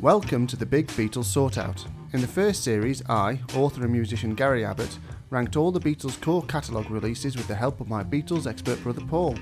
[0.00, 1.84] Welcome to the Big Beatles Sort Out.
[2.12, 4.96] In the first series, I, author and musician Garry Abbott,
[5.28, 9.00] ranked all the Beatles' core catalogue releases with the help of my Beatles expert brother
[9.00, 9.36] Paul.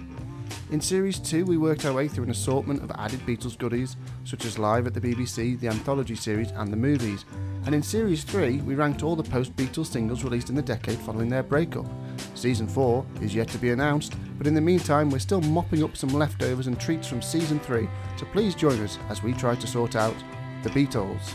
[0.71, 4.47] In series 2, we worked our way through an assortment of added Beatles goodies, such
[4.47, 7.26] as Live at the BBC, the anthology series, and the movies.
[7.66, 10.98] And in series 3, we ranked all the post Beatles singles released in the decade
[11.01, 11.84] following their breakup.
[12.34, 15.98] Season 4 is yet to be announced, but in the meantime, we're still mopping up
[15.98, 19.66] some leftovers and treats from season 3, so please join us as we try to
[19.66, 20.15] sort out
[20.66, 21.34] the Beatles.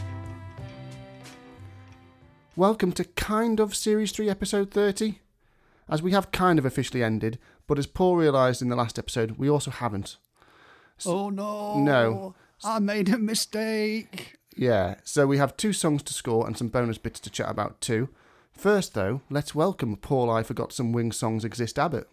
[2.58, 5.20] Welcome to kind of Series 3, Episode 30.
[5.88, 9.38] As we have kind of officially ended, but as Paul realised in the last episode,
[9.38, 10.17] we also haven't.
[11.05, 11.80] Oh no.
[11.80, 12.35] No.
[12.62, 14.35] I made a mistake.
[14.57, 17.79] Yeah, so we have two songs to score and some bonus bits to chat about
[17.79, 18.09] too.
[18.52, 22.09] First, though, let's welcome Paul I Forgot Some Wings Songs Exist Abbott.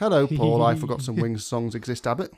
[0.00, 2.34] Hello, Paul I Forgot Some Wings Songs Exist Abbott.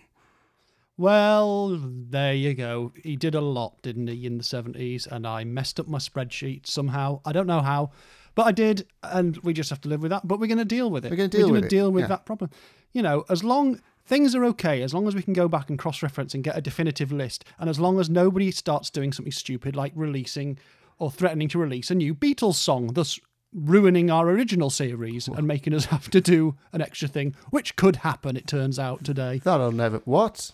[0.98, 2.92] Well, there you go.
[3.02, 6.66] He did a lot, didn't he, in the 70s, and I messed up my spreadsheet
[6.66, 7.20] somehow.
[7.24, 7.90] I don't know how,
[8.34, 10.26] but I did, and we just have to live with that.
[10.26, 11.10] But we're going to deal with it.
[11.10, 12.08] We're gonna deal we're with deal with yeah.
[12.08, 12.50] that problem.
[12.92, 15.78] You know, as long things are okay, as long as we can go back and
[15.78, 19.32] cross reference and get a definitive list, and as long as nobody starts doing something
[19.32, 20.58] stupid like releasing
[20.98, 23.20] or threatening to release a new Beatles song, thus
[23.52, 27.96] ruining our original series and making us have to do an extra thing, which could
[27.96, 29.40] happen, it turns out, today.
[29.44, 29.98] That'll never.
[30.04, 30.52] What?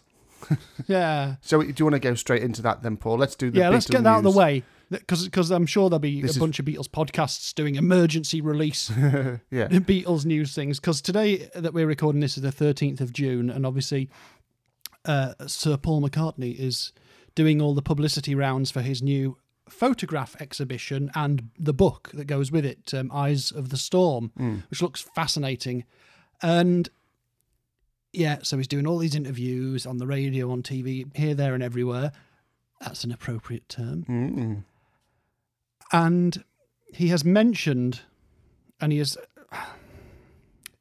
[0.89, 1.37] Yeah.
[1.41, 3.19] So, do you want to go straight into that then, Paul?
[3.19, 4.37] Let's do the yeah, let's get that out of the news.
[4.37, 7.77] way because because I'm sure there'll be This a is- bunch of Beatles podcasts doing
[7.77, 9.39] emergency release Yeah.
[9.69, 10.81] Beatles news things.
[10.81, 14.11] Because today that we're recording this is the 13th of June, and obviously
[15.05, 16.93] uh, Sir Paul McCartney is
[17.35, 19.37] doing all the publicity rounds for his new
[19.69, 24.33] photograph exhibition and the book that goes with it, um, Eyes of the Storm,
[24.69, 25.85] which looks fascinating.
[26.43, 26.89] And
[28.13, 31.63] yeah, so he's doing all these interviews on the radio, on TV, here, there, and
[31.63, 32.13] everywhere.
[32.81, 34.05] That's an appropriate term.
[34.09, 34.65] Mm-mm.
[35.93, 36.45] And
[36.93, 38.01] he has mentioned,
[38.81, 39.17] and he has.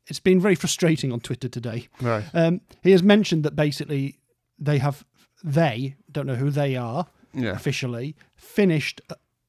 [0.07, 1.88] It's been very frustrating on Twitter today.
[2.01, 2.25] Right.
[2.33, 4.17] Um, he has mentioned that basically
[4.59, 5.05] they have,
[5.44, 7.51] they, don't know who they are Yeah.
[7.51, 9.00] officially, finished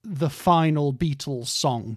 [0.05, 1.97] the final Beatles song,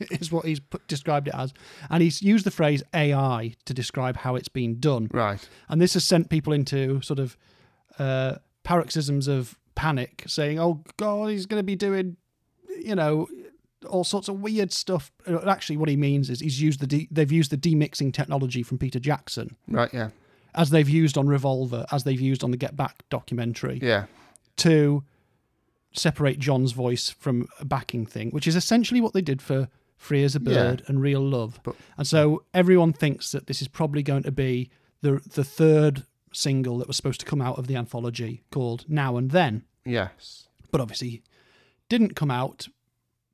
[0.10, 1.52] is what he's put, described it as.
[1.90, 5.08] And he's used the phrase AI to describe how it's been done.
[5.12, 5.46] Right.
[5.68, 7.36] And this has sent people into sort of
[7.98, 12.16] uh, paroxysms of panic, saying, "Oh God, he's going to be doing,
[12.82, 13.26] you know,
[13.88, 17.08] all sorts of weird stuff." Uh, Actually, what he means is he's used the de-
[17.10, 19.92] they've used the demixing technology from Peter Jackson, Right.
[19.92, 20.10] Yeah.
[20.54, 24.06] as they've used on Revolver, as they've used on the Get Back documentary, Yeah.
[24.58, 25.04] to
[25.92, 29.68] separate John's voice from a backing thing, which is essentially what they did for
[30.00, 30.54] Free as a Yeah.
[30.54, 31.60] Bird and Real Love.
[31.62, 34.70] But- and so everyone thinks that this is probably going to be
[35.02, 39.16] the the third single that was supposed to come out of the anthology called Now
[39.18, 40.48] and Then, Yes.
[40.70, 41.22] but obviously
[41.90, 42.68] didn't come out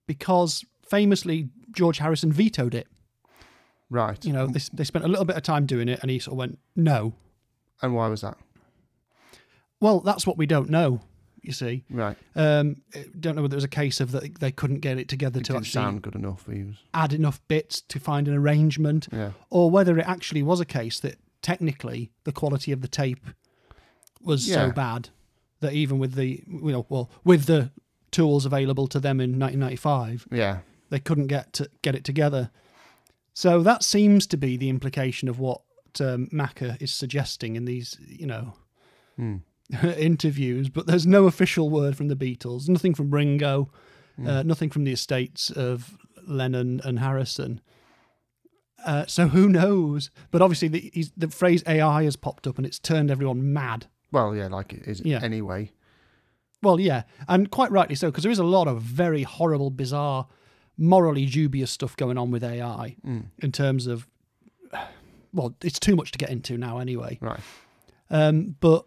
[0.07, 2.89] because famously George Harrison vetoed it.
[3.89, 4.25] Right.
[4.25, 6.33] You know, they, they spent a little bit of time doing it and he sort
[6.33, 7.15] of went, no.
[7.83, 8.39] And why was that?
[9.81, 11.01] Well, that's what we don't know,
[11.47, 11.85] you see.
[11.91, 12.17] Right.
[12.35, 12.83] Um,
[13.19, 15.45] don't know whether it was a case of that they couldn't get it together It
[15.47, 16.75] to actually sound good enough for you.
[16.93, 19.33] add enough bits to find an arrangement, Yeah.
[19.51, 23.25] or whether it actually was a case that technically the quality of the tape
[24.21, 24.67] was Yeah.
[24.69, 25.11] so bad
[25.61, 27.71] that even with the you know well with the
[28.11, 30.59] tools available to them in 1995 Yeah.
[30.91, 32.51] they couldn't get to get it together.
[33.35, 35.61] So that seems to be the implication of what
[36.01, 38.55] um, Macca is suggesting in these you know
[39.17, 39.37] Hmm.
[39.99, 43.71] interviews, but there's no official word from the Beatles, nothing from Ringo,
[44.25, 45.97] uh, nothing from the estates of
[46.27, 47.61] Lennon and Harrison.
[48.85, 50.11] Uh, so who knows?
[50.31, 53.87] But obviously, the, he's, the phrase AI has popped up and it's turned everyone mad.
[54.13, 55.21] Well, yeah, like it is Yeah.
[55.23, 55.73] anyway.
[56.63, 60.27] Well, yeah, and quite rightly so, because there is a lot of very horrible, bizarre,
[60.79, 64.07] morally dubious stuff going on with AI in terms of.
[65.33, 67.19] Well, it's too much to get into now, anyway.
[67.21, 67.41] Right.
[68.09, 68.87] Um, but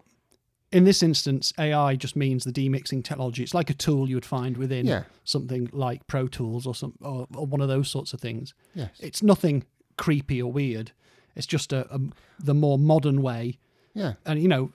[0.72, 3.42] in this instance, AI just means the demixing technology.
[3.42, 5.04] It's like a tool you would find within Yeah.
[5.24, 8.54] something like Pro Tools or some or, or one of those sorts of things.
[8.74, 8.90] Yes.
[9.00, 9.64] It's nothing
[9.96, 10.92] creepy or weird.
[11.34, 12.00] It's just a, a
[12.38, 13.58] the more modern way.
[13.94, 14.14] Yeah.
[14.24, 14.72] And you know,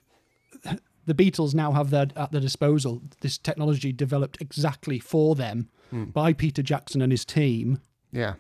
[1.06, 6.06] the Beatles now have their at their disposal this technology developed exactly for them hmm.
[6.06, 7.80] by Peter Jackson and his team.
[8.12, 8.34] Yeah.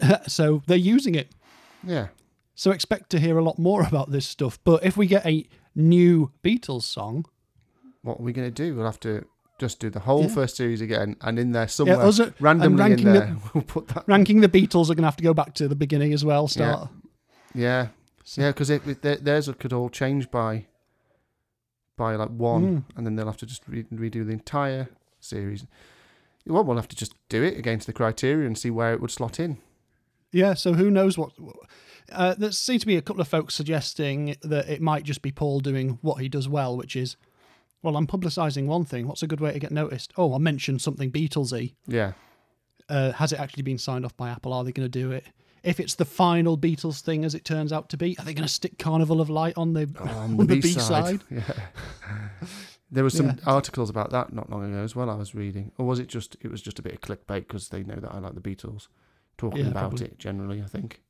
[0.28, 1.32] so they're using it.
[1.82, 2.08] Yeah.
[2.54, 4.58] So expect to hear a lot more about this stuff.
[4.62, 5.46] But if we get a
[5.78, 7.24] new Beatles song,
[8.02, 8.74] What are we going to do?
[8.76, 9.24] We'll have to
[9.58, 10.28] just do the whole Yeah.
[10.28, 13.64] first series again, and in there somewhere, us are- randomly in ranking the- there, we'll
[13.64, 14.04] put that.
[14.06, 16.46] ranking the Beatles are going to have to go back to the beginning as well.
[16.48, 16.90] Start.
[17.54, 17.88] Yeah.
[18.36, 20.66] Yeah, because it, it, theirs could all change by
[21.96, 22.84] by like one, Mm.
[22.96, 24.88] and then they'll have to just re- redo the entire
[25.18, 25.66] series.
[26.46, 29.10] Well, we'll have to just do it against the criteria and see where it would
[29.10, 29.58] slot in.
[30.32, 31.32] Yeah, so who knows what.
[32.10, 35.30] Uh, there seems to be a couple of folks suggesting that it might just be
[35.30, 37.16] Paul doing what he does well, which is,
[37.82, 39.06] well, I'm publicising one thing.
[39.06, 40.12] What's a good way to get noticed?
[40.16, 41.74] Oh, I mentioned something Beatlesy.
[41.86, 42.12] Yeah,
[42.88, 44.52] Uh, has it actually been signed off by Apple?
[44.54, 45.24] Are they going to do it?
[45.62, 48.46] If it's the final Beatles thing, as it turns out to be, are they going
[48.46, 51.20] to stick Carnival of Light on the on on the B B-side?
[51.30, 51.42] Yeah,
[52.90, 53.34] there were some Yeah.
[53.46, 55.10] articles about that not long ago as well.
[55.10, 56.36] I was reading, or was it just?
[56.40, 58.88] It was just a bit of clickbait because they know that I like the Beatles,
[59.38, 60.06] talking Yeah, about probably.
[60.06, 60.60] it generally.
[60.62, 61.00] I think.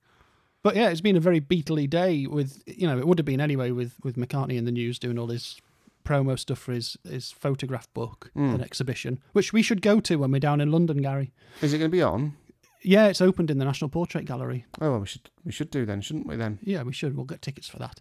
[0.62, 2.26] But yeah, it's been a very Beatley day.
[2.26, 5.18] With you know, it would have been anyway with with McCartney in the news doing
[5.18, 5.60] all his
[6.04, 8.54] promo stuff for his his photograph book Mm.
[8.54, 11.32] and exhibition, which we should go to when we're down in London, Garry.
[11.62, 12.36] Is it going to be on?
[12.82, 14.64] Yeah, it's opened in the National Portrait Gallery.
[14.80, 16.36] Oh, well, we should we should do then, shouldn't we?
[16.36, 17.16] Then Yeah, we should.
[17.16, 18.00] We'll get tickets for that.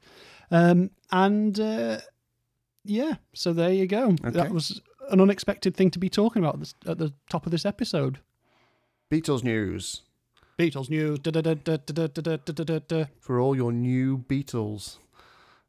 [0.51, 1.99] Um, and uh,
[2.85, 4.11] yeah, so there you go.
[4.23, 4.29] Okay.
[4.31, 8.19] That was an unexpected thing to be talking about at the top of this episode.
[9.11, 10.01] Beatles news
[10.57, 11.19] Beatles news.
[11.19, 13.05] Da, da, da, da, da, da, da, da, da, da.
[13.19, 14.97] for all your new Beatles.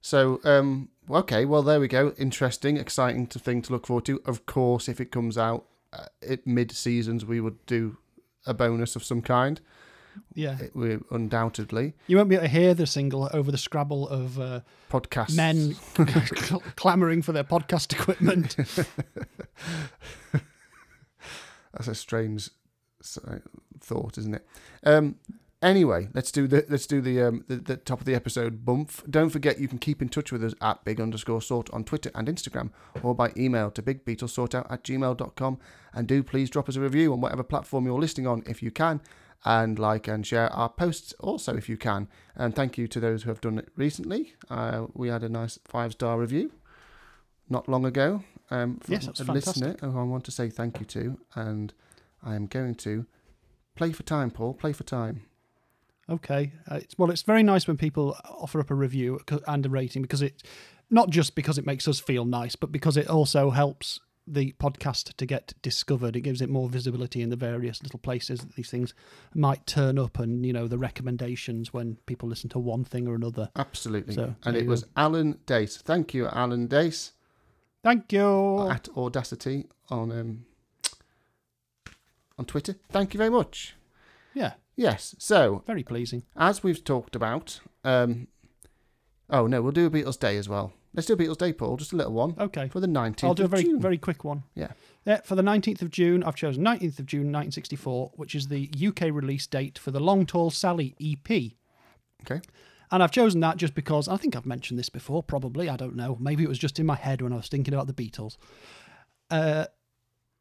[0.00, 2.14] So, um, okay, well there we go.
[2.17, 4.23] Interesting, exciting to thing to look forward to.
[4.25, 7.99] Of course, if it comes out uh, at mid seasons, we would do
[8.46, 9.61] a bonus of some kind.
[10.35, 14.08] Yeah, It, we undoubtedly you won't be able to hear the single over the scrabble
[14.08, 15.76] of uh, podcast men
[16.75, 18.56] clamoring for their podcast equipment.
[21.73, 22.50] That's a strange
[23.29, 23.37] uh,
[23.81, 24.47] thought, isn't it?
[24.85, 25.17] Um,
[25.63, 28.91] anyway, let's do the let's do the, um, the the top of the episode bump.
[29.11, 32.11] Don't forget you can keep in touch with us at big underscore sort on Twitter
[32.15, 32.71] and Instagram
[33.03, 35.59] or by email to bigbeatlessortout at gmail.com.
[35.95, 38.71] And do please drop us a review on whatever platform you're listening on if you
[38.71, 39.01] can.
[39.45, 42.09] And like and share our posts also if you can.
[42.35, 44.35] And thank you to those who have done it recently.
[44.51, 46.51] Uh, we had a nice five star review
[47.49, 49.35] not long ago um, from Yes, a fantastic.
[49.63, 51.19] listener who I want to say thank you to.
[51.37, 51.73] And
[52.23, 53.07] I am going to
[53.79, 54.55] play for time, Paul.
[54.55, 55.23] Play for time.
[56.11, 56.53] Okay.
[56.71, 60.03] Uh, it's, well, it's very nice when people offer up a review and a rating
[60.03, 60.43] because it,
[60.91, 65.15] not just because it makes us feel nice, but because it also helps the podcast
[65.17, 66.17] to get discovered.
[66.17, 68.95] It gives it more visibility in the various little places that these things
[69.35, 73.15] might turn up and, you know, the recommendations when people listen to one thing or
[73.15, 73.51] another.
[73.57, 74.15] Absolutely.
[74.15, 75.79] So, and it was Alan Dace.
[75.79, 77.13] Thank you, Alan Dace,
[77.83, 78.69] Thank you.
[78.69, 80.45] at Audacity on um,
[82.38, 82.76] on Twitter.
[82.90, 83.75] Thank you very much.
[84.35, 85.14] Yeah, Yes.
[85.19, 86.23] So very pleasing.
[86.37, 88.29] as we've talked about, um,
[89.29, 90.73] oh no, we'll do a Beatles Day as well.
[90.94, 91.76] Let's do a Beatles Day, Paul.
[91.76, 92.69] Just a little one Okay.
[92.69, 93.29] for the nineteenth.
[93.29, 93.81] I'll do a of very June.
[93.81, 94.44] very quick one.
[94.55, 94.73] Yeah.
[95.05, 98.70] Yeah, for the 19th of June, I've chosen 19th of June 1964, which is the
[98.87, 101.52] UK release date for the Long Tall Sally EP.
[102.23, 102.43] Okay.
[102.90, 105.69] And I've chosen that just because I think I've mentioned this before, probably.
[105.69, 106.19] I don't know.
[106.20, 108.37] Maybe it was just in my head when I was thinking about the Beatles.
[109.31, 109.64] Uh,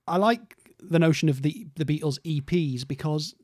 [0.06, 3.36] I like the notion of the, the Beatles EPs because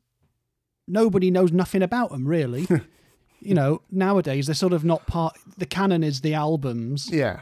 [0.86, 2.66] nobody knows nothing about them, really.
[3.40, 5.36] you know, nowadays they're sort of not part.
[5.56, 7.40] The canon is the albums Yeah.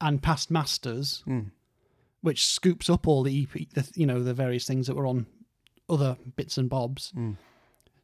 [0.00, 1.50] and past masters Mm.
[2.20, 5.26] which scoops up all the EP, the, you know, the various things that were on
[5.88, 7.12] other bits and bobs.
[7.16, 7.36] Mm.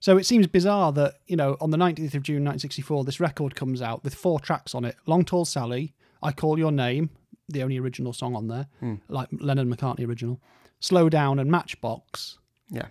[0.00, 3.55] So it seems bizarre that you know on the 19th of June 1964, this record
[3.55, 7.11] comes out with four tracks on it: "Long Tall Sally," "I Call Your Name,"
[7.49, 9.00] the only original song on there, Mm.
[9.09, 10.40] like Lennon McCartney original,
[10.81, 12.87] "Slow Down," and "Matchbox." Yeah.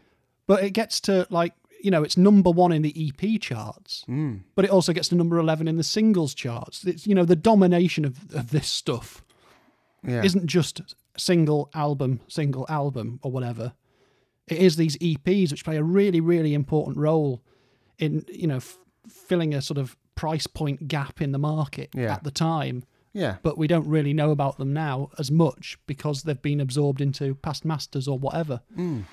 [0.47, 4.41] But it gets to like you know it's number one in the EP charts, Mm.
[4.55, 6.83] but it also gets to number 11 in the singles charts.
[6.85, 9.23] It's you know the domination of, of this stuff
[10.05, 10.23] Yeah.
[10.23, 10.81] isn't just
[11.17, 13.73] single album, single album, or whatever.
[14.47, 17.41] It is these EPs which play a really, really important role
[17.97, 18.77] in you know f-
[19.07, 22.13] filling a sort of price point gap in the market Yeah.
[22.15, 22.83] at the time.
[23.19, 23.35] Yeah.
[23.43, 27.35] But we don't really know about them now as much because they've been absorbed into
[27.35, 28.61] past masters or whatever.
[28.77, 29.03] Mm.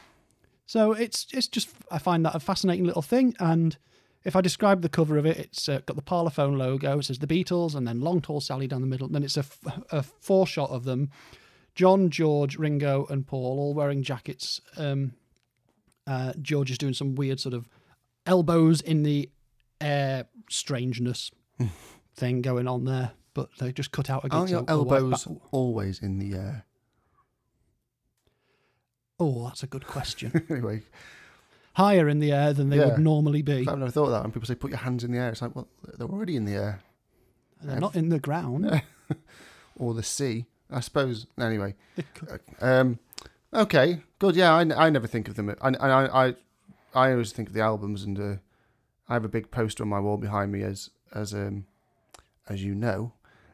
[0.67, 3.35] So it's it's just I find that a fascinating little thing.
[3.39, 3.77] And
[4.25, 6.99] if I describe the cover of it, it's uh, got the Parlophone logo.
[6.99, 9.07] It says the Beatles, and then Long Tall Sally down the middle.
[9.07, 11.11] And then it's a, f- a shot of them,
[11.75, 14.61] John, George, Ringo, and Paul, all wearing jackets.
[14.77, 15.13] Um,
[16.07, 17.69] uh, George is doing some weird sort of
[18.27, 19.31] elbows in the
[19.81, 21.31] air strangeness
[22.17, 23.13] thing going on there.
[23.37, 26.65] But they just cut out against your a- elbows always in the air?
[29.21, 30.45] oh, that's a good question.
[30.51, 30.83] anyway,
[31.75, 32.87] Higher in the air than they Yeah.
[32.87, 33.67] would normally be.
[33.69, 34.23] I've never thought of that.
[34.23, 36.47] When people say put your hands in the air, it's like, well, they're already in
[36.47, 36.81] the air.
[37.63, 38.83] They're not in the ground.
[39.79, 41.27] or the sea, I suppose.
[41.39, 41.75] Anyway,
[42.63, 42.99] um,
[43.53, 44.35] okay, good.
[44.37, 45.55] Yeah, I, I never think of them.
[45.61, 46.35] I, I, I,
[46.95, 48.37] I always think of the albums, and uh,
[49.11, 51.67] I have a big poster on my wall behind me, as as um,
[52.49, 53.13] as you know,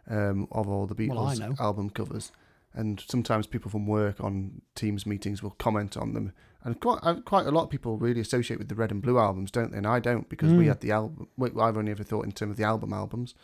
[0.09, 1.55] um, of all the Beatles know.
[1.61, 2.33] album covers,
[2.75, 6.33] and sometimes people from work on Teams meetings will comment on them.
[6.65, 9.51] And quite quite a lot of people really associate with the Red and Blue albums,
[9.51, 9.79] don't they?
[9.79, 10.69] And I don't because we Mm.
[10.69, 11.29] had the album.
[11.41, 13.35] I've only ever thought in terms of the album albums,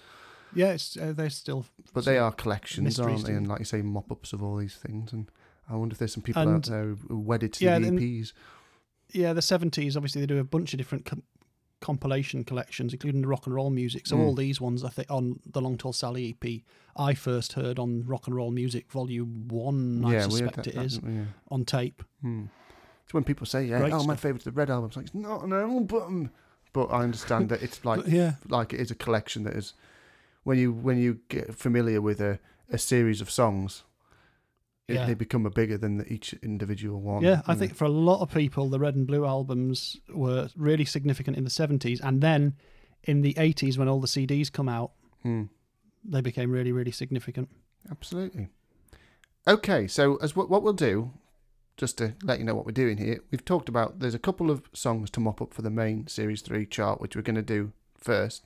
[0.54, 1.66] Yeah, it's, uh, they're still.
[1.92, 3.34] but they are collections, aren't they?
[3.34, 5.12] And like you say, mop-ups of all these things.
[5.12, 5.28] And
[5.68, 7.86] I wonder if there's some people And- out there who are wedded to Yeah, the
[7.86, 8.32] E then- EPs.
[9.10, 11.04] Yeah, the 70s, obviously, they do a bunch of different
[11.80, 14.06] compilation collections, including the rock and roll music.
[14.06, 14.20] So Mm.
[14.20, 16.64] all these ones, I think, on the Long Tall Sally EP,
[16.96, 20.66] I first heard on Rock and Roll Music Volume 1, I yeah, we suspect that,
[20.66, 21.00] it that, is.
[21.04, 21.24] Yeah.
[21.50, 22.02] on tape.
[22.22, 22.44] Hmm.
[23.06, 24.20] So when people say, "Yeah, Great oh, my stuff.
[24.20, 26.30] favourite's the Red album," it's like it's not an album,
[26.72, 28.34] but I understand that it's like But yeah.
[28.48, 29.72] like it is a collection that is
[30.44, 32.38] when you when you get familiar with a,
[32.70, 33.84] a series of songs,
[34.88, 35.06] it, Yeah.
[35.06, 37.22] they become a bigger than the, each individual one.
[37.22, 37.58] Yeah, I know.
[37.58, 41.44] think for a lot of people, the Red and Blue albums were really significant in
[41.44, 42.00] the 70s.
[42.02, 42.54] And then
[43.04, 44.92] in the 80s, when all the CDs come out,
[45.22, 45.44] Hmm.
[46.04, 47.48] they became really, really significant.
[47.90, 48.48] Absolutely.
[49.46, 51.12] Okay, so as what what we'll do,
[51.76, 54.50] just to let you know what we're doing here, we've talked about there's a couple
[54.50, 57.42] of songs to mop up for the main series three chart, which we're going to
[57.42, 58.44] do first,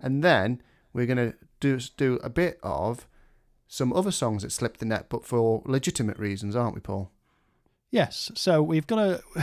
[0.00, 3.08] and then we're going to do do a bit of
[3.66, 7.10] some other songs that slipped the net, but for legitimate reasons, aren't we, Paul?
[7.90, 8.96] Yes, so we've got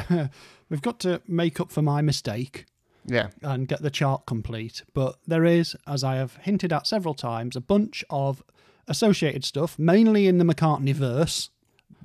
[0.07, 0.29] to
[0.69, 2.65] we've got to make up for my mistake
[3.05, 3.29] Yeah.
[3.41, 4.83] and get the chart complete.
[4.93, 8.43] But there is, as I have hinted at several times, a bunch of
[8.87, 11.49] associated stuff, mainly in the McCartney verse,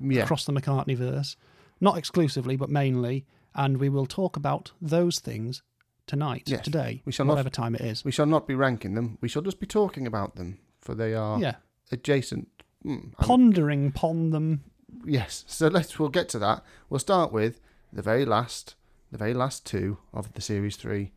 [0.01, 0.23] Yeah.
[0.23, 1.35] across the McCartney verse,
[1.81, 3.25] not exclusively, but mainly.
[3.53, 5.63] And we will talk about those things
[6.05, 8.05] tonight, Yes, today, we shall not- whatever time it is.
[8.05, 9.17] We shall not be ranking them.
[9.19, 11.55] We shall just be talking about them, for they are yeah,
[11.91, 12.47] adjacent.
[12.83, 14.63] Hmm, I'm- pondering upon them.
[15.05, 15.43] Yes.
[15.47, 16.63] So let's we'll get to that.
[16.89, 17.59] We'll start with
[17.93, 18.75] the very last,
[19.11, 21.11] the very last two of the series three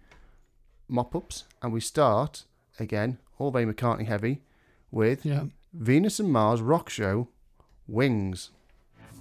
[0.89, 2.45] mop ups, and we start
[2.79, 4.43] again, all very McCartney heavy,
[4.91, 7.29] with Yeah, Venus and Mars rock show,
[7.87, 8.51] Wings.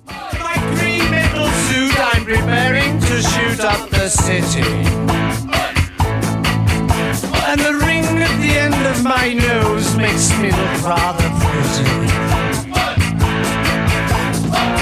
[0.06, 5.59] My green metal suit, I'm preparing to shoot up the city.
[7.50, 11.90] And the ring at the end of my nose makes me look rather pretty.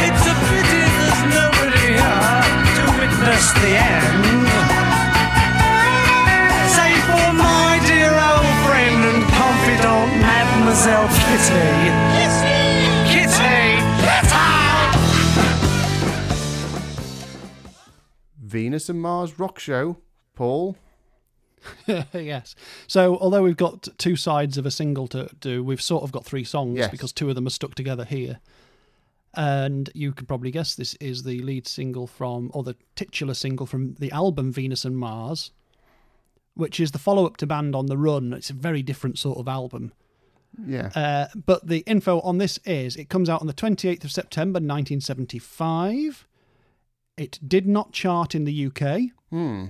[0.03, 2.43] It's a pity there's nobody here
[2.75, 4.51] to witness the end.
[6.75, 11.71] Save for my dear old friend and confidant, Mademoiselle Kitty.
[12.19, 12.67] Kitty!
[13.07, 13.79] Kitty!
[18.37, 19.95] Venus and Mars rock show,
[20.35, 20.75] Paul.
[22.13, 22.55] yes.
[22.87, 26.25] So although we've got two sides of a single to do, we've sort of got
[26.25, 26.91] three songs Yes.
[26.91, 28.39] because two of them are stuck together here.
[29.33, 33.65] And you can probably guess this is the lead single from, or the titular single
[33.67, 35.51] from the album Venus and Mars,
[36.55, 38.33] which is the follow up to Band on the Run.
[38.33, 39.91] It's a very different sort of album.
[40.65, 40.89] Yeah.
[40.95, 44.57] Uh, but the info on this is it comes out on the 28th of September
[44.59, 46.25] 1975.
[47.15, 49.65] It did not chart in the UK, Hmm.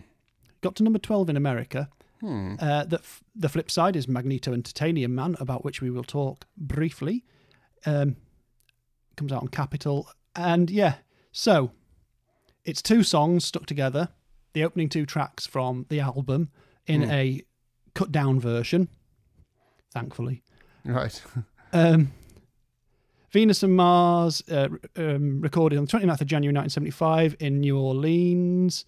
[0.68, 1.90] Got to number 12 in America.
[2.22, 2.56] Hmm.
[2.60, 6.04] Uh, the, f- the flip side is Magneto and Titanium Man, about which we will
[6.04, 7.24] talk briefly.
[7.86, 8.16] Um,
[9.16, 10.10] comes out on Capitol.
[10.36, 10.96] And yeah,
[11.32, 11.72] so
[12.66, 14.10] it's two songs stuck together,
[14.54, 16.50] the opening two tracks from the album
[16.86, 17.12] in Hmm.
[17.12, 17.42] a
[17.94, 18.90] cut down version,
[19.94, 20.44] thankfully.
[20.86, 21.22] Right.
[21.74, 22.14] Um,
[23.32, 28.86] Venus and Mars, uh, um, recorded on the 29th of January 1975 in New Orleans,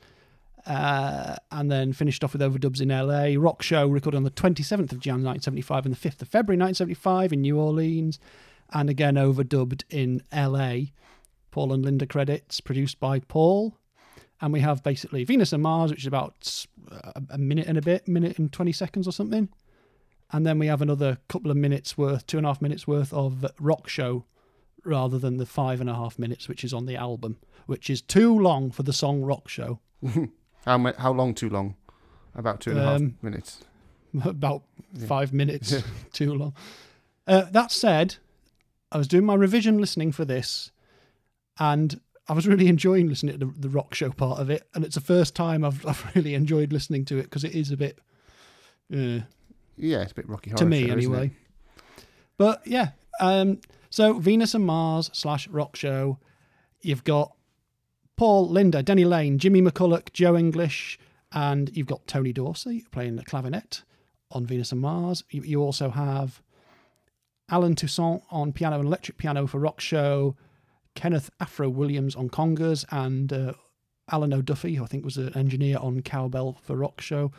[0.66, 3.42] uh, and then finished off with overdubs in LA.
[3.42, 7.34] Rock Show, recorded on the 27th of January 1975 and the 5th of February 1975
[7.34, 8.20] in New Orleans,
[8.72, 10.92] and again overdubbed in LA.
[11.52, 13.76] Paul and Linda credits, produced by Paul.
[14.42, 16.66] And we have basically Venus and Mars, which is about
[17.30, 19.50] a- minute and a bit, minute and 20 seconds or something.
[20.32, 23.12] And then we have another couple of minutes worth, two and a half minutes worth
[23.12, 24.26] of rock show
[24.86, 28.02] rather than the five and a half minutes which is on the album, which is
[28.02, 29.80] too long for the song Rock Show.
[30.66, 31.34] How how long?
[31.34, 31.76] Too long?
[32.36, 33.64] About two and a half Um, minutes.
[34.24, 34.64] About
[35.08, 35.76] five minutes
[36.14, 36.54] too long.
[37.28, 38.16] Uh, that said,
[38.92, 40.72] I was doing my revision listening for this
[41.60, 44.64] and I was really enjoying listening to the, the rock show part of it.
[44.74, 47.72] And it's the first time I've, I've really enjoyed listening to it because it is
[47.72, 48.00] a bit.
[48.92, 49.22] Uh,
[49.78, 51.04] Yeah, it's a bit Rocky Horror to me Show, isn't it?
[51.16, 51.32] anyway.
[52.38, 56.18] But yeah, um, so Venus and Mars slash rock show.
[56.82, 57.34] You've got
[58.20, 61.00] Paul, Linda, Denny Laine, Jimmy McCulloch, Joe English,
[61.32, 63.84] and you've got Tony Dorsey playing the clavinet
[64.32, 65.24] on Venus and Mars.
[65.30, 66.42] You, you also have
[67.50, 70.36] Allen Toussaint on piano and electric piano for rock show,
[70.96, 73.54] Kenneth Afro Williams on congas, and uh,
[74.12, 77.32] Alan O'Duffy, who I think was an engineer on cowbell for rock show.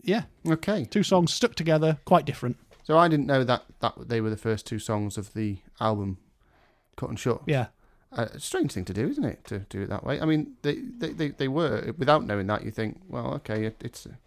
[0.00, 0.86] Yeah, Okay.
[0.86, 2.56] two songs stuck together, quite different.
[2.84, 6.16] So I didn't know that that they were the first two songs of the album,
[6.96, 7.42] Cut and Shut.
[7.44, 7.66] Yeah.
[8.18, 9.44] A strange thing to do, isn't it?
[9.44, 10.18] To do it that way.
[10.20, 12.64] I mean, they they, they, they were without knowing that.
[12.64, 14.18] You think, well, okay, it, it's a,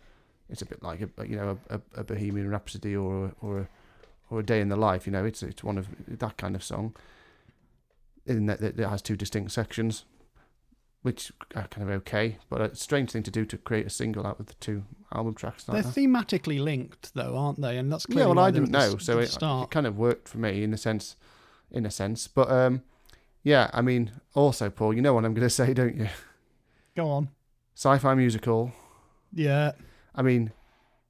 [0.48, 3.60] it's a bit like a you know a, a, a Bohemian Rhapsody or a, or
[3.62, 3.68] a,
[4.30, 5.08] or a Day in the Life.
[5.08, 6.96] You know, it's it's one of that kind of song.
[8.28, 10.06] In that that it has two distinct sections,
[11.02, 14.28] which are kind of okay, but a strange thing to do to create a single
[14.28, 15.68] out of the two album tracks.
[15.68, 16.00] Like They're that.
[16.00, 17.78] thematically linked, though, aren't they?
[17.78, 19.98] And that's Yeah, well, I didn't at the know, so the it, it kind of
[19.98, 21.16] worked for me in a sense,
[21.72, 22.28] in a sense.
[22.28, 22.84] But um,
[23.44, 26.08] yeah, I mean, also, Paul, you know what I'm going to say, don't you?
[26.96, 27.30] Go on.
[27.76, 28.72] Sci-fi musical.
[29.34, 29.72] Yeah.
[30.16, 30.52] I mean,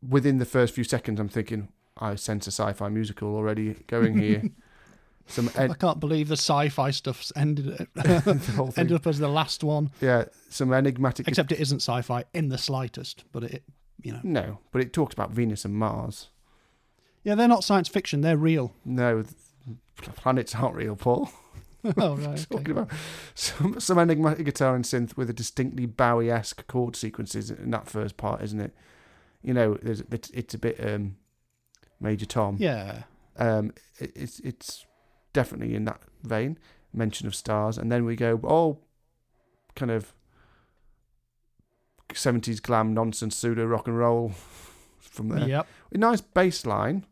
[0.08, 4.44] within the first few seconds, I'm thinking, I sense a sci-fi musical already going here.
[5.28, 8.82] Some I can't believe the sci-fi stuff's ended the whole thing.
[8.82, 9.92] ended up as the last one.
[10.02, 11.28] yeah, some enigmatic.
[11.28, 13.64] Except it isn't sci-fi in the slightest, but it,
[14.02, 16.30] you know, no, but it talks about Venus and Mars.
[17.24, 18.74] yeah, they're not science fiction; they're real.
[18.84, 19.24] No,
[20.16, 21.30] planets aren't real, Paul.
[21.98, 22.90] oh right, talking about
[23.36, 28.18] some some enigmatic guitar and synth with a distinctly Bowie-esque chord sequences in that first
[28.18, 28.74] part, isn't it?
[29.42, 31.16] You know, there's it's, it's a bit um,
[32.00, 32.58] Major Tom.
[32.60, 33.04] yeah,
[33.38, 34.86] Um, it, it's it's
[35.34, 36.58] definitely in that vein.
[36.92, 38.80] Mention of stars, and then we go oh,
[39.76, 40.14] kind of
[42.14, 44.30] seventies glam nonsense pseudo rock and roll
[45.00, 45.48] from there.
[45.48, 47.06] yep, A nice bass line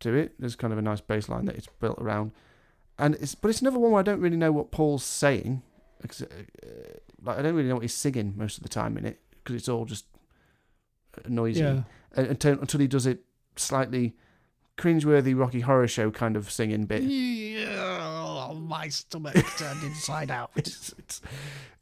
[0.00, 0.34] to it.
[0.38, 2.32] There's kind of a nice bass line that it's built around,
[3.00, 5.62] and it's but it's another one where I don't really know what Paul's saying.
[6.04, 6.26] Ex- uh,
[7.22, 9.56] Like I don't really know what he's singing most of the time in it because
[9.56, 10.06] it's all just
[11.18, 11.82] uh, noisy yeah,
[12.16, 13.20] Uh, until until he does it
[13.56, 14.14] slightly
[14.78, 17.02] cringeworthy Rocky Horror Show kind of singing bit.
[17.02, 18.52] yeah.
[18.54, 20.50] My stomach turned inside out.
[20.56, 21.20] It's it's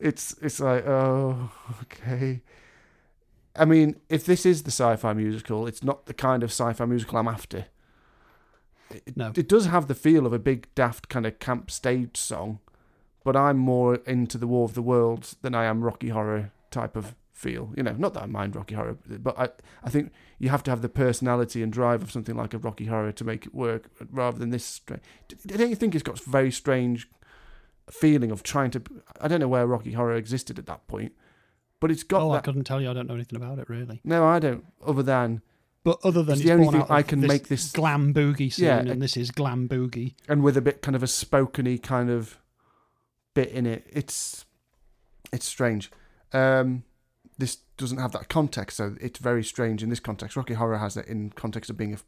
[0.00, 1.50] it's it's like oh
[1.82, 2.42] okay.
[3.56, 7.18] I mean, if this is the sci-fi musical, it's not the kind of sci-fi musical
[7.18, 7.66] I'm after.
[8.90, 9.32] It, No.
[9.36, 12.58] it does have the feel of a big daft kind of camp stage song,
[13.24, 16.96] but I'm more into the War of the Worlds than I am Rocky Horror type
[16.96, 17.72] of feel.
[17.76, 19.48] You know, not that I mind Rocky Horror, but I
[19.84, 22.86] I think you have to have the personality and drive of something like a Rocky
[22.86, 24.64] Horror to make it work, rather than this.
[24.64, 25.00] Stra-
[25.46, 27.08] don't you think it's got a very strange
[27.90, 28.82] feeling of trying to?
[29.20, 31.12] I don't know where Rocky Horror existed at that point,
[31.80, 32.90] but it's got Oh, I couldn't tell you.
[32.90, 34.00] I don't know anything about it really.
[34.04, 34.64] No, I don't.
[34.84, 35.42] Other than
[35.88, 38.80] But other than the only thing I can this make this- glam boogie scene, Yeah,
[38.80, 40.12] and this is glam boogie.
[40.28, 42.36] and with a bit kind of a spokeny kind of
[43.32, 43.86] bit in it.
[43.90, 44.44] It's
[45.32, 45.90] it's strange.
[46.34, 46.84] Um,
[47.38, 50.36] this doesn't have that context, so it's very strange in this context.
[50.36, 51.98] Rocky Horror has it in context of being a,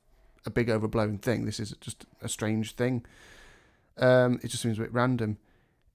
[0.44, 1.46] a big overblown thing.
[1.46, 3.06] This is just a strange thing.
[3.96, 5.38] Um, it just seems a bit random.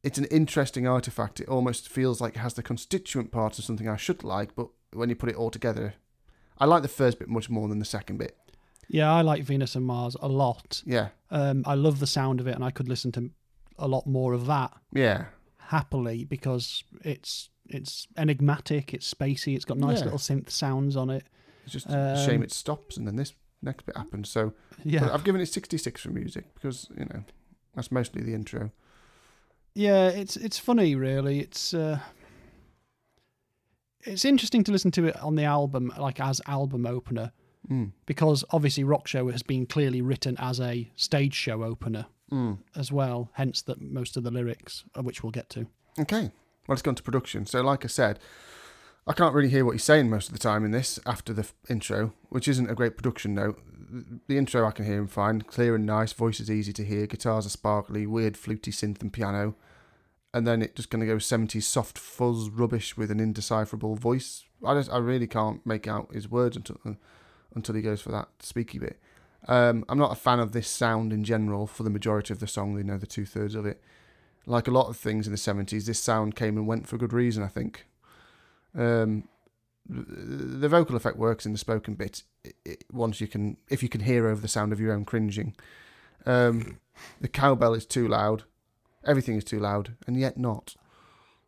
[0.02, 1.40] It's an interesting artifact.
[1.40, 4.70] It almost feels like it has the constituent parts of something I should like, but
[4.92, 5.94] when you put it all together,
[6.60, 8.38] I like the first bit much more than the second bit.
[8.88, 10.84] Yeah, I like Venus and Mars a lot.
[10.86, 13.32] Yeah, Um, I love the sound of it, and I could listen to
[13.80, 15.26] a lot more of that yeah,
[15.58, 20.06] happily because it's it's enigmatic, it's spacey, it's got nice Yeah.
[20.06, 21.24] little synth sounds on it.
[21.64, 24.30] it's just a shame Um, it stops and then this next bit happens.
[24.30, 27.24] So Yeah, I've given it 66 for music because, you know,
[27.74, 28.72] that's mostly the intro.
[29.74, 31.40] yeah, it's it's funny, really.
[31.40, 32.00] It's uh,
[34.06, 37.32] it's interesting to listen to it on the album, like as album opener,
[37.70, 37.94] Mm.
[38.06, 42.60] because obviously Rock Show has been clearly written as a stage show opener Mm.
[42.76, 43.30] as well.
[43.34, 45.66] Hence, that most of the lyrics, uh, which we'll get to.
[46.00, 46.24] Okay.
[46.68, 47.46] Well, let's go on to production.
[47.48, 48.20] So, like I said,
[49.08, 51.42] I can't really hear what he's saying most of the time in this after the
[51.44, 53.60] f- intro, which isn't a great production note.
[54.28, 57.06] The intro I can hear him fine, clear and nice, voice is easy to hear,
[57.08, 59.56] guitars are sparkly, weird fluty synth and piano.
[60.36, 64.44] And then it just going to go 70s soft fuzz rubbish with an indecipherable voice.
[64.66, 66.96] I just, I really can't make out his words until uh,
[67.56, 69.00] until he goes for that speaky bit.
[69.48, 72.48] Um, I'm not a fan of this sound in general for the majority of the
[72.48, 73.82] song, you know, the two thirds of it.
[74.46, 77.14] Like a lot of things in the 70s, this sound came and went for good
[77.14, 77.88] reason, I think.
[78.78, 79.30] Um,
[79.88, 83.88] the vocal effect works in the spoken bit it, it, once you can, if you
[83.88, 85.56] can hear over the sound of your own cringing.
[86.26, 86.80] Um,
[87.22, 88.44] the cowbell is too loud,
[89.06, 90.76] everything is too loud, and yet not.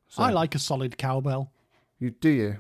[0.10, 1.52] So, I like a solid cowbell.
[2.00, 2.12] you.
[2.12, 2.58] Do you?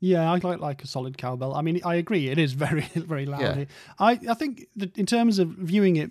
[0.00, 1.54] Yeah, I like like a solid cowbell.
[1.54, 2.28] I mean, I agree.
[2.28, 3.40] It is very very loud.
[3.42, 3.64] Yeah.
[3.98, 6.10] I I think that in terms of viewing it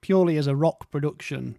[0.00, 1.56] purely as a rock production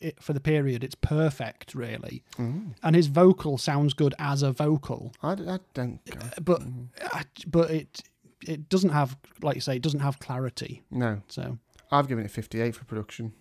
[0.00, 2.22] it, for the period, it's perfect, really.
[2.36, 2.74] Mm.
[2.84, 6.04] And his vocal sounds good as a vocal, I, I don't.
[6.04, 6.20] Go.
[6.40, 6.88] but Mm.
[7.12, 8.02] uh, but it
[8.46, 10.82] it doesn't have like you say, it doesn't have clarity.
[10.90, 11.58] No, So
[11.90, 13.32] I've given it 58 for production.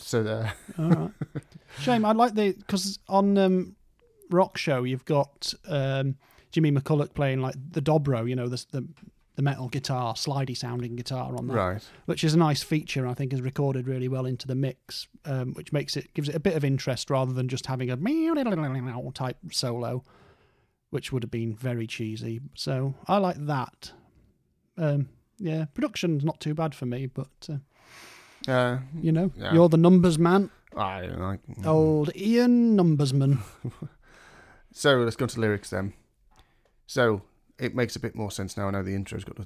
[0.00, 0.52] So there.
[0.78, 1.10] all right,
[1.80, 2.04] shame.
[2.04, 3.76] I like the because on um,
[4.30, 6.16] Rock Show you've got um,
[6.50, 8.86] Jimmy McCulloch playing like the dobro, you know, the the,
[9.36, 11.88] the metal guitar, slidey sounding guitar on that, Right.
[12.06, 13.06] which is a nice feature.
[13.06, 16.34] I think is recorded really well into the mix, um, which makes it gives it
[16.34, 17.96] a bit of interest rather than just having a
[19.12, 20.04] type solo,
[20.90, 22.40] which would have been very cheesy.
[22.54, 23.92] So I like that.
[24.76, 25.08] Um,
[25.38, 27.58] yeah, production's not too bad for me, but uh,
[28.46, 29.52] Uh, you know, Yeah.
[29.52, 31.40] you're the numbers man, I like.
[31.66, 33.38] old Ian Numbersman.
[34.70, 35.94] So let's go to lyrics then.
[36.86, 37.22] So
[37.58, 38.68] it makes a bit more sense now.
[38.68, 39.38] I know the intro's got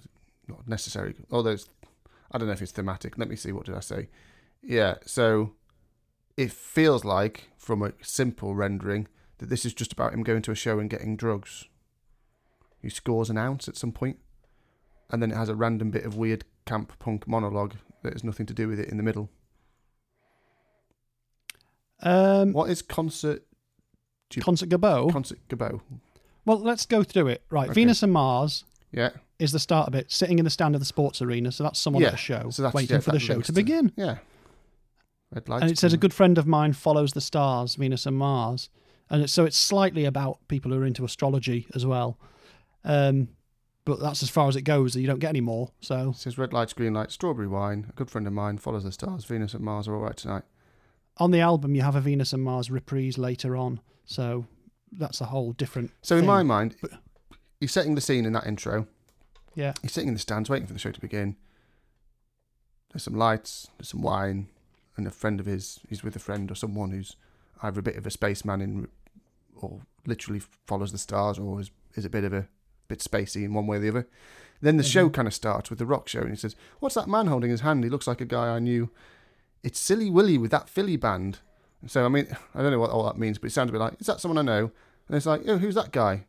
[0.46, 1.14] not necessary.
[1.30, 1.68] Although it's,
[2.32, 3.16] I don't know if it's thematic.
[3.16, 3.50] Let me see.
[3.52, 4.08] What did I say?
[4.62, 4.96] Yeah.
[5.06, 5.52] So
[6.36, 10.50] it feels like, from a simple rendering, that this is just about him going to
[10.50, 11.64] a show and getting drugs.
[12.82, 14.18] He scores an ounce at some point,
[15.08, 18.46] and then it has a random bit of weird camp punk monologue that has nothing
[18.46, 19.30] to do with it in the middle.
[22.00, 23.44] Um, What is concert
[24.30, 25.12] Concertgebouw.
[25.12, 25.80] concert gabo?
[26.44, 27.42] well, let's go through it.
[27.50, 27.74] Right, Okay.
[27.74, 29.10] Venus and Mars Yeah.
[29.38, 31.52] is the start of it, sitting in the stand of the sports arena.
[31.52, 33.42] So that's someone Yeah, at a show so that's- waiting yeah, for the show to
[33.42, 33.92] to- begin.
[33.96, 34.18] Yeah.
[35.30, 35.62] Red lights.
[35.62, 38.68] and it says a good friend of mine follows the stars, Venus and Mars,
[39.08, 42.18] and it's, so it's slightly about people who are into astrology as well.
[42.84, 43.28] Um,
[43.84, 44.94] but that's as far as it goes.
[44.96, 45.70] You don't get any more.
[45.80, 47.86] So It says red lights, green lights, strawberry wine.
[47.88, 49.24] A good friend of mine follows the stars.
[49.24, 50.44] Venus and Mars are all right tonight.
[51.18, 53.80] on the album, you have a Venus and Mars reprise later on.
[54.04, 54.46] So
[54.90, 55.90] that's a whole different.
[56.02, 56.76] So in my mind,
[57.60, 58.86] he's setting the scene in that intro.
[59.54, 61.36] yeah, He's sitting in the stands waiting for the show to begin.
[62.92, 64.48] There's some lights, there's some wine,
[64.96, 65.80] and a friend of his.
[65.88, 67.16] He's with a friend or someone who's
[67.62, 68.88] either a bit of a spaceman in,
[69.56, 72.48] or literally follows the stars, or is, is a bit of a
[72.88, 74.08] bit spacey in one way or the other.
[74.60, 77.08] Then the show kind of starts with the rock show, and he says, "What's that
[77.08, 77.82] man holding his hand?
[77.82, 78.90] He looks like a guy I knew.
[79.64, 81.40] It's Silly Willy with that Philly band."
[81.88, 83.80] So I mean, I don't know what all that means, but it sounds a bit
[83.80, 84.70] like, "Is that someone I know?"
[85.08, 86.26] And it's like, "Oh, who's that guy?"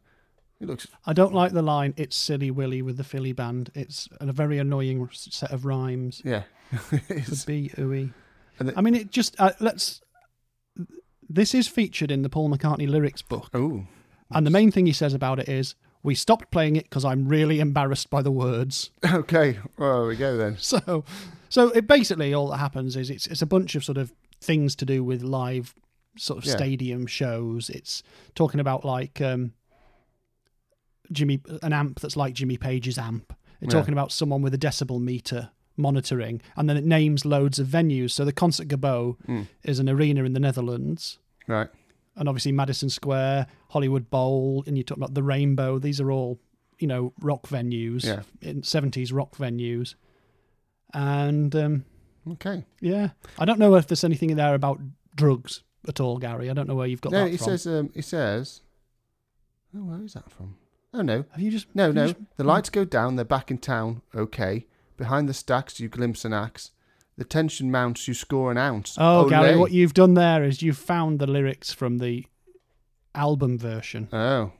[0.59, 1.93] He looks I don't like the line.
[1.97, 3.69] It's silly Willy with the Philly band.
[3.75, 6.21] It's a very annoying set of rhymes.
[6.25, 6.43] yeah.
[7.09, 8.13] It's- be ooey.
[8.57, 10.01] The- I mean, it just uh, let's.
[11.29, 13.85] This is featured in the Paul McCartney lyrics book, oh,
[14.31, 17.27] and the main thing he says about it is, "We stopped playing it because I'm
[17.27, 19.57] really embarrassed by the words." okay.
[19.77, 20.57] Well, there we go then.
[20.59, 21.03] So,
[21.49, 24.11] so it basically all that happens is it's it's a bunch of sort of
[24.41, 25.73] things to do with live
[26.17, 26.55] sort of Yeah.
[26.55, 27.69] stadium shows.
[27.69, 28.03] It's
[28.35, 29.53] talking about like um,
[31.11, 33.33] Jimmy an amp that's like Jimmy Page's amp.
[33.61, 33.79] It's Yeah.
[33.79, 38.11] talking about someone with a decibel meter monitoring, and then it names loads of venues.
[38.11, 39.47] So the Concertgebouw Mm.
[39.63, 41.17] is an arena in the Netherlands.
[41.47, 41.69] Right.
[42.15, 45.79] And obviously Madison Square, Hollywood Bowl, and you talk about the Rainbow.
[45.79, 46.39] These are all,
[46.79, 48.21] you know, rock venues, Yeah.
[48.41, 49.95] in seventies rock venues.
[50.93, 51.85] And um,
[52.29, 52.65] Okay.
[52.81, 54.79] yeah, I don't know if there's anything in there about
[55.15, 56.49] drugs at all, Garry.
[56.49, 57.45] I don't know where you've got No, that he from.
[57.45, 57.67] says.
[57.67, 58.61] Um, he says.
[59.75, 60.55] Oh, where is that from?
[60.93, 62.07] Oh no, Have you just no, no.
[62.09, 63.15] just- The lights go down.
[63.15, 64.03] They're back in town.
[64.13, 64.67] Okay.
[64.97, 66.69] Behind the stacks, you glimpse an axe.
[67.17, 68.07] The tension mounts.
[68.07, 68.95] You score an ounce.
[68.99, 72.25] Oh, Garry, what you've done there is you've found the lyrics from the
[73.13, 74.09] album version.
[74.11, 74.51] Oh.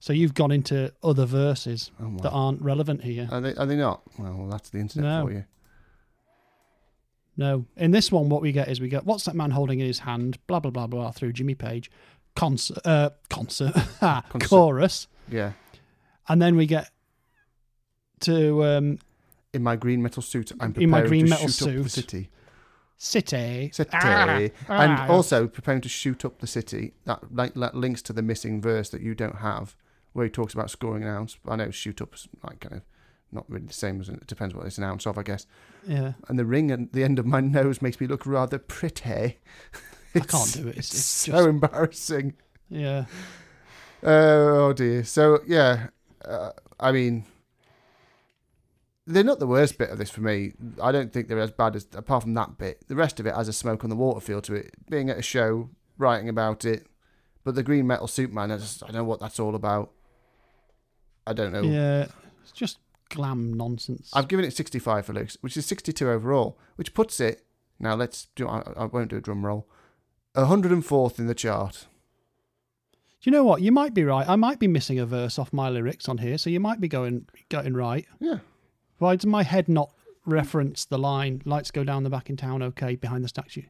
[0.00, 3.28] So you've gone into other verses Oh that aren't relevant here.
[3.30, 3.54] Are they?
[3.54, 4.02] Are they not?
[4.18, 5.26] Well, that's the internet No.
[5.26, 5.44] for you.
[7.36, 7.66] No.
[7.76, 10.00] In this one, what we get is we get what's that man holding in his
[10.00, 10.38] hand?
[10.46, 11.90] Blah blah blah blah through Jimmy Page,
[12.34, 14.48] concert, uh, concert, Concert.
[14.48, 15.52] chorus, Yeah.
[16.28, 16.90] and then we get
[18.20, 18.98] to um,
[19.56, 21.88] In my green metal suit, I'm preparing In my green to metal shoot up the
[21.88, 22.30] city.
[22.98, 23.90] City, City.
[23.94, 25.06] Ah, and ah.
[25.08, 26.92] also preparing to shoot up the city.
[27.04, 29.74] That, like, that links to the missing verse that you don't have,
[30.12, 31.38] where he talks about scoring an ounce.
[31.48, 32.82] I know shoot up is like kind of
[33.32, 35.46] not really the same as it depends what it's an ounce of, I guess.
[35.86, 39.38] Yeah, And the ring at the end of my nose makes me look rather pretty.
[40.14, 40.76] I can't do it.
[40.76, 42.34] It's, it's so just embarrassing.
[42.68, 43.06] yeah.
[44.02, 45.02] Oh dear.
[45.04, 45.88] So yeah,
[46.24, 47.24] uh, I mean,
[49.06, 50.52] they're not the worst bit of this for me.
[50.82, 52.86] I don't think they're as bad as apart from that bit.
[52.88, 54.74] The rest of it has a smoke on the water feel to it.
[54.90, 56.86] Being at a show, writing about it,
[57.44, 59.92] but the green metal suit man, I just I don't know what that's all about.
[61.26, 61.62] I don't know.
[61.62, 62.06] Yeah,
[62.42, 64.10] it's just glam nonsense.
[64.12, 67.44] I've given it 65 for lyrics, which is 62 overall, which puts it.
[67.78, 68.48] Now let's do.
[68.48, 69.68] I, I won't do a drum roll.
[70.34, 71.86] 104th in the chart.
[73.20, 73.62] Do you know what?
[73.62, 74.28] You might be right.
[74.28, 76.88] I might be missing a verse off my lyrics on here, so you might be
[76.88, 78.06] going going right.
[78.20, 78.38] Yeah.
[78.98, 79.90] Why does my head not
[80.24, 82.62] reference the line "Lights go down the back in town"?
[82.62, 83.62] Okay, behind the statue.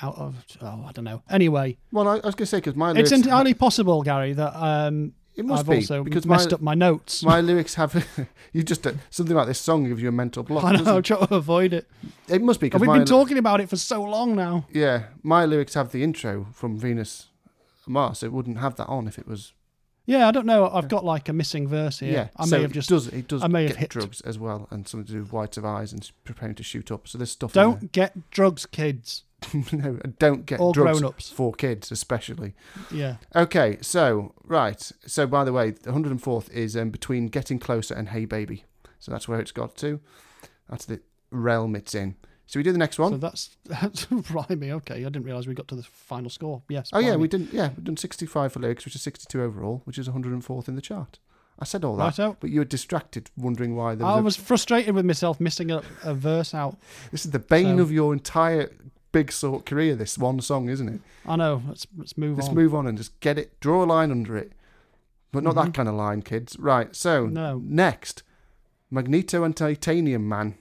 [0.00, 1.22] Out of oh, I don't know.
[1.28, 4.54] Anyway, Well, I, I was going to say because my it's entirely possible, Garry, that
[4.56, 7.24] um, it must I've be also because messed my, up my notes.
[7.24, 8.06] my lyrics have
[8.52, 10.64] you just uh, something like this song gives you a mental block.
[10.64, 11.88] I know, I'm trying to avoid it.
[12.28, 12.42] it?
[12.42, 14.66] must be we've been talking about it for so long now.
[14.70, 17.28] yeah my lyrics have the intro from Venus
[17.86, 18.22] Mars.
[18.22, 19.52] It wouldn't have that on if it was
[20.08, 20.70] Yeah, I don't know.
[20.70, 22.10] I've got like a missing verse here.
[22.10, 23.90] Yeah, I so may have it just does it does I may have get hit-
[23.90, 26.90] drugs as well, and something to do with whites of eyes and preparing to shoot
[26.90, 27.06] up.
[27.06, 27.52] So there's stuff.
[27.52, 29.24] don't get drugs, kids.
[29.70, 31.28] no, don't get All drugs grown-ups.
[31.30, 32.54] for kids, especially.
[32.90, 33.16] Yeah.
[33.36, 34.80] Okay, so right.
[35.06, 38.64] So by the way, the 104th is um, between Getting Closer and Hey Baby.
[38.98, 40.00] So that's where it's got to.
[40.70, 42.16] That's the realm it's in.
[42.48, 43.12] So we do the next one.
[43.12, 44.72] So that's that's blimey.
[44.72, 46.62] Okay, I didn't realise we got to the final score.
[46.68, 46.90] Yes.
[46.92, 47.52] oh yeah, we didn't.
[47.52, 50.80] Yeah, we've done 65 for lyrics, which is 62 overall, which is 104th in the
[50.80, 51.18] chart.
[51.60, 52.36] I said all that, Righto.
[52.40, 54.16] but you were distracted, wondering why there was.
[54.16, 56.78] I a- was frustrated with myself missing a, a verse out.
[57.10, 58.70] This is the bane So- of your entire
[59.12, 59.94] big sort career.
[59.94, 61.00] This one song, isn't it?
[61.26, 61.62] I know.
[61.68, 62.54] Let's let's move Let's on.
[62.54, 63.60] move on and just get it.
[63.60, 64.52] Draw a line under it,
[65.32, 66.56] but not that kind of line, kids.
[66.58, 66.94] Right.
[66.96, 67.34] So Mm-hmm.
[67.34, 67.60] No.
[67.62, 68.22] next,
[68.90, 70.54] Magneto and Titanium Man.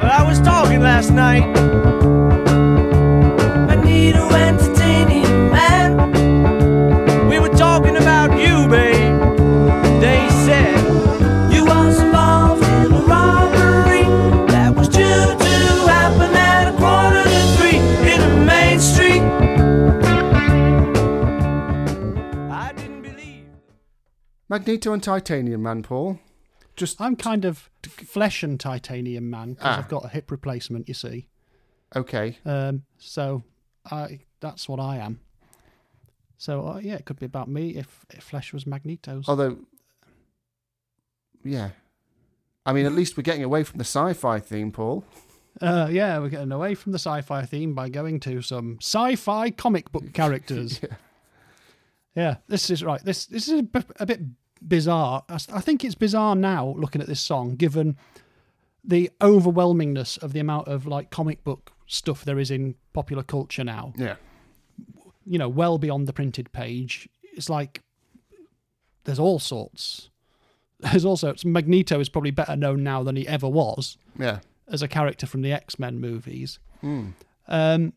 [0.00, 1.46] Well, I was talking last night.
[3.66, 7.28] Magneto entertaining man.
[7.28, 9.18] We were talking about you, babe.
[10.00, 10.80] They said
[11.52, 14.04] you was involved in a robbery
[14.50, 17.78] that was due to happen at a quarter to three
[18.10, 19.22] in the main street.
[22.50, 23.44] I didn't believe.
[24.48, 26.18] Magneto and Titanium Man, Paul.
[26.80, 29.78] Just I'm kind of flesh and titanium man because Ah.
[29.78, 30.88] I've got a hip replacement.
[30.88, 31.28] You see.
[31.94, 32.38] okay.
[32.46, 33.42] Um, so
[33.90, 35.20] I that's what I am.
[36.38, 39.28] So uh, yeah, it could be about me if, if flesh was Magneto's.
[39.28, 39.58] Although,
[41.44, 41.70] yeah.
[42.64, 45.04] I mean, at least we're getting away from the sci-fi theme, Paul.
[45.60, 49.92] Uh, yeah, we're getting away from the sci-fi theme by going to some sci-fi comic
[49.92, 50.80] book characters.
[50.82, 50.94] Yeah.
[52.14, 53.04] yeah, this is right.
[53.04, 53.60] This this is
[53.98, 54.20] a, bit
[54.66, 55.24] bizarre.
[55.28, 57.96] I think it's bizarre now looking at this song, given
[58.84, 63.64] the overwhelmingness of the amount of like comic book stuff there is in popular culture
[63.64, 63.92] now.
[63.96, 64.16] Yeah.
[65.26, 67.08] You know, well beyond the printed page.
[67.22, 67.82] It's like
[69.04, 70.08] there's all sorts.
[70.80, 74.40] There's also Magneto is probably better known now than he ever was Yeah.
[74.68, 76.58] as a character from the X Men movies.
[76.80, 77.08] Hmm.
[77.48, 77.92] Um,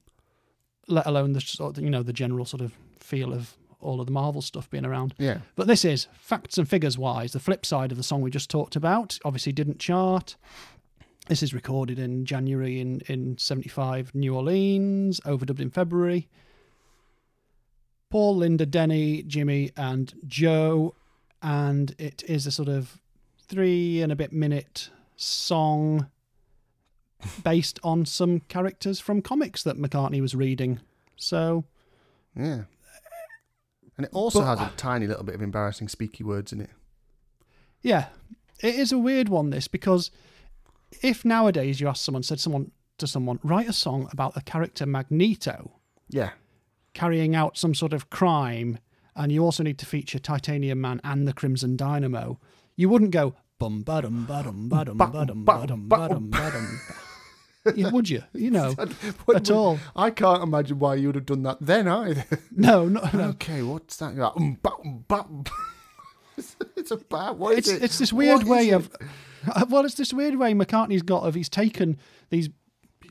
[0.89, 4.05] let alone the sort of, you know the general sort of feel of all of
[4.07, 5.13] the Marvel stuff being around.
[5.17, 5.39] Yeah.
[5.55, 8.49] But this is facts and figures wise the flip side of the song we just
[8.49, 9.19] talked about.
[9.25, 10.35] Obviously, didn't chart.
[11.27, 16.27] This is recorded in January in in '75, New Orleans, overdubbed in February.
[18.09, 20.93] Paul, Linda, Denny, Jimmy, and Joe,
[21.41, 22.99] and it is a sort of
[23.47, 26.07] three and a bit minute song
[27.43, 30.79] based on some characters from comics that McCartney was reading.
[31.15, 31.63] So
[32.35, 32.63] Yeah.
[33.97, 36.69] And it also But- has a tiny little bit of embarrassing speaky words in it.
[37.81, 38.07] Yeah,
[38.59, 39.49] it is a weird one.
[39.49, 40.09] This because
[41.01, 44.85] if nowadays you ask someone, said someone to someone, write a song about the character
[44.85, 45.79] Magneto
[46.09, 46.31] Yeah.
[46.93, 48.77] carrying out some sort of crime,
[49.15, 52.39] and you also need to feature Titanium Man and the Crimson Dynamo,
[52.75, 56.79] you wouldn't go bum badum badum badum badum badum badum badum.
[57.75, 58.23] Yeah, Would you?
[58.33, 58.71] You know,
[59.25, 59.79] What- at all?
[59.95, 62.25] I can't imagine why you would have done that then either.
[62.51, 63.23] No, no, no.
[63.29, 64.15] okay, what's that?
[64.15, 65.43] Like, um, ba, um, ba, um.
[66.37, 67.83] it's, it's about what is it's it?
[67.83, 68.89] it's this weird What way of
[69.69, 71.97] well it's this weird way mccartney's got of he's taken
[72.31, 72.49] these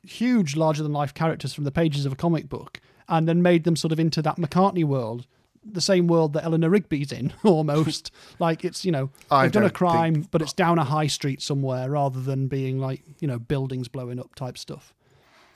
[0.05, 3.63] huge larger than life characters from the pages of a comic book and then made
[3.65, 5.27] them sort of into that mccartney world
[5.65, 9.65] the same world that eleanor rigby's in almost like it's you know I they've done
[9.65, 13.29] a crime think- but it's down a high street somewhere rather than being like you
[13.29, 14.93] know buildings blowing up type stuff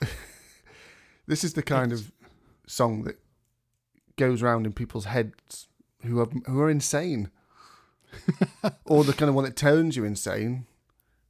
[1.27, 2.11] This is the kind of
[2.67, 3.19] song that
[4.15, 5.67] goes around in people's heads
[6.05, 7.29] who are who are insane,
[8.85, 10.65] or the kind of one that turns you insane.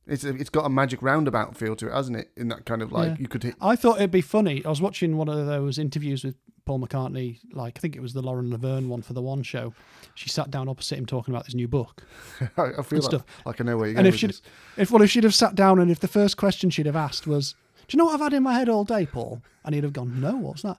[0.06, 2.30] It's it's got a magic roundabout feel to it, hasn't it?
[2.38, 3.16] In that kind of like Yeah.
[3.20, 3.56] you could hit.
[3.60, 4.64] I thought it'd be funny.
[4.64, 6.36] I was watching one of those interviews with
[6.68, 9.74] Paul McCartney, like I think it was the Lauren Laverne one for the One Show.
[10.16, 12.04] She sat down opposite him talking about his new book.
[12.58, 13.24] I, feel like, stuff.
[13.46, 14.42] like I know where you're And going if with she'd, this.
[14.76, 17.26] if well, if she'd have sat down and if the first question she'd have asked
[17.26, 17.56] was,
[17.88, 19.94] "Do you know what I've had in my head all day, Paul?" and he'd have
[19.94, 20.78] gone, "No, what's that?"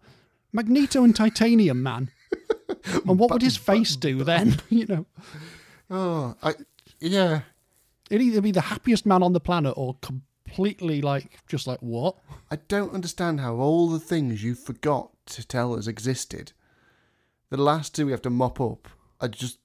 [0.52, 2.10] Magneto and Titanium Man.
[3.06, 4.56] and what would his face do then?
[4.68, 5.06] you know,
[5.90, 6.52] Oh, I
[7.00, 7.40] yeah.
[8.10, 9.96] it'd either be the happiest man on the planet or
[10.48, 12.16] completely like just like what?
[12.50, 16.52] I don't understand how all the things you forgot to tell us existed,
[17.50, 18.88] the last two we have to mop up
[19.20, 19.58] are just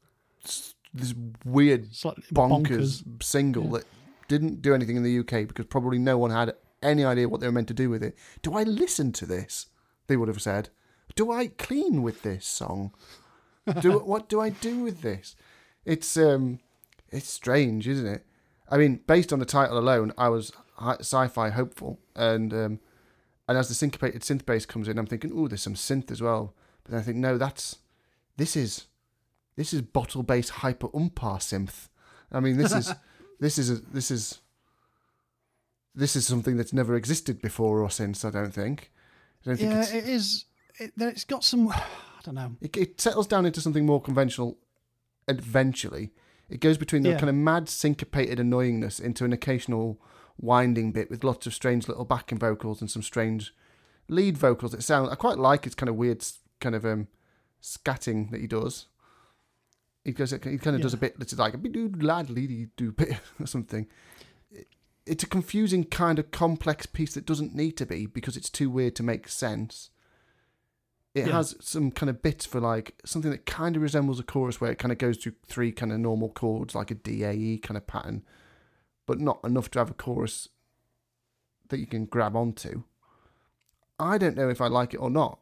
[0.94, 1.14] this
[1.46, 3.24] weird Slightly bonkers, bonkers.
[3.24, 3.86] single that
[4.28, 7.48] didn't do anything in the UK because probably no one had any idea what they
[7.48, 8.18] were meant to do with it.
[8.42, 9.68] Do I listen to this?
[10.08, 10.70] They would have said.
[11.16, 12.94] Do I clean with this song?
[13.80, 15.36] Do what do I do with this?
[15.86, 16.60] It's um,
[17.10, 18.26] it's strange, isn't it?
[18.70, 22.80] I mean, based on the title alone, I was sci-fi hopeful, and um,
[23.48, 26.22] and as the syncopated synth bass comes in, I'm thinking, oh, there's some synth as
[26.22, 26.54] well.
[26.84, 27.78] But then I think, no, that's
[28.38, 28.88] this is
[29.56, 31.90] this is bottle based hyper umpar synth.
[32.32, 32.94] I mean, this is
[33.40, 34.40] this is a, this is
[35.96, 38.26] this is something that's never existed before or since.
[38.26, 38.92] I don't think.
[39.46, 40.46] I don't think Yeah, it's, it is.
[40.80, 41.70] It, it's got some.
[41.72, 41.82] I
[42.24, 42.56] don't know.
[42.62, 44.58] it, it settles down into something more conventional
[45.28, 46.12] eventually.
[46.50, 47.18] It goes between the Yeah.
[47.20, 50.00] kind of mad syncopated annoyingness into an occasional
[50.38, 53.54] winding bit with lots of strange little backing vocals and some strange
[54.08, 55.10] lead vocals that sound.
[55.12, 56.26] I quite like his kind of weird
[56.60, 57.08] kind of um
[57.62, 58.88] scatting that he does.
[60.04, 60.32] He goes.
[60.32, 63.46] He kind of does a bit that's like a doo lad leady do bit or
[63.48, 63.88] something.
[65.06, 68.70] It's a confusing kind of complex piece that doesn't need to be because it's too
[68.70, 69.90] weird to make sense.
[71.14, 71.34] It Yeah.
[71.34, 74.72] has some kind of bits for like something that kind of resembles a chorus where
[74.72, 77.86] it kind of goes through three kind of normal chords, like a DAE kind of
[77.86, 78.24] pattern,
[79.06, 80.50] but not enough to have a chorus
[81.70, 82.84] that you can grab onto.
[84.00, 85.40] I don't know if I like it or not.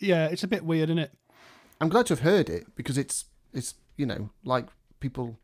[0.00, 1.12] Yeah, it's a bit weird, isn't it?
[1.80, 4.66] I'm glad to have heard it because it's it's you know like
[5.00, 5.38] people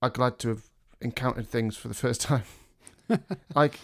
[0.00, 0.64] are glad to have
[1.00, 2.44] encountered things for the first time.
[3.54, 3.78] like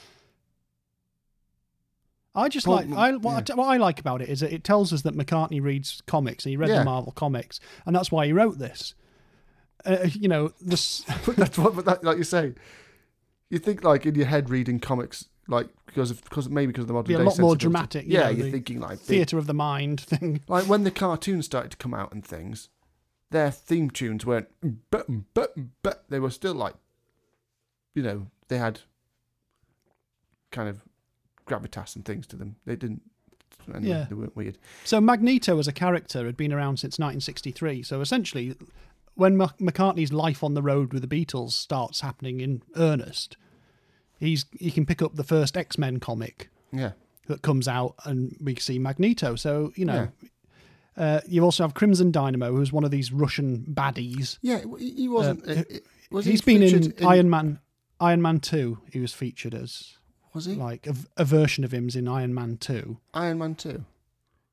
[2.34, 4.62] I just Paul- like I what, I what I like about it is that it
[4.64, 6.80] tells us that McCartney reads comics and he read Yeah.
[6.80, 8.94] the Marvel comics, and that's why he wrote this.
[9.84, 11.04] Uh, you know, this.
[11.26, 12.54] but that's what but that, like you say,
[13.50, 16.88] you think like in your head reading comics like because of because maybe because of
[16.88, 19.38] the modern Be a day lot more dramatic, you Yeah, know, you're thinking like theater
[19.38, 20.42] of the mind thing.
[20.48, 22.68] like when the cartoons started to come out and things,
[23.30, 24.48] their theme tunes weren't
[24.90, 26.74] but but but they were still like,
[27.94, 28.80] you know, they had
[30.50, 30.82] kind of
[31.46, 32.56] gravitas and things to them.
[32.66, 33.02] They didn't.
[33.82, 34.06] Yeah.
[34.08, 34.56] they weren't weird.
[34.84, 37.82] So Magneto as a character had been around since 1963.
[37.82, 38.54] So essentially,
[39.18, 43.36] when McCartney's life on the road with the Beatles starts happening in earnest,
[44.18, 46.92] he's he can pick up the first X Men comic Yeah,
[47.26, 49.34] that comes out, and we see Magneto.
[49.36, 50.08] So you know.
[50.96, 54.36] Uh, you also have Crimson Dynamo, who's one of these Russian baddies.
[54.42, 54.60] yeah.
[54.80, 55.46] He wasn't.
[55.48, 55.62] Uh, uh,
[56.10, 57.60] was He's he been in, featured Iron Man,
[58.00, 58.78] Iron Man Two.
[58.92, 59.96] He was featured as
[60.34, 62.98] Was he like a, a version of him's in Iron Man Two.
[63.14, 63.84] Iron Man two?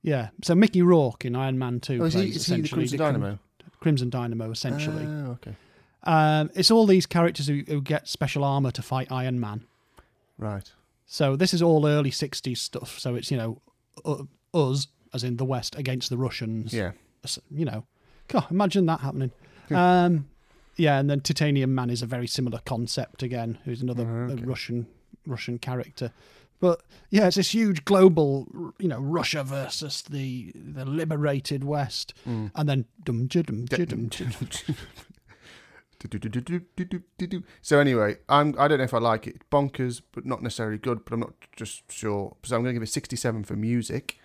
[0.04, 2.28] Yeah, so Mickey Rourke in Iron Man Two Oh, is he?
[2.30, 3.40] Is he the Crimson Crim- Dynamo?
[3.80, 5.06] Crimson Dynamo, essentially.
[5.06, 5.56] Oh, okay.
[6.04, 9.64] Um, it's all these characters who, who get special armor to fight Iron Man.
[10.38, 10.72] Right.
[11.08, 13.00] So this is all early '60s stuff.
[13.00, 13.62] So it's you know
[14.06, 16.74] u- us as in the West against the Russians.
[16.74, 16.92] Yeah.
[17.50, 17.86] You know,
[18.28, 19.32] God, imagine that happening.
[19.72, 20.28] um,
[20.78, 23.58] yeah, and then Titanium Man is a very similar concept again.
[23.66, 24.44] Who's another Oh, uh, okay.
[24.44, 24.88] Russian
[25.26, 26.12] Russian character.
[26.60, 28.48] But yeah, it's this huge global,
[28.80, 32.52] you know, Russia versus the the liberated West, Mm.
[32.56, 34.10] and then dum dum dum
[37.62, 39.36] So anyway, I'm I don't know if I like it.
[39.36, 41.04] It's bonkers, but not necessarily good.
[41.06, 42.36] But I'm not just sure.
[42.44, 44.18] So I'm going to give it 67 for music.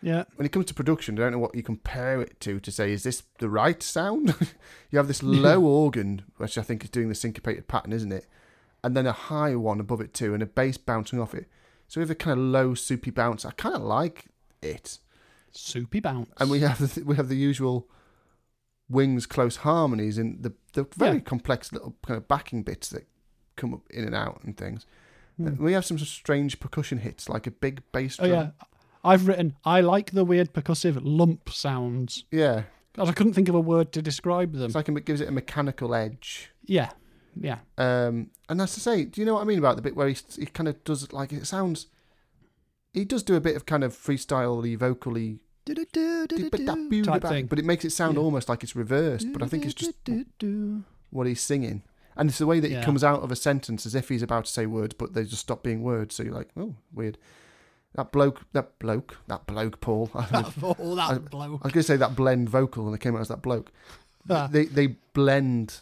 [0.00, 2.70] Yeah, When it comes to production, I don't know what you compare it to to
[2.70, 4.32] say is this the right sound.
[4.90, 8.26] you have this low organ, which I think is doing the syncopated pattern, isn't it?
[8.84, 11.48] And then a high one above it too, and a bass bouncing off it.
[11.88, 13.44] So we have a kind of low soupy bounce.
[13.44, 14.26] I kind of like
[14.62, 14.98] it.
[15.52, 16.30] soupy bounce.
[16.38, 17.88] and we have the, we have the usual
[18.88, 21.22] wings close harmonies and the the very Yeah.
[21.22, 23.06] complex little kind of backing bits that
[23.56, 24.86] come up in and out and things.
[25.36, 25.46] Hmm.
[25.48, 28.30] And we have some strange percussion hits like a big bass drum.
[28.30, 28.50] Oh yeah,
[29.04, 29.56] I've written.
[29.64, 32.24] I like the weird percussive lump sounds.
[32.30, 32.62] yeah.
[32.94, 34.64] God, I couldn't think of a word to describe them.
[34.64, 36.50] It's like it gives it a mechanical edge.
[36.64, 36.90] yeah,
[37.40, 37.58] yeah.
[37.76, 40.08] Um, and that's to say, do you know what I mean about the bit where
[40.08, 41.86] he he kind of does like it sounds.
[42.92, 47.46] He does do a bit of kind of freestyle-y, vocally Type thing.
[47.46, 48.22] but it makes it sound Yeah.
[48.22, 49.26] almost like it's reversed.
[49.32, 49.94] But I think it's just
[51.10, 51.82] what he's singing.
[52.16, 52.80] And it's the way that Yeah.
[52.80, 55.24] he comes out of a sentence as if he's about to say words, but they
[55.24, 56.14] just stop being words.
[56.16, 57.18] So you're like, oh, weird.
[57.94, 60.10] That bloke, that bloke, that bloke, Paul.
[60.14, 61.58] I was oh, that blow.
[61.58, 63.70] going to say that blend vocal, and it came out as that bloke.
[64.28, 64.46] Ah.
[64.50, 65.80] They they blend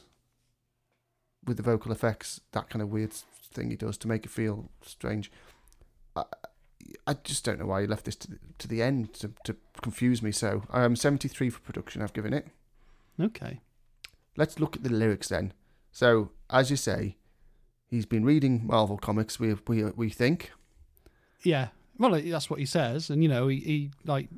[1.47, 4.71] with the vocal effects, that kind of weird thing he does to make it feel
[4.83, 5.31] strange.
[6.15, 6.25] I,
[7.07, 10.23] I just don't know why he left this to, to the end to, to confuse
[10.23, 10.63] me so.
[10.71, 12.49] I'm um, 73 for production, I've given it.
[13.21, 13.61] Okay.
[14.37, 15.53] let's look at the lyrics then.
[15.91, 17.17] So, as you say,
[17.87, 19.41] he's been reading Marvel comics.
[19.41, 20.53] We we we think.
[21.43, 21.69] Yeah.
[21.99, 24.29] Well, that's what he says, and you know, he, he like,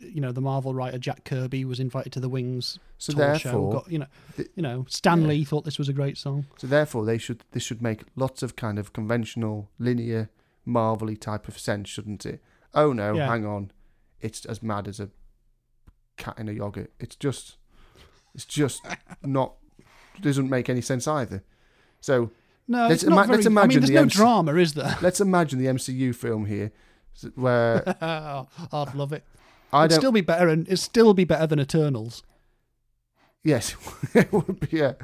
[0.00, 3.70] you know, the Marvel writer Jack Kirby was invited to the Wings So tour show.
[3.72, 5.28] Got, you know, the- you know, Stan yeah.
[5.28, 6.46] Lee thought this was a great song.
[6.58, 10.30] so therefore, they should this should make lots of kind of conventional, linear,
[10.64, 12.42] Marvelly type of sense, shouldn't it?
[12.74, 13.26] Oh no, Yeah.
[13.28, 13.70] hang on,
[14.20, 15.10] it's as mad as a
[16.16, 16.92] cat in a yogurt.
[17.00, 17.56] It's just,
[18.34, 18.82] it's just
[19.24, 19.54] not
[20.20, 21.42] doesn't make any sense either.
[22.00, 22.30] So
[22.68, 24.54] No, Let's it's not ima- let's very, I mean, imagine there's the no MC drama,
[24.56, 24.96] is there?
[25.02, 26.72] let's imagine the MCU film here,
[27.34, 27.82] where
[28.72, 29.24] I'd love it.
[29.72, 30.00] I It'd don't.
[30.00, 32.22] still be better, and it'd still be better than Eternals.
[33.42, 33.74] Yes,
[34.14, 34.76] it would be.
[34.78, 34.94] Yeah,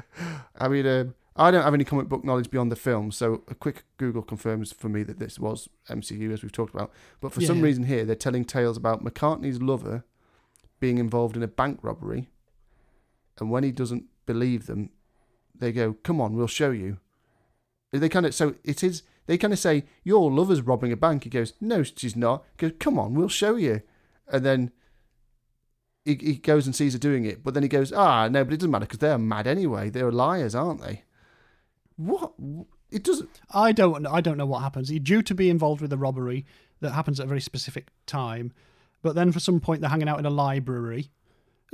[0.57, 3.55] I mean, um, I don't have any comic book knowledge beyond the film, so a
[3.55, 6.91] quick Google confirms for me that this was MCU, as we've talked about.
[7.21, 10.03] But for some reason here, they're telling tales about McCartney's lover
[10.79, 12.29] being involved in a bank robbery,
[13.39, 14.89] and when he doesn't believe them,
[15.55, 16.97] they go, "Come on, we'll show you."
[17.91, 19.03] They kind of so it is.
[19.25, 22.67] They kind of say, "Your lover's robbing a bank." He goes, "No, she's not." He
[22.67, 23.81] goes, "Come on, we'll show you,"
[24.31, 24.71] and then
[26.05, 28.53] he, he goes and sees her doing it, but then he goes, ah, no, but
[28.53, 29.89] it doesn't matter because they're mad anyway.
[29.89, 31.03] They're liars, aren't they?
[31.95, 32.33] What?
[32.89, 33.41] It doesn't.
[33.51, 34.05] I don't.
[34.07, 34.89] I don't know what happens.
[34.89, 36.45] He's due to be involved with a robbery
[36.79, 38.53] that happens at a very specific time,
[39.01, 41.09] but then for some point they're hanging out in a library.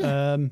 [0.01, 0.51] Um,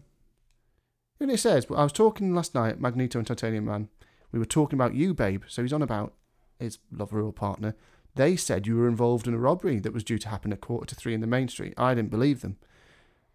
[1.19, 3.89] And it says, I was talking last night, Magneto and Titanium Man.
[4.31, 5.43] We were talking about you, babe.
[5.47, 6.13] So he's on about
[6.59, 7.75] his lover or partner.
[8.15, 10.87] They said you were involved in a robbery that was due to happen at quarter
[10.87, 11.73] to three in the main street.
[11.77, 12.57] I didn't believe them.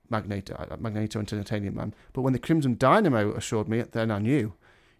[0.08, 1.94] Magneto, uh, Magneto and Titanium Man.
[2.12, 4.54] But when the Crimson Dynamo assured me, then I knew.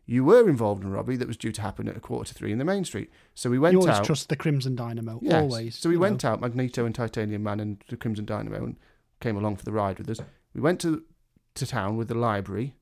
[0.09, 2.35] You were involved in a robbery that was due to happen at a quarter to
[2.35, 3.11] three in the main street.
[3.35, 4.05] So we went you always out.
[4.05, 5.19] trust the Crimson Dynamo.
[5.21, 5.35] Yes.
[5.35, 5.77] Always.
[5.77, 6.31] So we went know.
[6.31, 8.77] out, Magneto and Titanium Man and the Crimson Dynamo, and
[9.21, 10.21] came along for the ride with us.
[10.55, 11.03] We went to
[11.57, 12.75] to town with the library,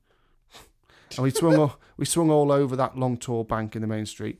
[1.15, 4.05] and we swung all, we swung all over that long tall bank in the main
[4.05, 4.39] street.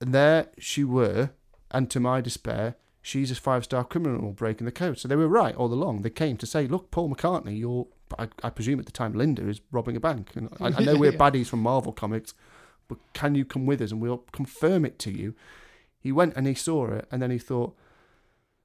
[0.00, 1.30] And there she were,
[1.70, 4.98] and to my despair, she's a five star criminal breaking the code.
[4.98, 6.02] So they were right all along.
[6.02, 7.86] They came to say, "Look, Paul McCartney, you're."
[8.18, 10.96] I, I presume at the time Linda is robbing a bank, and I, I know
[10.98, 11.18] we're Yeah.
[11.18, 12.34] baddies from Marvel Comics,
[12.86, 15.34] but can you come with us and we'll confirm it to you?
[15.98, 17.76] He went and he saw it, and then he thought,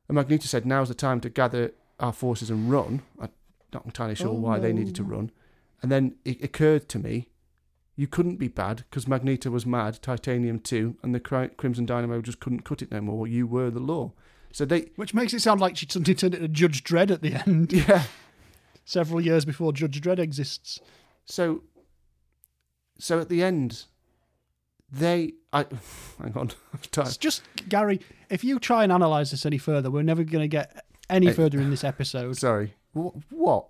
[0.08, 3.30] and Magneto said, "Now's the time to gather our forces and run." I'm
[3.74, 5.32] not entirely sure Oh, why they oh, needed to run,
[5.82, 7.30] and then it occurred to me,
[7.95, 12.39] you couldn't be bad because Magneto was mad, Titanium too, and the Crimson Dynamo just
[12.39, 13.27] couldn't cut it no more.
[13.27, 14.13] You were the law,
[14.51, 17.33] so they, Which makes it sound like she suddenly turned into Judge Dredd at the
[17.47, 18.03] end, yeah.
[18.85, 20.79] several years before Judge Dredd exists.
[21.25, 21.63] So,
[22.99, 23.85] so at the end,
[24.91, 25.65] they, I,
[26.21, 26.51] hang on.
[26.97, 28.01] It's just Garry.
[28.29, 31.59] If you try and analyze this any further, we're never going to get any further
[31.59, 32.37] in this episode.
[32.37, 32.73] Sorry.
[32.93, 33.67] What?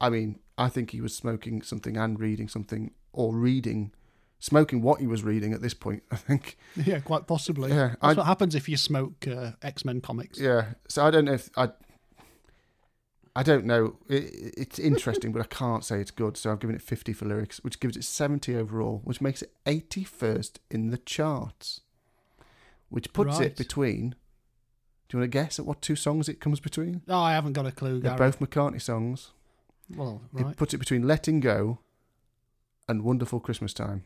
[0.00, 3.92] I mean, I think he was smoking something and reading something, or reading,
[4.38, 6.02] smoking what he was reading at this point.
[6.10, 6.56] I think.
[6.76, 7.70] Yeah, quite possibly.
[7.70, 10.38] Yeah, That's I- what happens if you smoke uh, X Men comics.
[10.38, 10.72] Yeah.
[10.88, 11.70] So I don't know if I.
[13.34, 13.96] I don't know.
[14.08, 16.36] It, it's interesting, but I can't say it's good.
[16.36, 19.52] So I've given it 50 for lyrics, which gives it 70 overall, which makes it
[19.64, 21.80] 81st in the charts,
[22.90, 23.46] which puts Right.
[23.46, 24.14] it between.
[25.08, 27.00] Do you want to guess at what two songs it comes between?
[27.08, 28.30] Oh, I haven't got a clue, They're Garry.
[28.30, 29.30] both McCartney songs.
[29.94, 30.48] Well, right.
[30.50, 31.78] It puts it between Letting Go
[32.88, 34.04] and Wonderful Christmas Time.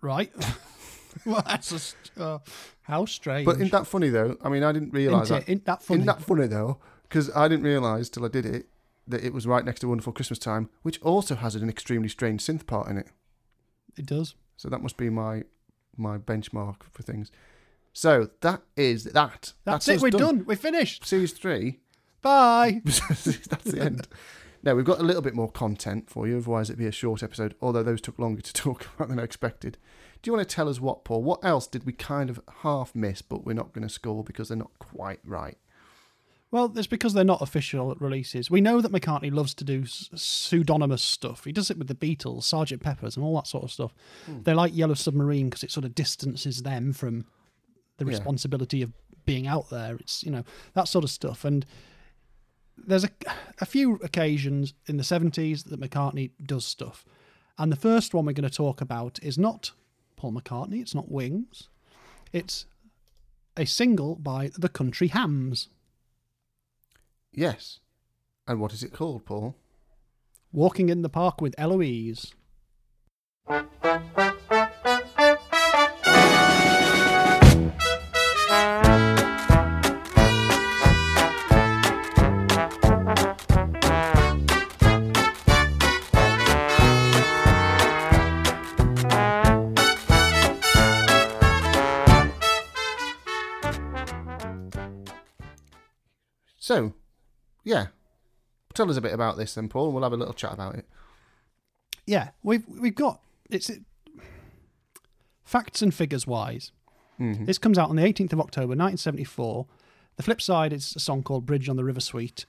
[0.00, 0.32] Right.
[1.26, 2.38] well, that's just, uh,
[2.82, 3.46] how strange.
[3.46, 4.36] But isn't that funny though?
[4.42, 5.48] I mean, I didn't realise Isn't that.
[5.48, 6.00] Isn't that funny?
[6.00, 6.78] Isn't that funny though?
[7.02, 8.66] Because I didn't realise till I did it
[9.08, 12.44] that it was right next to Wonderful Christmas Time, which also has an extremely strange
[12.44, 13.08] synth part in it.
[13.96, 14.34] It does.
[14.56, 15.44] So that must be my
[15.96, 17.30] my benchmark for things.
[17.92, 19.54] So that is that.
[19.64, 20.02] That's, it.
[20.02, 20.44] We're done.
[20.44, 21.06] We're finished.
[21.06, 21.80] Series three.
[22.20, 22.82] Bye.
[22.84, 24.08] That's the end.
[24.66, 27.22] Now we've got a little bit more content for you, otherwise it'd be a short
[27.22, 27.54] episode.
[27.62, 29.78] Although those took longer to talk about than I expected.
[30.20, 31.22] Do you want to tell us what, Paul?
[31.22, 34.48] What else did we kind of half miss, but we're not going to score because
[34.48, 35.56] they're not quite right?
[36.50, 38.50] Well, it's because they're not official releases.
[38.50, 41.44] We know that McCartney loves to do pseudonymous stuff.
[41.44, 42.80] He does it with the Beatles, Sgt.
[42.80, 43.94] Pepper's, and all that sort of stuff.
[44.26, 44.42] Hmm.
[44.42, 47.24] They like Yellow Submarine because it sort of distances them from
[47.98, 48.10] the Yeah.
[48.10, 48.92] responsibility of
[49.24, 49.94] being out there.
[49.96, 50.44] It's you know
[50.74, 51.44] that sort of stuff.
[51.44, 51.64] And
[52.76, 53.10] there's a
[53.60, 57.04] a few occasions in the seventies that McCartney does stuff.
[57.58, 59.72] And the first one we're going to talk about is not
[60.16, 60.80] Paul McCartney.
[60.80, 61.68] It's not Wings.
[62.32, 62.66] It's
[63.56, 65.68] a single by the Country Hams.
[67.32, 67.80] Yes.
[68.46, 69.56] And what is it called, Paul?
[70.52, 72.34] Walking in the Park with Eloise.
[96.66, 96.94] So,
[97.62, 97.86] yeah.
[98.74, 100.74] Tell us a bit about this then, Paul, and we'll have a little chat about
[100.74, 100.84] it.
[102.08, 103.70] Yeah, we've we've got it's
[105.44, 106.72] facts and figures wise.
[107.20, 107.46] Mhm.
[107.46, 109.64] This comes out on the 18th of October 1974.
[110.16, 112.46] The flip side is a song called Bridge on the River Suite.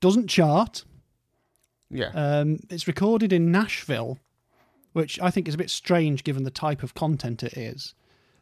[0.00, 0.84] Doesn't chart.
[1.88, 2.10] Yeah.
[2.12, 4.18] Um, it's recorded in Nashville,
[4.92, 7.94] which I think is a bit strange given the type of content it is.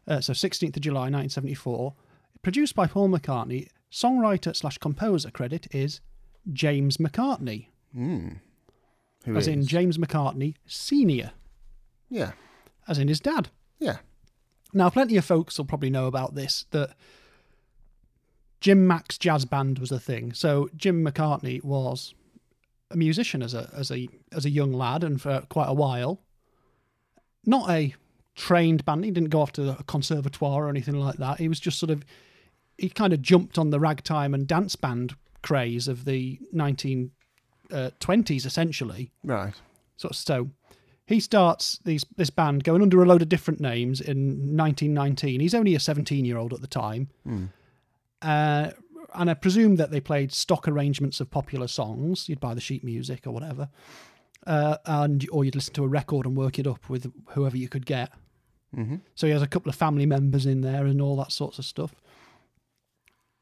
[0.08, 1.94] Uh, so 16th of July 1974.
[2.42, 6.00] Produced by Paul McCartney, songwriter slash composer credit is
[6.52, 8.28] James McCartney, Hmm.
[9.24, 9.64] Who as in?
[9.66, 11.32] James McCartney Senior,
[12.10, 12.32] Yeah.
[12.86, 13.48] as in his dad.
[13.78, 13.98] Yeah.
[14.72, 16.94] Now, plenty of folks will probably know about this that
[18.60, 20.32] Jim Mac's jazz band was a thing.
[20.32, 22.14] So Jim McCartney was
[22.90, 26.20] a musician as a as a as a young lad, and for quite a while,
[27.46, 27.94] not a
[28.34, 29.04] trained band.
[29.04, 31.38] He didn't go off to a conservatoire or anything like that.
[31.38, 32.04] He was just sort of
[32.78, 37.10] he kind of jumped on the ragtime and dance band craze of the nineteen
[37.72, 37.90] uh,
[38.28, 39.12] essentially.
[39.24, 39.54] Right.
[39.96, 40.50] So, so
[41.06, 45.40] he starts these this band going under a load of different names in 1919.
[45.40, 47.08] He's only a 17 year old at the time,
[48.22, 48.70] uh,
[49.14, 52.28] and I presume that they played stock arrangements of popular songs.
[52.28, 53.68] You'd buy the sheet music or whatever,
[54.46, 57.68] uh, and or you'd listen to a record and work it up with whoever you
[57.68, 58.12] could get.
[58.76, 58.96] Mm-hmm.
[59.14, 61.64] So he has a couple of family members in there and all that sorts of
[61.64, 61.94] stuff.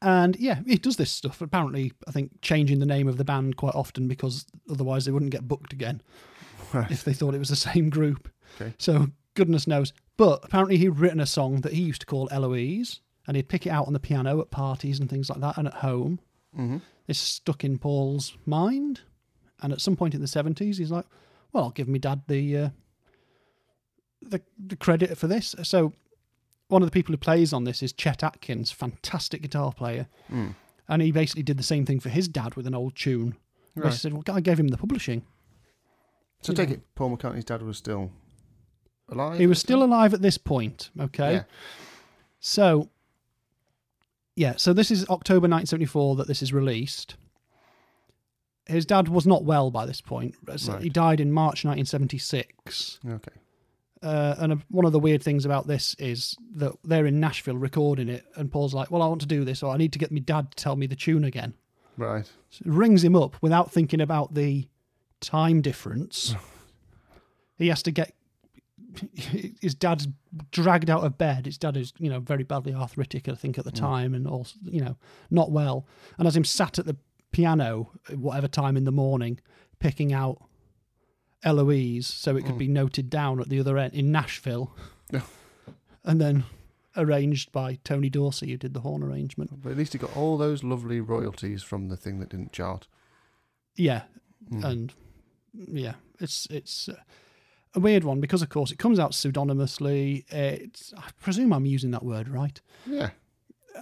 [0.01, 1.41] And yeah, he does this stuff.
[1.41, 5.31] Apparently, I think changing the name of the band quite often because otherwise they wouldn't
[5.31, 6.01] get booked again
[6.73, 6.91] Right.
[6.91, 8.29] if they thought it was the same group.
[8.61, 8.73] Okay.
[8.77, 9.93] So goodness knows.
[10.15, 13.65] But apparently he'd written a song that he used to call Eloise, and he'd pick
[13.65, 16.19] it out on the piano at parties and things like that, and at home.
[16.57, 16.77] Mm-hmm.
[17.07, 19.01] This stuck in Paul's mind,
[19.61, 21.05] and at some point in the seventies, he's like,
[21.53, 22.69] "Well, I'll give me dad the uh,
[24.21, 25.93] the the credit for this." So
[26.67, 30.55] one of the people who plays on this is Chet Atkins, fantastic guitar player, Mm.
[30.87, 33.35] and he basically did the same thing for his dad with an old tune.
[33.75, 33.93] Right.
[33.93, 35.21] said, "Well, I gave him the publishing."
[36.41, 36.55] So Yeah.
[36.57, 38.11] take it, Paul McCartney's dad was still
[39.07, 39.37] alive.
[39.39, 40.89] He was still alive at this point.
[40.99, 41.33] Okay.
[41.33, 41.43] Yeah.
[42.39, 42.89] So,
[44.35, 47.17] yeah, so this is October 1974 that this is released.
[48.65, 50.35] His dad was not well by this point.
[50.57, 50.81] So Right.
[50.83, 52.99] He died in March 1976.
[53.07, 53.31] Okay.
[54.03, 58.09] Uh, and one of the weird things about this is that they're in Nashville recording
[58.09, 60.11] it, and Paul's like, Well, I want to do this, or I need to get
[60.11, 61.53] my dad to tell me the tune again.
[61.97, 62.29] Right.
[62.49, 64.67] So it rings him up without thinking about the
[65.19, 66.35] time difference.
[67.57, 68.13] he has to get
[69.15, 70.07] his dad's
[70.51, 71.45] dragged out of bed.
[71.45, 74.55] His dad is, you know, very badly arthritic, I think, at the time, and also,
[74.63, 74.97] you know,
[75.29, 75.87] not well.
[76.17, 76.97] And as him sat at the
[77.31, 79.39] piano whatever time in the morning,
[79.79, 80.41] picking out
[81.43, 84.75] Eloise so it could be noted down at the other end in Nashville,
[85.11, 85.21] Yeah.
[86.03, 86.43] and then
[86.95, 89.61] arranged by Tony Dorsey, who did the horn arrangement.
[89.61, 92.87] But at least he got all those lovely royalties from the thing that didn't chart.
[93.75, 94.03] Yeah,
[94.51, 94.63] Mm.
[94.63, 94.93] and
[95.53, 96.95] yeah, it's it's uh,
[97.75, 100.25] a weird one because of course it comes out pseudonymously.
[100.29, 102.59] It's I presume I'm using that word right.
[102.87, 103.09] yeah.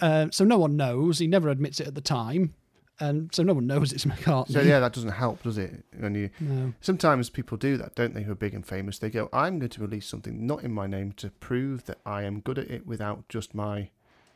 [0.02, 1.20] Uh, so no one knows.
[1.20, 2.54] He never admits it at the time,
[3.00, 4.52] and so no one knows it's McCartney.
[4.52, 5.84] So yeah, that doesn't help, does it?
[5.98, 6.74] When you No.
[6.82, 8.24] sometimes people do that, don't they?
[8.24, 10.88] Who are big and famous, they go, "I'm going to release something not in my
[10.88, 13.90] name to prove that I am good at it without just my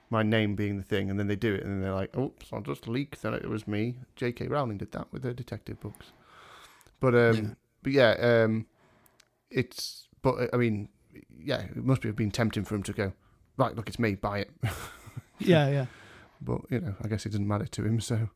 [0.10, 2.46] my name being the thing," and then they do it, and then they're like, "Oops,
[2.52, 4.48] I'll just leak that it was me." J.K.
[4.48, 6.08] Rowling did that with her detective books.
[7.00, 7.50] But um, Yeah.
[7.84, 8.12] but yeah,
[8.44, 8.66] um,
[9.50, 10.90] it's but I mean,
[11.40, 13.14] yeah, it must have been tempting for him to go,
[13.58, 14.52] right, look, it's me, buy it.
[15.42, 15.86] Yeah, yeah,
[16.42, 18.28] But you know, I guess it doesn't matter to him, so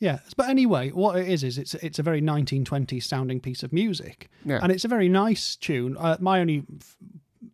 [0.00, 0.18] yeah.
[0.36, 4.28] But anyway, what it is is it's it's a very 1920s sounding piece of music,
[4.44, 5.96] yeah, and it's a very nice tune.
[5.98, 6.96] Uh, my only f-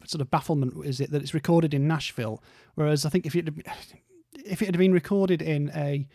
[0.06, 2.42] sort of bafflement is it that it's recorded in Nashville,
[2.74, 3.64] whereas I think if it had,
[4.44, 6.06] if it had been recorded in a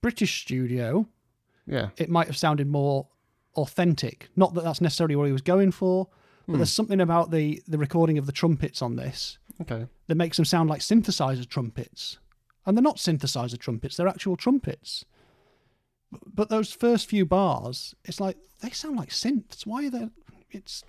[0.00, 1.06] British studio,
[1.66, 3.08] yeah, it might have sounded more
[3.56, 4.28] authentic.
[4.36, 6.08] Not that that's necessarily what he was going for,
[6.46, 6.58] but Hmm.
[6.58, 10.44] there's something about the the recording of the trumpets on this okay, that makes them
[10.44, 12.18] sound like synthesizer trumpets,
[12.66, 15.04] and they're not synthesizer trumpets; they're actual trumpets.
[16.34, 19.66] But those first few bars, it's like they sound like synths.
[19.66, 20.08] Why are they?
[20.50, 20.82] It's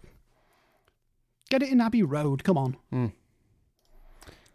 [1.50, 2.44] get it in Abbey Road.
[2.44, 2.78] Come on.
[2.92, 3.08] Hmm.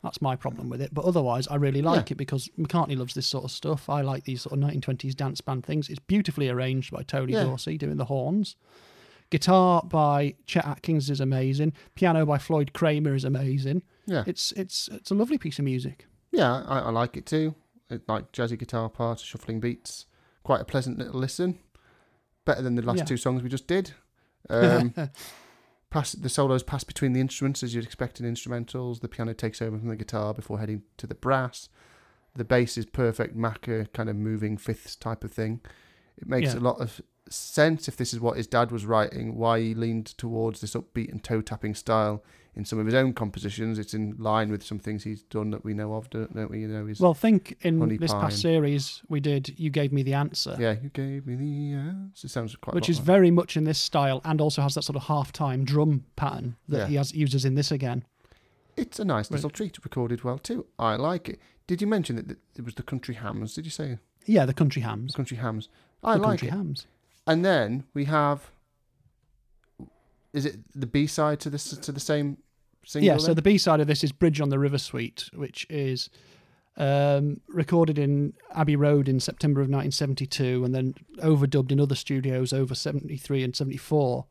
[0.03, 0.95] That's my problem with it.
[0.95, 2.13] But otherwise, I really like Yeah.
[2.15, 3.89] it because McCartney loves this sort of stuff.
[3.89, 5.89] I like these sort of 1920s dance band things.
[5.89, 7.45] It's beautifully arranged by Tony Yeah.
[7.45, 8.55] Dorsey doing the horns.
[9.31, 11.73] Guitar by Chet Atkins is amazing.
[11.95, 13.83] Piano by Floyd Cramer is amazing.
[14.07, 16.07] yeah, It's it's it's a lovely piece of music.
[16.31, 17.55] yeah, I, I like it too.
[17.91, 20.07] It, like jazzy guitar parts, shuffling beats,
[20.43, 21.59] quite a pleasant little listen.
[22.45, 23.05] Better than the last Yeah.
[23.05, 23.93] two songs we just did.
[24.51, 24.95] Um,
[25.91, 29.01] pass the solos pass between the instruments as you'd expect in instrumentals.
[29.01, 31.69] The piano takes over from the guitar before heading to the brass.
[32.35, 35.61] The bass is perfect Macca kind of moving fifths type of thing.
[36.17, 36.61] It makes Yeah.
[36.61, 37.01] a lot of
[37.31, 41.11] sense if this is what his dad was writing, why he leaned towards this upbeat
[41.11, 42.23] and toe tapping style
[42.55, 43.79] in some of his own compositions.
[43.79, 46.61] It's in line with some things he's done that we know of, don't, don't we?
[46.61, 48.21] You know, his Well, think in Honey this Pine.
[48.23, 49.55] past series we did.
[49.59, 52.27] You gave me the answer, yeah, you gave me the answer.
[52.27, 54.83] It sounds quite which is like- very much in this style, and also has that
[54.83, 56.87] sort of half-time drum pattern that Yeah.
[56.87, 58.05] he has uses in this again.
[58.77, 59.37] It's a nice Right.
[59.37, 60.67] little treat, recorded well too.
[60.79, 61.41] I like it.
[61.67, 63.55] Did you mention that it was the country hams?
[63.55, 65.15] Did you say Yeah, the country hams.
[65.15, 65.69] country hams?
[66.03, 66.53] I the like country it.
[66.53, 66.87] hams.
[67.29, 68.51] And then we have.
[70.33, 72.39] Is it the B side to this to the same
[72.85, 73.07] single?
[73.07, 76.09] Yeah, so the B side of this is Bridge on the River Suite, which is
[76.79, 82.53] um, recorded in Abbey Road in September of 1972 and then overdubbed in other studios
[82.53, 84.27] over 73 and 74.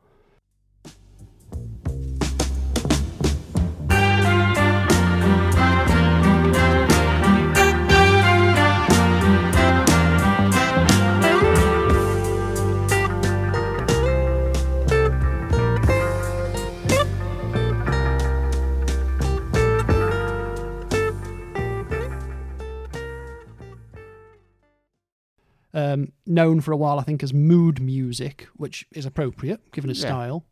[25.94, 30.02] Um, known for a while, I think, as mood music, which is appropriate given his
[30.02, 30.10] Yeah.
[30.10, 30.46] style.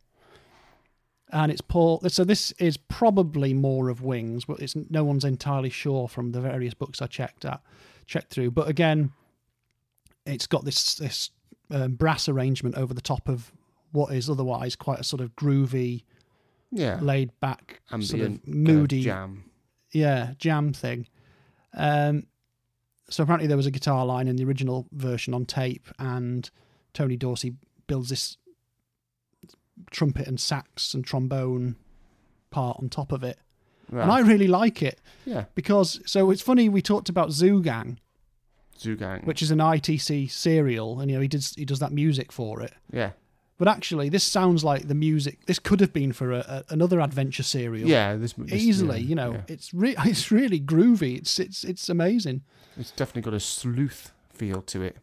[1.32, 2.00] And it's Paul.
[2.08, 6.40] So this is probably more of Wings, but it's no one's entirely sure from the
[6.40, 7.60] various books I checked at,
[8.06, 8.52] checked through.
[8.52, 9.10] But again,
[10.24, 11.30] it's got this this
[11.70, 13.52] um, brass arrangement over the top of
[13.90, 16.04] what is otherwise quite a sort of groovy,
[16.70, 19.50] yeah, laid back, ambient, sort of of moody jam.
[19.92, 21.08] yeah, jam thing.
[21.74, 22.26] Um,
[23.08, 26.50] so apparently there was a guitar line in the original version on tape, and
[26.92, 27.54] Tony Dorsey
[27.86, 28.36] builds this
[29.90, 31.76] trumpet and sax and trombone
[32.50, 33.38] part on top of it,
[33.90, 34.02] Right.
[34.02, 36.00] and I really like it yeah, because.
[36.06, 37.98] So it's funny we talked about Zoo Gang,
[38.78, 39.24] Zugang.
[39.24, 42.62] which is an ITC serial, and you know he does he does that music for
[42.62, 42.72] it.
[42.92, 43.10] yeah,
[43.58, 45.46] But actually, this sounds like the music.
[45.46, 47.88] This could have been for a, a, another adventure serial.
[47.88, 48.16] yeah.
[48.16, 48.98] This, this easily.
[49.00, 49.40] yeah, you know, yeah.
[49.48, 51.16] it's re- it's really groovy.
[51.16, 52.42] It's it's it's amazing.
[52.78, 54.98] It's definitely got a sleuth feel to it.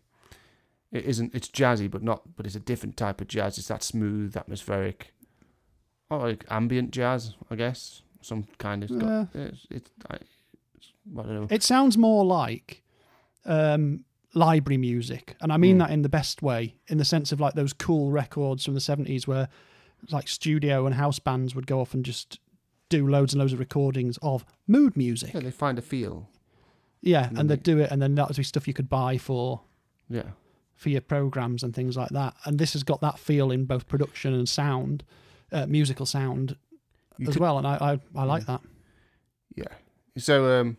[0.92, 1.34] It isn't.
[1.34, 2.36] It's jazzy, but not.
[2.36, 3.58] But it's a different type of jazz.
[3.58, 5.14] It's that smooth, atmospheric,
[6.12, 8.04] or like ambient jazz, I guess.
[8.22, 8.92] Some kind of.
[8.92, 10.16] It's, got, it's, it's, I,
[10.76, 11.48] it's I don't know.
[11.50, 12.84] It sounds more like
[13.46, 15.80] um, library music, and I mean Mm.
[15.80, 18.82] that in the best way, in the sense of like those cool records from the
[18.82, 19.48] seventies where
[20.12, 22.40] like studio and house bands would go off and just
[22.90, 25.34] do loads and loads of recordings of mood music.
[25.34, 26.28] yeah, they find a feel.
[27.02, 27.48] Yeah, and Mm.
[27.48, 29.62] they'd do it, and then that would be stuff you could buy for
[30.10, 30.32] Yeah,
[30.76, 32.36] for your programs and things like that.
[32.46, 35.04] And this has got that feel in both production and sound,
[35.52, 36.58] uh, musical sound
[37.18, 38.62] You as could- well, and I I, I like that.
[39.56, 39.66] Yeah.
[40.18, 40.78] So um,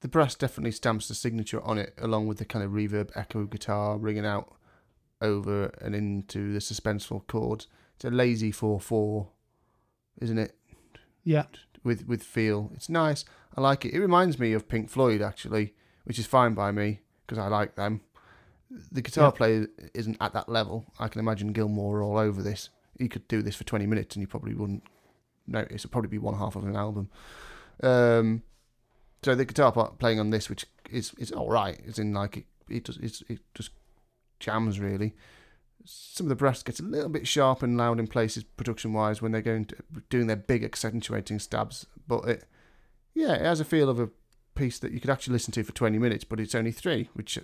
[0.00, 3.44] the brass definitely stamps the signature on it, along with the kind of reverb echo
[3.44, 4.54] guitar ringing out
[5.20, 7.66] over and into the suspenseful chords.
[7.96, 9.30] It's a lazy four four,
[10.20, 10.54] isn't it?
[11.24, 11.44] Yeah,
[11.82, 13.24] With with feel, it's nice.
[13.56, 13.92] I like it.
[13.92, 15.74] It reminds me of Pink Floyd actually,
[16.04, 18.02] which is fine by me because I like them.
[18.92, 19.30] The guitar Yeah.
[19.36, 20.84] player isn't at that level.
[20.98, 22.68] I can imagine Gilmour all over this.
[22.98, 24.84] He could do this for twenty minutes and you probably wouldn't
[25.46, 25.80] notice.
[25.82, 27.08] It'd probably be one half of an album.
[27.82, 28.42] Um,
[29.22, 31.80] so the guitar part playing on this, which is is all right.
[31.84, 33.70] It's in like it, it does it just
[34.40, 35.14] jams really.
[35.84, 39.22] Some of the brass gets a little bit sharp and loud in places production wise
[39.22, 39.76] when they're going to
[40.10, 42.44] doing their big accentuating stabs, but it
[43.14, 44.10] yeah it has a feel of a
[44.54, 47.38] piece that you could actually listen to for twenty minutes, but it's only three, which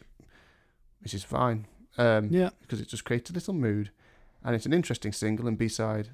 [1.01, 1.67] which is fine.
[1.97, 2.51] Um, yeah.
[2.61, 3.91] because it just creates a little mood,
[4.43, 6.11] and it's an interesting single and B side.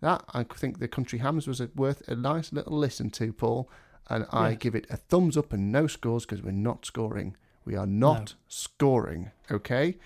[0.00, 3.70] That I think the Country Hams was a, worth a nice little listen to, Paul,
[4.10, 7.36] and I give it a thumbs up and no scores because we're not scoring.
[7.64, 9.30] We are not scoring.
[9.50, 9.96] Okay,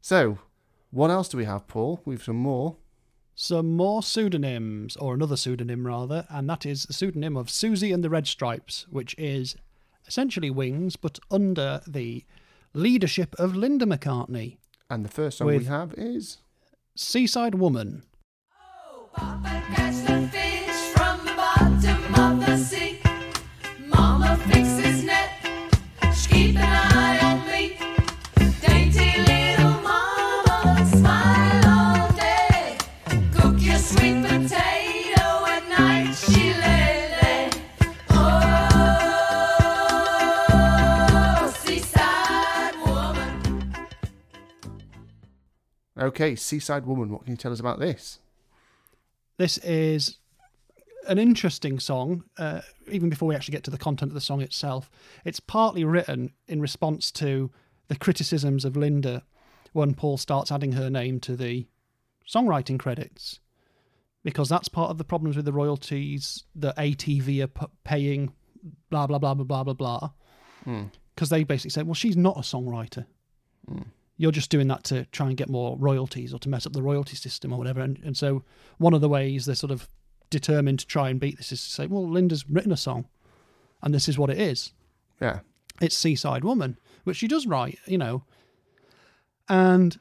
[0.00, 0.38] so
[0.90, 2.00] what else do we have, Paul?
[2.04, 2.76] We've some more.
[3.34, 8.04] some more pseudonyms, or another pseudonym rather, and that is the pseudonym of Susie and
[8.04, 9.56] the Red Stripes, which is
[10.06, 12.24] essentially Wings, but under the
[12.74, 14.58] leadership of Linda McCartney.
[14.90, 16.38] And the first song we have is
[16.96, 18.02] Seaside Woman.
[19.14, 19.62] Papa
[46.00, 47.10] okay, Seaside Woman.
[47.10, 48.18] What can you tell us about this?
[49.36, 50.18] This is
[51.08, 54.40] an interesting song, uh, even before we actually get to the content of the song
[54.40, 54.90] itself.
[55.24, 57.50] It's partly written in response to
[57.88, 59.24] the criticisms of Linda
[59.72, 61.66] when Paul starts adding her name to the
[62.28, 63.40] songwriting credits,
[64.22, 68.32] because that's part of the problems with the royalties that ATV are p- paying,
[68.90, 70.10] blah, blah, blah, blah, blah, blah, blah.
[70.64, 70.84] Hmm.
[71.14, 73.06] Because they basically said, well, she's not a songwriter.
[74.20, 76.82] You're just doing that to try and get more royalties or to mess up the
[76.82, 77.80] royalty system or whatever.
[77.80, 78.44] And, and so
[78.76, 79.88] one of the ways they're sort of
[80.28, 83.06] determined to try and beat this is to say, well, Linda's written a song
[83.82, 84.74] and this is what it is.
[85.22, 85.40] Yeah.
[85.80, 88.24] It's Seaside Woman, which she does write, you know.
[89.48, 89.98] And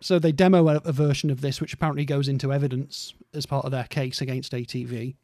[0.00, 3.64] so they demo a, a version of this, which apparently goes into evidence as part
[3.64, 5.16] of their case against ATV,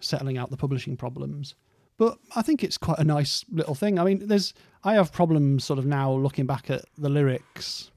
[0.00, 1.54] settling out the publishing problems.
[1.98, 3.98] But I think it's quite a nice little thing.
[3.98, 7.89] I mean, there's I have problems sort of now looking back at the lyrics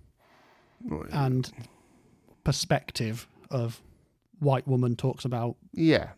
[1.12, 1.52] and
[2.44, 3.82] perspective of
[4.40, 6.10] white woman talks about Yeah.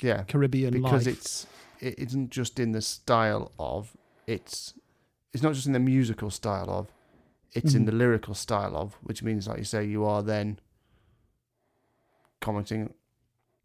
[0.00, 0.24] Yeah.
[0.24, 1.16] Caribbean because life.
[1.16, 1.46] it's
[1.80, 3.96] it isn't just in the style of
[4.26, 4.74] it's
[5.32, 6.92] it's not just in the musical style of
[7.52, 7.86] it's in Mhm.
[7.86, 10.58] the lyrical style of which means like you say you are then
[12.40, 12.92] commenting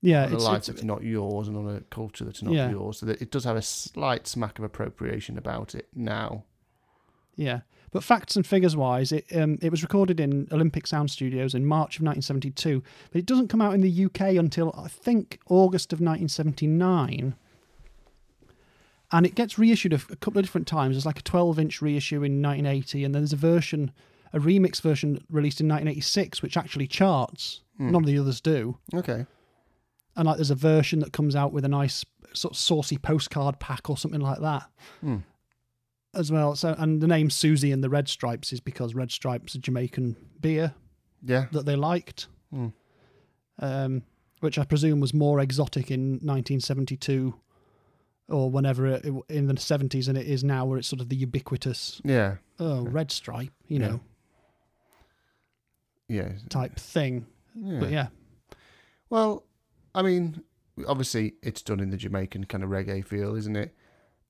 [0.02, 2.54] yeah, on a it's, life it's that's not yours and on a culture that's not
[2.54, 2.70] Yeah.
[2.70, 6.46] yours so that it does have a slight smack of appropriation about it now
[7.36, 7.62] Yeah,
[7.92, 11.66] but facts and figures wise, it um, it was recorded in Olympic Sound Studios in
[11.66, 15.92] March of 1972, but it doesn't come out in the UK until I think August
[15.94, 17.36] of 1979.
[19.12, 20.96] And it gets reissued a, a couple of different times.
[20.96, 23.92] There's like a 12 inch reissue in 1980, and then there's a version,
[24.34, 27.62] a remix version released in 1986, which actually charts.
[27.78, 27.92] Hmm.
[27.92, 28.78] None of the others do.
[28.94, 29.26] okay
[30.16, 33.60] And like there's a version that comes out with a nice sort of saucy postcard
[33.60, 34.70] pack or something like that
[35.02, 35.18] Hmm.
[36.14, 36.56] As well.
[36.56, 40.16] So, and the name Susie and the Red Stripes is because Red Stripes a Jamaican
[40.42, 40.74] beer
[41.24, 42.68] yeah that they liked, Hmm.
[43.60, 44.04] um,
[44.40, 47.36] which I presume was more exotic in 1972
[48.30, 51.16] or whenever it, in the 70s than it is now, where it's sort of the
[51.16, 53.88] ubiquitous yeah oh Red Stripe, you Yeah.
[53.88, 54.00] know,
[56.08, 57.26] yeah type thing.
[57.56, 57.80] yeah.
[57.80, 58.08] But yeah,
[59.10, 59.44] Well,
[59.94, 60.44] I mean,
[60.88, 63.76] obviously it's done in the Jamaican kind of reggae feel, isn't it?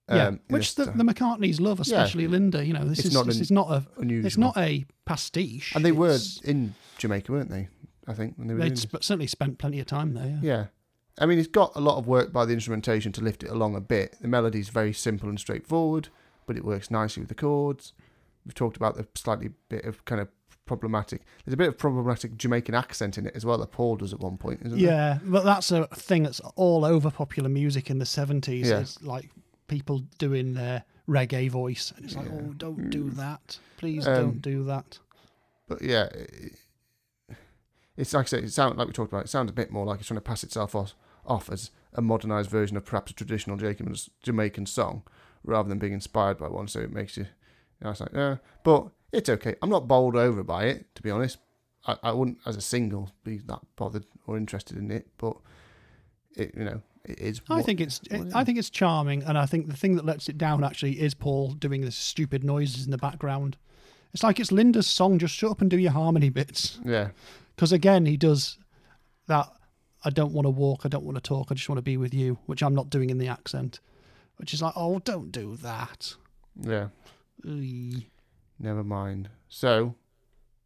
[0.09, 2.65] Yeah, Um, which the, the McCartneys love, especially Linda.
[2.65, 4.25] You know, this It's is not this an is not a unusual.
[4.27, 7.67] it's not a pastiche, and they were in Jamaica, weren't they?
[8.07, 10.25] I think when they were They'd sp- certainly spent plenty of time there.
[10.25, 10.39] Yeah.
[10.41, 10.65] Yeah.
[11.21, 13.75] I mean, it's got a lot of work by the instrumentation to lift it along
[13.75, 14.15] a bit.
[14.21, 16.07] The melody's very simple and straightforward,
[16.47, 17.91] but it works nicely with the chords.
[18.45, 20.29] We've talked about the slightly bit of kind of
[20.65, 21.23] problematic.
[21.43, 24.19] There's a bit of problematic Jamaican accent in it as well that Paul does at
[24.21, 24.87] one point, isn't there?
[24.87, 28.65] Yeah, but that's a thing that's all over popular music in the 70s.
[28.65, 28.79] Yeah.
[28.79, 29.29] It's like
[29.69, 31.93] people doing their reggae voice.
[31.95, 32.39] And it's like, Yeah.
[32.41, 33.59] oh, don't do that.
[33.77, 34.99] Please Um, don't do that.
[35.67, 36.53] But yeah, it,
[37.95, 39.25] it's like I said, it sounds like we talked about.
[39.25, 40.93] It sounds a bit more like it's trying to pass itself off,
[41.25, 45.03] off as a modernized version of perhaps a traditional Jamaican Jamaican song,
[45.43, 46.67] rather than being inspired by one.
[46.67, 49.55] So it makes you, you know, it's like, uh, but it's okay.
[49.61, 51.37] I'm not bowled over by it, to be honest.
[51.87, 55.07] I, I wouldn't, as a single, be that bothered or interested in it.
[55.17, 55.37] But
[56.35, 57.41] it, you know, it is.
[57.49, 60.29] I think it's it I think it's charming, and I think the thing that lets
[60.29, 63.57] it down actually is Paul doing the stupid noises in the background.
[64.13, 65.19] It's like it's Linda's song.
[65.19, 66.79] Just shut up and do your harmony bits.
[66.83, 67.09] Yeah,
[67.55, 68.57] Because again, he does
[69.27, 69.47] that.
[70.03, 70.85] I don't want to walk.
[70.85, 71.47] I don't want to talk.
[71.51, 73.79] I just want to be with you, which I'm not doing in the accent.
[74.37, 76.15] Which is like, oh, don't do that.
[76.59, 76.87] yeah.
[77.45, 78.05] Eey.
[78.57, 79.29] Never mind.
[79.49, 79.95] So,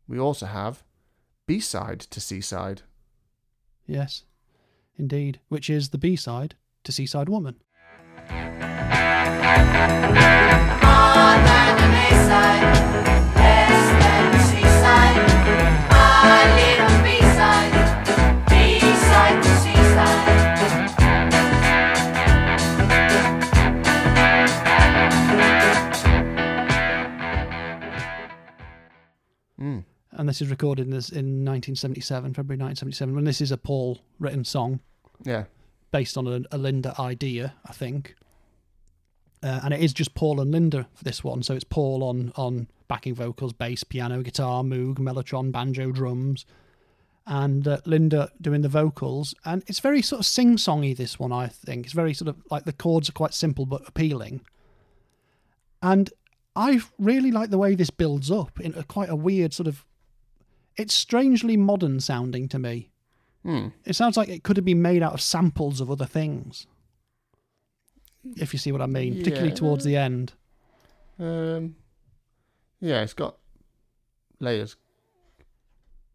[0.08, 0.84] we also have
[1.48, 2.84] B side to Seaside.
[3.88, 4.24] Yes,
[4.98, 5.40] indeed.
[5.50, 7.56] Which is the B side to Seaside Woman.
[14.50, 15.20] Seaside.
[30.24, 33.18] And this is recorded in, this, in 1977, February 1977.
[33.18, 34.80] And this is a Paul written song
[35.26, 35.44] Yeah.
[35.92, 38.16] based on a, a Linda idea, I think.
[39.44, 41.44] Uh, and it is just Paul and Linda for this one.
[41.44, 46.46] So it's Paul on on backing vocals, bass, piano, guitar, moog, mellotron, banjo, drums,
[47.28, 49.36] and uh, Linda doing the vocals.
[49.44, 50.96] And it's very sort of sing songy.
[50.96, 53.86] This one, I think, it's very sort of like the chords are quite simple but
[53.90, 54.40] appealing.
[55.82, 56.12] And
[56.56, 59.84] I really like the way this builds up in a quite a weird sort of.
[60.78, 62.90] It's strangely modern sounding to me.
[63.44, 63.68] Hmm.
[63.86, 66.66] It sounds like it could have been made out of samples of other things.
[68.38, 69.56] If you see what I mean, particularly Yeah.
[69.56, 70.34] towards the end.
[71.20, 71.76] Um.
[72.80, 73.38] Yeah, it's got
[74.40, 74.76] layers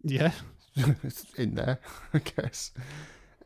[0.02, 0.32] Yeah.
[0.76, 1.78] It's in there,
[2.14, 2.72] I guess.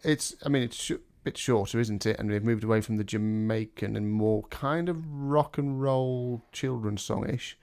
[0.02, 0.34] It's.
[0.44, 2.18] I mean, it's sh- a bit shorter, isn't it?
[2.18, 7.06] And they've moved away from the Jamaican and more kind of rock and roll children's
[7.06, 7.54] songish.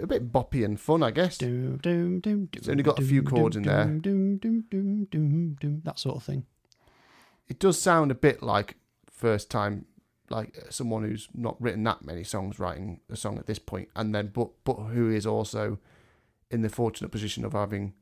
[0.00, 1.38] A, bit boppy and fun, I guess.
[1.38, 3.84] Doom, doom, doom, It's only got a few chords in there.
[5.84, 6.46] That sort of thing.
[7.46, 8.76] It does sound a bit like
[9.10, 9.86] first time,
[10.30, 13.88] like uh, someone who's not written that many songs writing a song at this point,
[13.94, 15.78] and then but but who is also
[16.50, 17.94] in the fortunate position of having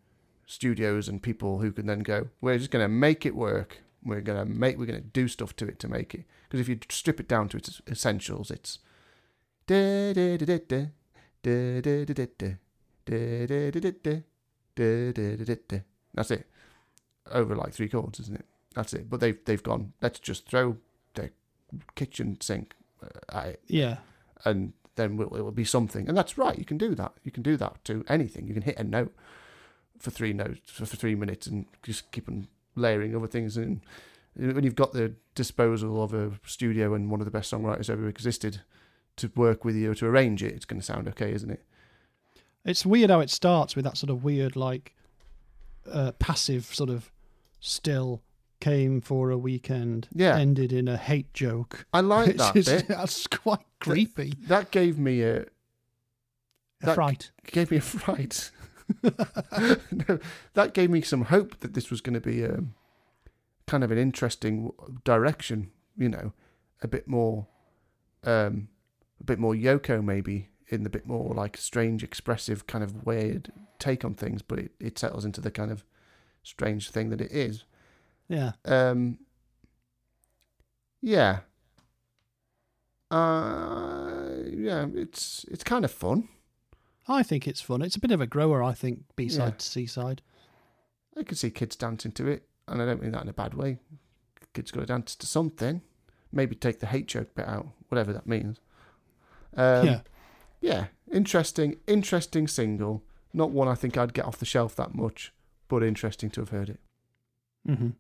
[0.47, 3.83] studios and people who can then go, we're just going to make it work.
[4.05, 4.79] We're gonna make.
[4.79, 6.25] We're gonna do stuff to it to make it.
[6.49, 8.81] Because if you strip it down to its essentials, it's
[9.69, 10.87] da da da
[16.15, 16.47] that's it.
[17.31, 18.47] Over like three chords, isn't it?
[18.75, 19.09] That's it.
[19.09, 19.93] But they've they've gone.
[20.01, 20.77] Let's just throw
[21.15, 21.31] the
[21.95, 23.63] kitchen sink uh, at it.
[23.67, 23.99] Yeah.
[24.45, 26.59] And then it will be something, and that's right.
[26.59, 27.13] You can do that.
[27.23, 28.47] You can do that to anything.
[28.47, 29.15] You can hit a note
[30.03, 33.57] for three notes for, three minutes and just keep on layering other things.
[33.57, 33.81] And
[34.35, 38.09] when you've got the disposal of a studio and one of the best songwriters ever
[38.09, 38.63] existed,
[39.17, 41.65] to work with you to arrange it, it's going to sound okay, isn't it?
[42.65, 44.95] It's weird how it starts with that sort of weird, like,
[45.91, 47.11] uh, passive sort of
[47.61, 48.23] still
[48.61, 50.37] came for a weekend, Yeah.
[50.39, 51.87] ended in a hate joke.
[51.93, 52.89] I like that just- bit.
[52.89, 54.35] That's quite creepy.
[54.47, 55.47] That gave me a A
[56.83, 57.33] that- fright.
[57.51, 58.51] gave me a fright.
[59.03, 60.19] no,
[60.55, 62.63] that gave me some hope that this was going to be a
[63.67, 64.71] kind of an interesting
[65.05, 65.71] direction.
[65.97, 66.33] You know,
[66.83, 67.47] a bit more,
[68.25, 68.69] um,
[69.23, 73.53] a bit more Yoko maybe in the bit more like strange, expressive kind of weird
[73.79, 75.85] take on things, but it, it settles into the kind of
[76.43, 77.65] strange thing that it is.
[78.29, 78.53] Yeah.
[78.65, 79.19] Um,
[81.01, 81.41] yeah.
[83.11, 86.29] Uh, yeah, it's it's kind of fun.
[87.07, 87.83] I think it's fun.
[87.83, 89.51] It's a bit of a grower, I think, B side Yeah.
[89.59, 90.23] to Seaside.
[91.19, 93.55] I can see kids dancing to it, and I don't mean that in a bad
[93.55, 93.79] way.
[94.55, 95.83] Kids got to dance to something.
[96.31, 98.61] Maybe take the hate joke bit out, whatever that means.
[99.57, 100.01] Um, yeah.
[100.61, 103.03] yeah, interesting, interesting single.
[103.33, 105.33] Not one I think I'd get off the shelf that much,
[105.69, 106.81] but interesting to have heard it.
[107.67, 107.91] hmm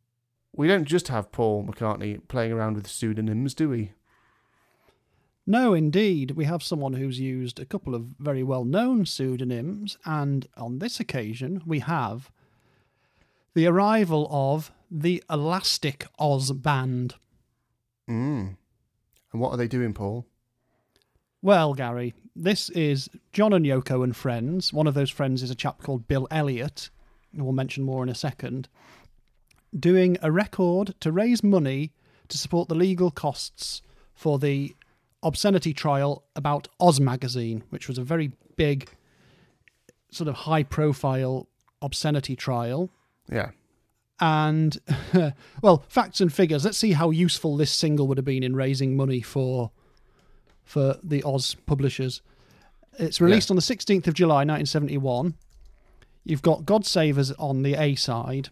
[0.55, 3.93] We don't just have Paul McCartney playing around with pseudonyms, do we?
[5.47, 6.33] No, indeed.
[6.33, 11.01] We have someone who's used a couple of very well known pseudonyms, and on this
[11.01, 12.31] occasion, we have
[13.55, 17.15] the arrival of the Elastic Oz Band.
[18.09, 18.57] Mm.
[19.33, 20.27] And what are they doing, Paul?
[21.45, 24.72] Well, Garry, this is John and Yoko and friends.
[24.72, 26.88] One of those friends is a chap called Bill Elliott,
[27.36, 28.68] who we'll mention more in a second,
[29.76, 31.90] doing a record to raise money
[32.28, 33.82] to support the legal costs
[34.14, 34.76] for the
[35.20, 38.88] obscenity trial about Oz Magazine, which was a very big,
[40.12, 41.49] sort of high profile
[41.80, 42.88] obscenity trial.
[43.28, 43.51] Yeah.
[44.20, 44.78] And,
[45.61, 46.64] well, facts and figures.
[46.64, 49.72] Let's see how useful this single would have been in raising money for
[50.65, 52.23] for the Oz publishers.
[52.99, 55.35] It's released on the 16th of July 1971.
[56.25, 58.51] You've got God Save Us on the A side.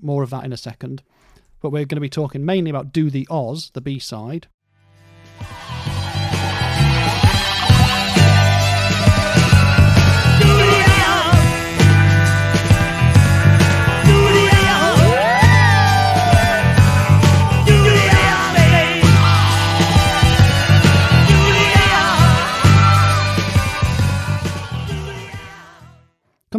[0.00, 1.02] More of that in a second.
[1.60, 4.46] But we're going to be talking mainly about Do the Oz, the B side.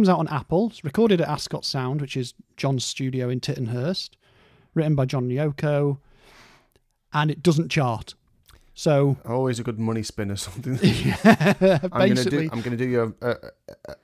[0.02, 0.70] Comes out on Apple.
[0.70, 4.16] It's recorded at Ascot Sound, which is John's studio in Tittenhurst.
[4.74, 5.98] Written by John Yoko.
[7.12, 8.14] And it doesn't chart.
[8.74, 10.72] So Always a good money spin or something.
[11.24, 12.52] I'm gonna basically, do.
[12.52, 13.36] I'm do you a, a,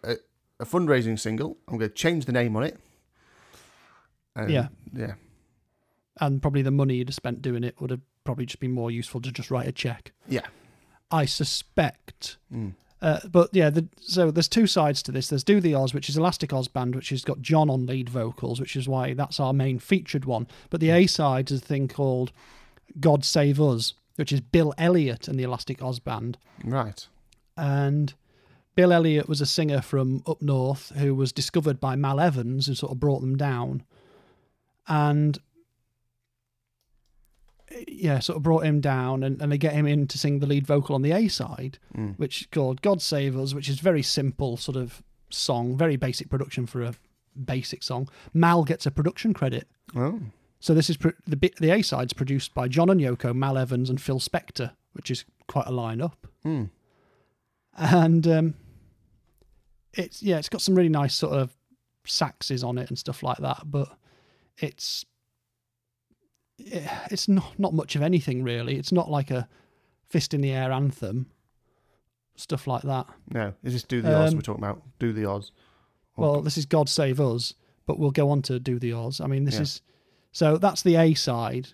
[0.05, 0.17] a,
[0.61, 1.57] a, fundraising single.
[1.67, 2.79] I'm gonna change the name on it.
[4.37, 4.69] And, Yeah.
[4.95, 5.15] Yeah.
[6.21, 8.93] and probably the money you'd have spent doing it would have probably just been more
[8.93, 10.13] useful to just write a check.
[10.29, 10.47] Yeah.
[11.11, 12.37] I suspect.
[12.55, 12.75] Mm.
[13.01, 15.29] Uh, but yeah, the, so there's two sides to this.
[15.29, 18.09] There's Do the Oz, which is Elastic Oz Band, which has got John on lead
[18.09, 20.49] vocals, which is why that's our main featured one.
[20.71, 22.33] But the A side is a thing called
[22.99, 26.39] God Save Us, which is Bill Elliott and the Elastic Oz Band.
[26.65, 27.07] Right.
[27.57, 28.15] And
[28.75, 32.75] Bill Elliott was a singer from up north who was discovered by Mal Evans, who
[32.75, 33.85] sort of brought them down.
[34.89, 35.39] And
[37.87, 40.47] yeah, sort of brought him down, and, and they get him in to sing the
[40.47, 42.19] lead vocal on the A side, Mm.
[42.19, 46.29] which is called God Save Us, which is very simple sort of song, very basic
[46.31, 46.95] production for a
[47.45, 48.09] basic song.
[48.33, 49.69] Mal gets a production credit.
[49.95, 50.21] Oh.
[50.61, 53.57] So this is pro- the bit the A side's produced by John and Yoko, Mal
[53.59, 56.15] Evans, and Phil Spector, which is quite a lineup.
[56.45, 56.71] Mm.
[57.77, 58.55] And um,
[59.93, 61.55] it's yeah, it's got some really nice sort of
[62.07, 63.89] saxes on it and stuff like that, but
[64.57, 65.09] it's it-
[66.59, 68.77] it's not not much of anything really.
[68.77, 69.49] It's not like a
[70.09, 71.27] fist in the air anthem,
[72.37, 73.07] stuff like that.
[73.33, 73.55] No.
[73.63, 74.83] Is this do the Oz Um, we're talking about?
[74.99, 75.53] Do the Oz.
[76.17, 77.55] Or- Well, this is God Save Us,
[77.87, 79.21] but we'll go on to do the Oz.
[79.21, 79.63] I mean, this Yeah.
[79.63, 79.83] is
[80.33, 81.69] so that's the A side,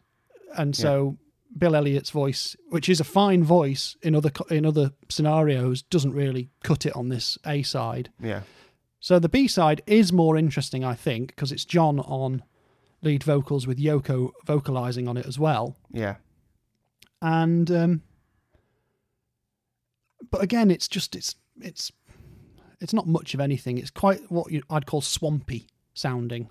[0.57, 1.19] and so
[1.57, 6.51] Bill Elliott's voice, which is a fine voice in other in other scenarios, doesn't really
[6.63, 8.11] cut it on this A side.
[8.21, 8.43] yeah.
[9.01, 12.43] So the B side is more interesting, I think, because it's John on
[13.05, 15.77] lead vocals with Yoko vocalizing on it as well.
[15.93, 16.17] Yeah.
[17.23, 18.03] And um,
[20.31, 21.93] but again, it's just it's it's
[22.81, 23.79] it's not much of anything.
[23.79, 26.49] It's quite what you, I'd call swampy sounding,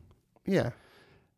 [0.47, 0.71] Yeah.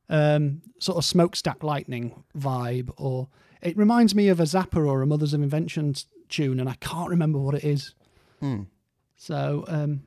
[0.10, 3.28] um, sort of smokestack lightning vibe, or
[3.62, 5.96] it reminds me of a Zappa or a Mothers of Invention
[6.30, 7.94] tune, and I can't remember what it is.
[8.40, 8.64] Hmm.
[9.18, 10.04] So, um,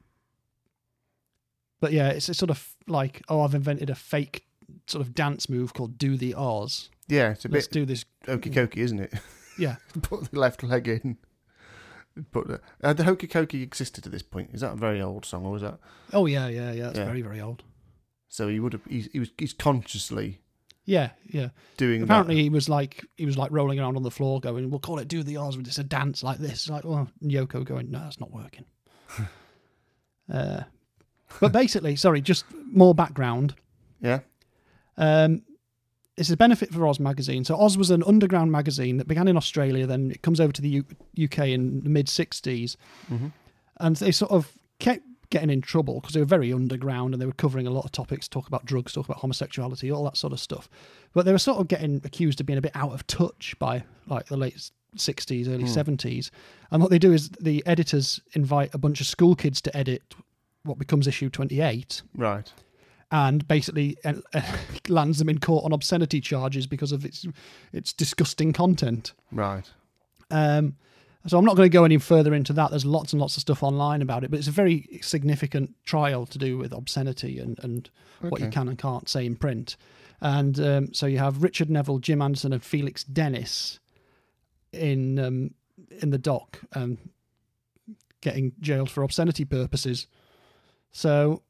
[1.80, 4.44] but yeah, it's a sort of like, oh, I've invented a fake
[4.86, 8.04] sort of dance move called "Do the Oz." Yeah, it's a Let's bit do this.
[8.26, 9.14] okey cokey, isn't it?
[9.58, 11.16] Yeah, Put the left leg in.
[12.32, 14.50] Put the, uh, the hokey cokey existed at this point.
[14.52, 15.78] Is that a very old song, or was that?
[16.12, 16.88] oh yeah, yeah, yeah.
[16.90, 17.04] It's Yeah.
[17.04, 17.62] very, very old.
[18.28, 18.84] So he would have.
[18.88, 19.30] He's, he was.
[19.38, 20.40] He's consciously
[20.84, 21.48] Yeah, yeah.
[21.76, 22.02] doing.
[22.02, 24.98] Apparently, he was like he was like rolling around on the floor, going, "We'll call
[24.98, 27.90] it "Do the Oz," with it's a dance like this." Like, well, and Yoko going,
[27.90, 28.64] "No, that's not working."
[30.32, 30.62] uh,
[31.40, 33.54] but basically, sorry, just more background.
[34.00, 34.24] That.
[34.98, 35.42] Um,
[36.16, 37.44] it's a benefit for Oz magazine.
[37.44, 40.60] So Oz was an underground magazine that began in Australia, then it comes over to
[40.60, 40.84] the U-
[41.24, 42.76] UK in the mid '60s,
[43.10, 43.16] Yeah.
[43.18, 43.26] hmm
[43.80, 47.26] and they sort of kept getting in trouble because they were very underground and they
[47.26, 50.32] were covering a lot of topics, talk about drugs, talk about homosexuality, all that sort
[50.32, 50.68] of stuff.
[51.12, 53.84] But they were sort of getting accused of being a bit out of touch by
[54.08, 55.68] like the late 60s, early Hmm.
[55.78, 56.30] 70s.
[56.72, 60.02] And what they do is the editors invite a bunch of school kids to edit
[60.64, 62.52] what becomes issue 28 Right.
[63.10, 64.14] And basically uh,
[64.88, 67.26] lands them in court on obscenity charges because of its
[67.72, 69.12] its disgusting content.
[69.32, 69.70] Right.
[70.30, 70.76] Um,
[71.26, 72.70] so I'm not going to go any further into that.
[72.70, 76.26] There's lots and lots of stuff online about it, but it's a very significant trial
[76.26, 77.90] to do with obscenity and, and
[78.20, 79.76] what you can and can't say in print.
[80.20, 83.78] And um, so you have Richard Neville, Jim Anderson, and Felix Dennis
[84.72, 85.54] in um,
[86.00, 86.98] in the dock, um,
[88.20, 90.06] getting jailed for obscenity purposes.
[90.90, 91.42] So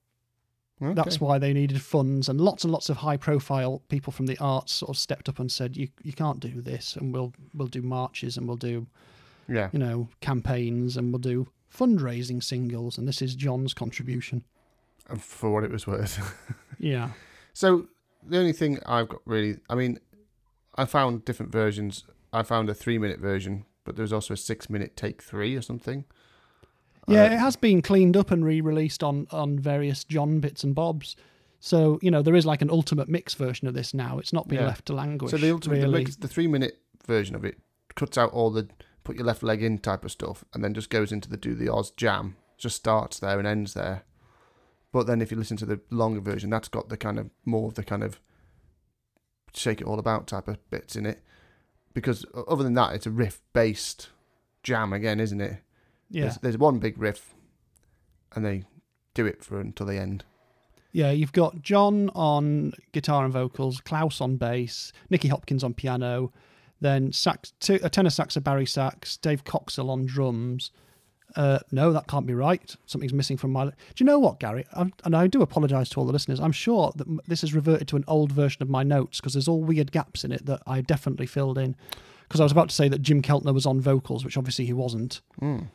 [0.81, 0.95] Okay.
[0.95, 4.73] that's why they needed funds, and lots and lots of high-profile people from the arts
[4.75, 7.83] sort of stepped up and said, "You you can't do this, and we'll we'll do
[7.83, 8.87] marches, and we'll do
[9.49, 9.71] Yeah.
[9.73, 14.45] you know campaigns, and we'll do fundraising singles." And this is John's contribution.
[15.09, 16.19] And for what it was worth.
[16.81, 17.11] Yeah,
[17.55, 17.89] So
[18.23, 19.99] the only thing I've got really, I mean,
[20.77, 22.05] I found different versions.
[22.33, 26.05] I found a three-minute version, but there was also a six-minute take three or something.
[27.09, 30.75] Yeah, Uh, it has been cleaned up and re-released on on various John bits and
[30.75, 31.17] bobs.
[31.61, 34.19] So you know there is like an ultimate mix version of this now.
[34.19, 34.67] It's not been Yeah.
[34.67, 35.31] left to languish.
[35.31, 36.05] So the ultimate, really.
[36.05, 37.59] the, the three-minute version of it
[37.95, 38.69] cuts out all the
[39.05, 41.55] put your left leg in type of stuff, and then just goes into the do
[41.55, 42.37] the Oz jam.
[42.59, 44.05] Just starts there and ends there.
[44.93, 47.69] But then if you listen to the longer version, that's got the kind of more
[47.69, 48.21] of the kind of
[49.55, 51.23] shake it all about type of bits in it.
[51.95, 54.09] Because other than that, it's a riff based
[54.63, 55.59] jam again, isn't it?
[56.11, 57.35] Yeah, There's, there's one big riff,
[58.35, 58.65] and they
[59.15, 60.25] do it for until the end.
[60.93, 66.33] Yeah, you've got John on guitar and vocals, Klaus on bass, Nicky Hopkins on piano,
[66.81, 70.71] then sax, two, a tenor sax, a Barry sax, Dave Coxell on drums.
[71.37, 72.75] Uh, no, that can't be right.
[72.87, 73.67] Something's missing from my.
[73.67, 74.65] Do you know what, Gary?
[74.73, 76.41] I'm, and I do apologise to all the listeners.
[76.41, 79.49] I'm sure that this has reverted to an old version of my notes because there's
[79.49, 81.77] all weird gaps in it that I definitely filled in.
[82.27, 84.73] Because I was about to say that Jim Keltner was on vocals, which obviously he
[84.73, 85.21] wasn't.
[85.41, 85.67] Mm.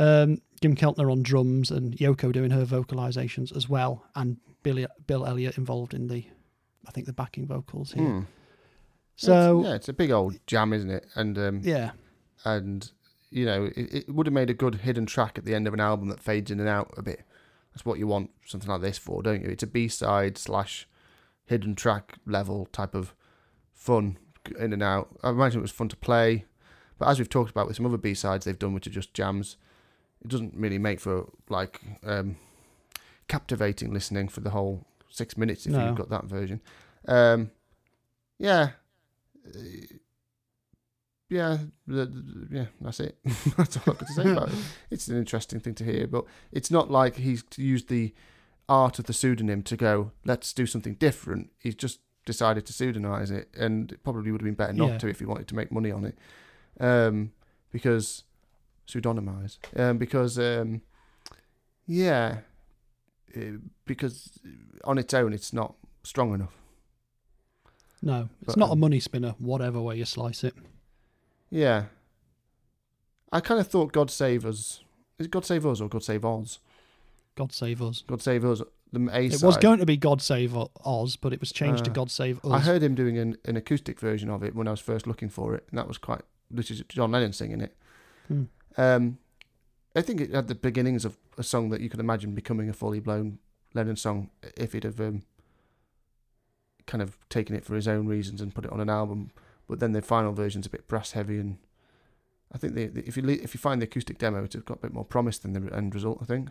[0.00, 5.26] Um, Jim Keltner on drums and Yoko doing her vocalizations as well, and Billy, Bill
[5.26, 6.24] Elliott involved in the,
[6.88, 8.04] I think the backing vocals here.
[8.04, 8.26] Mm.
[9.16, 11.06] So it's, yeah, it's a big old jam, isn't it?
[11.14, 11.90] And um, yeah,
[12.46, 12.90] and
[13.30, 15.74] you know it, it would have made a good hidden track at the end of
[15.74, 17.22] an album that fades in and out a bit.
[17.74, 19.50] That's what you want something like this for, don't you?
[19.50, 20.88] It's a B side slash
[21.44, 23.14] hidden track level type of
[23.74, 24.16] fun
[24.58, 25.10] in and out.
[25.22, 26.46] I imagine it was fun to play,
[26.98, 29.12] but as we've talked about with some other B sides they've done, which are just
[29.12, 29.58] jams,
[30.22, 32.36] it doesn't really make for like um,
[33.28, 35.86] captivating listening for the whole six minutes if No.
[35.86, 36.60] you've got that version.
[37.08, 37.50] Um,
[38.38, 38.70] yeah,
[41.28, 42.64] yeah, the, the- yeah.
[42.80, 43.18] That's it.
[43.56, 44.54] that's all I've got to say about it.
[44.90, 48.12] It's an interesting thing to hear, but it's not like he's used the
[48.68, 50.10] art of the pseudonym to go.
[50.24, 51.50] Let's do something different.
[51.58, 54.98] He's just decided to pseudonymize it, and it probably would have been better not Yeah.
[54.98, 56.18] to if he wanted to make money on it,
[56.80, 57.32] um,
[57.70, 58.24] because
[58.90, 60.82] pseudonymize, um, because um,
[61.86, 62.38] yeah,
[63.36, 63.40] uh,
[63.86, 64.38] because
[64.84, 66.54] on its own it's not strong enough.
[68.02, 70.54] no, it's But, not a um, money spinner, whatever way you slice it.
[71.50, 71.84] Yeah.
[73.32, 74.80] I kind of thought God Save Us.
[75.18, 76.58] Is it God Save Us or God Save Oz?
[77.36, 78.02] God save us.
[78.06, 78.60] God Save Us,
[78.92, 79.46] the A It side.
[79.46, 82.44] was going to be God save Oz, but it was changed to Uh, God save
[82.44, 82.50] us.
[82.50, 85.28] I heard him doing an, an acoustic version of it when I was first looking
[85.28, 86.22] for it, and that was quite.
[86.50, 87.76] This is John Lennon singing it.
[88.26, 88.44] Hmm.
[88.76, 89.18] Um,
[89.94, 92.72] I think it had the beginnings of a song that you could imagine becoming a
[92.72, 93.38] fully blown
[93.74, 95.22] Lennon song if he'd have um,
[96.86, 99.30] kind of taken it for his own reasons and put it on an album.
[99.68, 101.58] But then the final version's a bit brass heavy, and
[102.52, 104.80] I think the, the, if you if you find the acoustic demo, it's got a
[104.80, 106.18] bit more promise than the end result.
[106.20, 106.48] I think.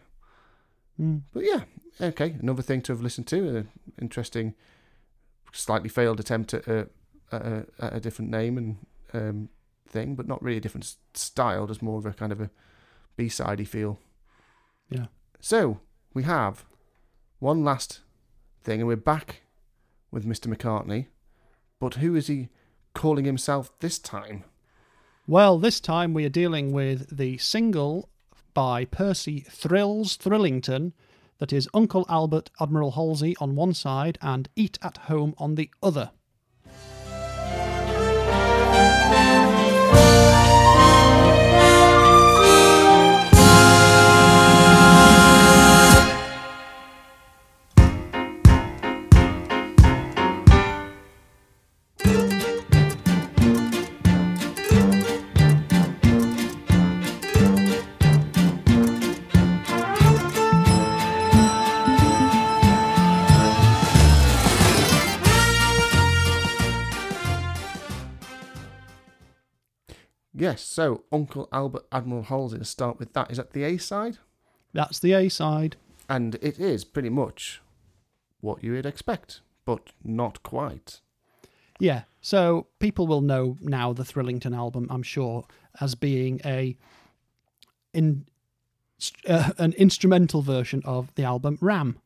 [1.00, 1.22] Mm.
[1.34, 1.64] But yeah,
[2.02, 3.70] okay, another thing to have listened to, an
[4.02, 4.56] interesting,
[5.54, 6.88] slightly failed attempt at a,
[7.32, 8.78] at a, at a different name and
[9.14, 9.50] um,
[9.90, 12.50] thing, but not really a different style, just more of a kind of a
[13.18, 14.00] B-sidey feel.
[14.90, 15.08] Yeah.
[15.40, 15.80] So
[16.14, 16.66] we have
[17.40, 18.02] one last
[18.62, 19.42] thing, and we're back
[20.12, 20.54] with Mr.
[20.54, 21.08] McCartney,
[21.80, 22.50] but who is he
[22.94, 24.44] calling himself this time?
[25.28, 28.10] Well, this time we are dealing with the single
[28.54, 30.94] by Percy Thrills Thrillington
[31.38, 35.70] that is Uncle Albert Admiral Halsey on one side and Eat at Home on the
[35.82, 36.12] other.
[70.60, 72.66] Yes, so Uncle Albert Admiral Halsey.
[72.66, 73.32] Start with that.
[73.32, 74.18] Is that the A side?
[74.74, 75.78] That's the A side.
[76.10, 77.62] And it is pretty much
[78.42, 81.00] what you would expect, but not quite.
[81.80, 85.46] Yeah, so people will know now the Thrillington album, I'm sure,
[85.80, 86.76] as being a
[87.94, 88.26] in
[89.30, 92.00] uh, an instrumental version of the album Ram.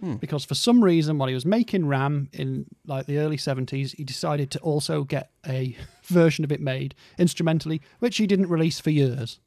[0.00, 0.14] Hmm.
[0.14, 4.04] Because for some reason, while he was making Ram in like the early 70s, he
[4.04, 8.90] decided to also get a version of it made instrumentally, which he didn't release for
[8.90, 9.40] years.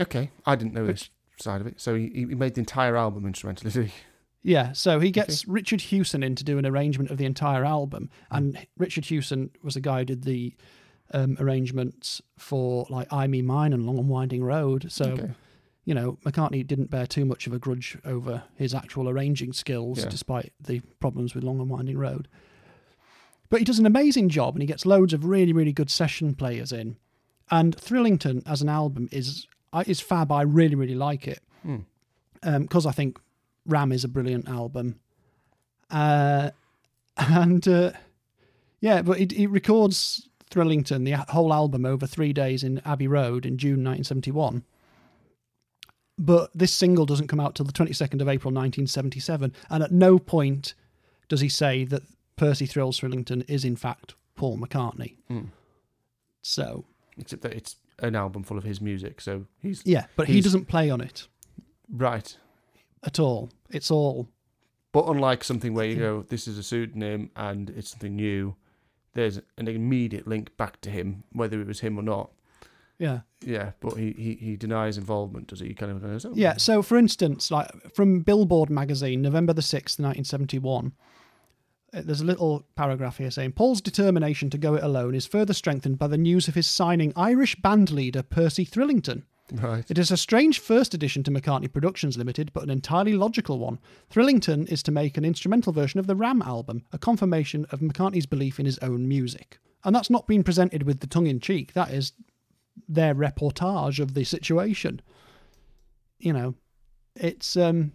[0.00, 1.80] Okay, I didn't know this side of it.
[1.80, 3.92] So he, he made the entire album instrumentally, did he?
[4.42, 8.10] Yeah, so he gets Richard Hewson in to do an arrangement of the entire album,
[8.30, 10.54] and Richard Hewson was the guy who did the
[11.12, 15.30] um, arrangements for like "I Me Mine" and "Long and Winding Road." So, Okay.
[15.86, 20.00] You know, McCartney didn't bear too much of a grudge over his actual arranging skills,
[20.02, 20.08] Yeah.
[20.10, 22.28] despite the problems with "Long and Winding Road."
[23.48, 26.34] But he does an amazing job, and he gets loads of really, really good session
[26.34, 26.96] players in.
[27.50, 29.46] And Thrillington as an album is
[29.86, 30.30] is fab.
[30.32, 31.40] I really, really like it
[32.42, 33.18] because I think
[33.64, 34.98] Ram is a brilliant album.
[35.90, 36.50] Uh,
[37.16, 37.92] and uh,
[38.80, 43.56] yeah, but he records Thrillington, the whole album, over three days in Abbey Road in
[43.58, 44.64] June 1971.
[46.18, 49.52] But this single doesn't come out till the 22nd of April 1977.
[49.68, 50.74] And at no point
[51.28, 52.02] does he say that
[52.36, 55.16] Percy Thrills Thrillington is, in fact, Paul McCartney.
[55.28, 55.46] Hmm.
[56.42, 56.84] So,
[57.18, 60.66] Except that it's an album full of his music, so he's yeah, but he doesn't
[60.66, 61.26] play on it
[61.90, 62.36] right.
[63.04, 63.50] at all.
[63.70, 64.28] It's all
[64.92, 68.54] But unlike something where you go, this is a pseudonym and it's something new,
[69.14, 72.30] there's an immediate link back to him, whether it was him or not.
[72.98, 73.20] Yeah.
[73.44, 75.68] Yeah, but he, he, he denies involvement, does he?
[75.68, 76.56] He kind of goes, oh, Yeah.
[76.56, 80.92] So, for instance, like from Billboard magazine, November the sixth, nineteen seventy-one.
[81.94, 85.54] uh, There's a little paragraph here saying Paul's determination to go it alone is further
[85.54, 89.22] strengthened by the news of his signing Irish band leader Percy Thrillington.
[89.52, 89.88] Right.
[89.88, 93.78] It is a strange first addition to McCartney Productions Limited, but an entirely logical one.
[94.12, 98.26] Thrillington is to make an instrumental version of the Ram album, a confirmation of McCartney's
[98.26, 99.60] belief in his own music.
[99.84, 102.12] And that's not been presented with the tongue in cheek, that is
[102.88, 105.00] their reportage of the situation.
[106.18, 106.54] You know,
[107.14, 107.92] it's um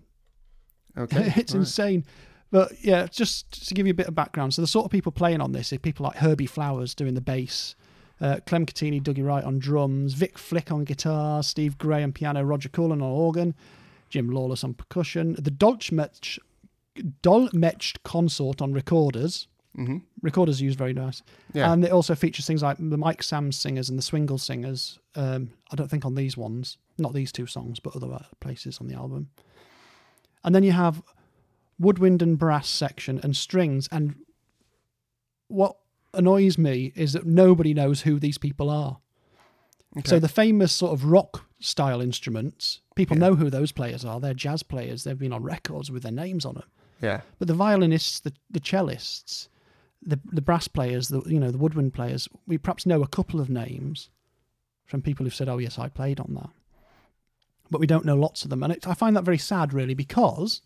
[0.98, 1.34] Okay.
[1.36, 1.60] it's right.
[1.60, 2.06] insane.
[2.52, 5.12] But yeah, just to give you a bit of background, so the sort of people
[5.12, 7.76] playing on this are people like Herbie Flowers doing the bass,
[8.20, 12.44] uh, Clem Cattini, Dougie Wright on drums, Vic Flick on guitar, Steve Gray on piano,
[12.44, 13.56] Roger Coulam on organ,
[14.10, 16.40] Jim Lawless on percussion, the Dolchmech,
[17.24, 19.48] Dolmetsch consort on recorders.
[19.76, 21.23] Hmm Recorders used very nice.
[21.53, 21.72] Yeah.
[21.72, 24.99] And it also features things like the Mike Sammes singers and the Swingle singers.
[25.15, 28.80] Um, I don't think on these ones, not these two songs, but other uh, places
[28.80, 29.30] on the album.
[30.43, 31.02] And then you have
[31.80, 33.88] woodwind and brass section and strings.
[33.91, 34.15] And
[35.48, 35.76] what
[36.14, 38.98] annoys me is that nobody knows who these people are.
[40.06, 43.22] So the famous sort of rock style instruments, people Yeah.
[43.30, 44.19] know who those players are.
[44.22, 45.03] They're jazz players.
[45.03, 46.69] They've been on records with their names on them.
[47.02, 47.22] yeah.
[47.39, 49.48] But the violinists, the, the cellists,
[50.02, 53.40] the the brass players, the you know the woodwind players, we perhaps know a couple
[53.40, 54.10] of names
[54.86, 56.49] from people who've said, "Oh yes, I played on that,"
[57.69, 59.94] but we don't know lots of them, and it, I find that very sad, really,
[59.94, 60.61] because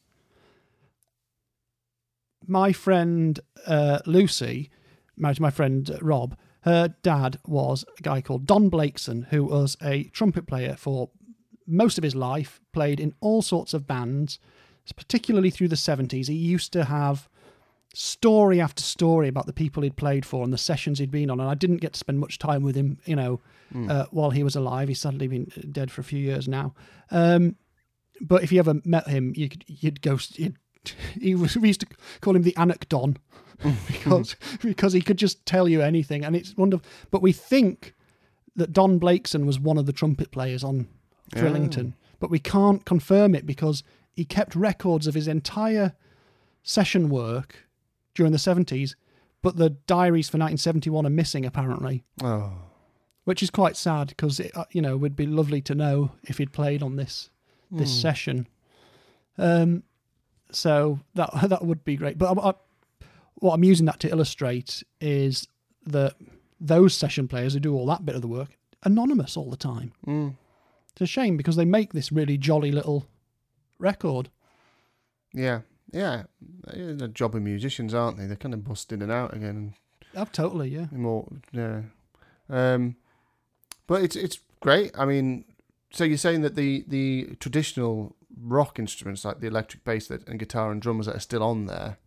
[2.47, 4.69] my friend uh, Lucy,
[5.17, 9.45] married to my friend uh, Rob, her dad was a guy called Don Blakeson, who
[9.45, 11.09] was a trumpet player for
[11.67, 14.39] most of his life, played in all sorts of bands
[14.93, 17.27] particularly through the 70s, he used to have
[17.95, 21.39] story after story about the people he'd played for and the sessions he'd been on.
[21.39, 23.39] And I didn't get to spend much time with him, you know,
[23.89, 24.87] uh, while he was alive.
[24.87, 26.73] He's sadly been dead for a few years now.
[27.09, 27.55] Um,
[28.21, 30.17] but if you ever met him, you could, you'd go.
[30.33, 30.57] You'd,
[31.19, 31.57] he was.
[31.57, 31.87] We used to
[32.21, 33.17] call him the Anacdon
[33.87, 36.85] because because he could just tell you anything, and it's wonderful.
[37.11, 37.93] But we think
[38.55, 40.87] that Don Blakeson was one of the trumpet players on
[41.33, 45.93] Thrillington, but we can't confirm it because he kept records of his entire
[46.63, 47.64] session work
[48.15, 48.95] during the seventies,
[49.41, 52.53] but the diaries for 1971 are missing apparently Oh,
[53.25, 56.37] which is quite sad because it, uh, you know, would be lovely to know if
[56.39, 57.29] he'd played on this
[57.71, 58.47] this session.
[59.37, 59.83] Um,
[60.51, 62.17] so that that would be great.
[62.17, 62.53] But I, I,
[63.35, 65.47] what I'm using that to illustrate is
[65.85, 66.15] that
[66.59, 69.91] those session players who do all that bit of the work anonymous all the time.
[70.07, 70.35] mm.
[70.91, 73.05] It's a shame because they make this really jolly little
[73.79, 74.29] record.
[75.33, 75.61] yeah,
[75.95, 76.23] yeah.
[76.67, 78.25] They're the job of musicians, aren't they?
[78.27, 79.73] They're kind of bust in and out again.
[80.15, 80.87] Oh, totally, yeah.
[80.91, 81.81] More, yeah.
[82.49, 82.95] Um,
[83.87, 84.91] but it's it's great.
[84.97, 85.45] I mean,
[85.91, 90.37] so you're saying that the the traditional rock instruments like the electric bass that, and
[90.39, 91.97] guitar and drums that are still on there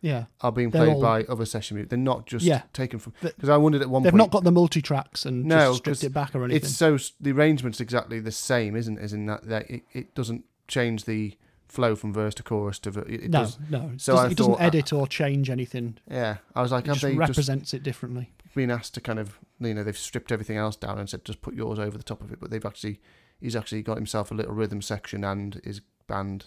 [0.00, 1.90] Yeah, are being They're played all- by other session music.
[1.90, 2.62] They're not just Yeah.
[2.72, 4.04] taken from because I wondered at one point.
[4.04, 6.62] they've point not got the multi tracks and No, just stripped it back or anything.
[6.62, 9.02] it's so the arrangement's exactly the same, isn't it?
[9.02, 11.36] As in that, that it, it doesn't change the
[11.68, 13.58] flow from verse to chorus to ver- it, no, does.
[13.70, 13.92] no.
[13.96, 15.98] So doesn't, it doesn't uh, edit or change anything.
[16.10, 18.30] Yeah, I was like, It just they just represents it differently.
[18.54, 21.40] Being asked to kind of you know they've stripped everything else down and said just
[21.42, 23.00] put yours over the top of it, but they've actually
[23.40, 26.46] he's actually got himself a little rhythm section and his band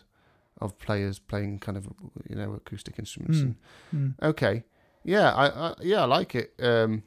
[0.62, 1.88] of players playing kind of
[2.30, 3.40] you know acoustic instruments.
[3.40, 3.56] Mm.
[3.94, 4.14] Mm.
[4.24, 4.64] Okay,
[5.04, 6.54] yeah, I, I yeah I like it.
[6.60, 7.04] Um,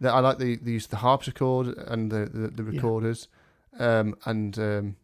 [0.00, 2.70] that I like the the use of the harpsichord and the the, the Yeah.
[2.72, 3.28] recorders,
[3.78, 4.96] um, and um,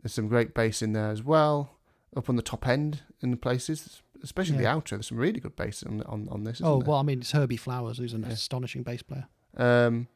[0.00, 1.77] there's some great bass in there as well.
[2.16, 4.74] Up on the top end in the places, especially Yeah.
[4.74, 4.90] the outro.
[4.90, 6.56] There's some really good bass on on, on this.
[6.56, 6.88] Isn't Oh there?
[6.88, 8.28] well, I mean, it's Herbie Flowers, who's an Yeah.
[8.30, 9.26] astonishing bass player.
[9.56, 10.08] Um,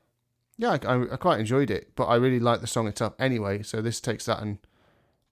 [0.59, 3.63] yeah, I, I, I quite enjoyed it, but I really like the song itself anyway.
[3.63, 4.59] So this takes that and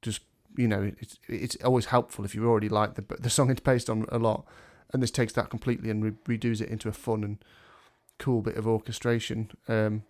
[0.03, 0.23] just
[0.57, 3.89] you know it's it's always helpful if you already like the the song it's based
[3.89, 4.45] on a lot,
[4.93, 7.39] and this takes that completely and re- redoes it into a fun and
[8.19, 9.51] cool bit of orchestration.
[9.69, 10.03] Um,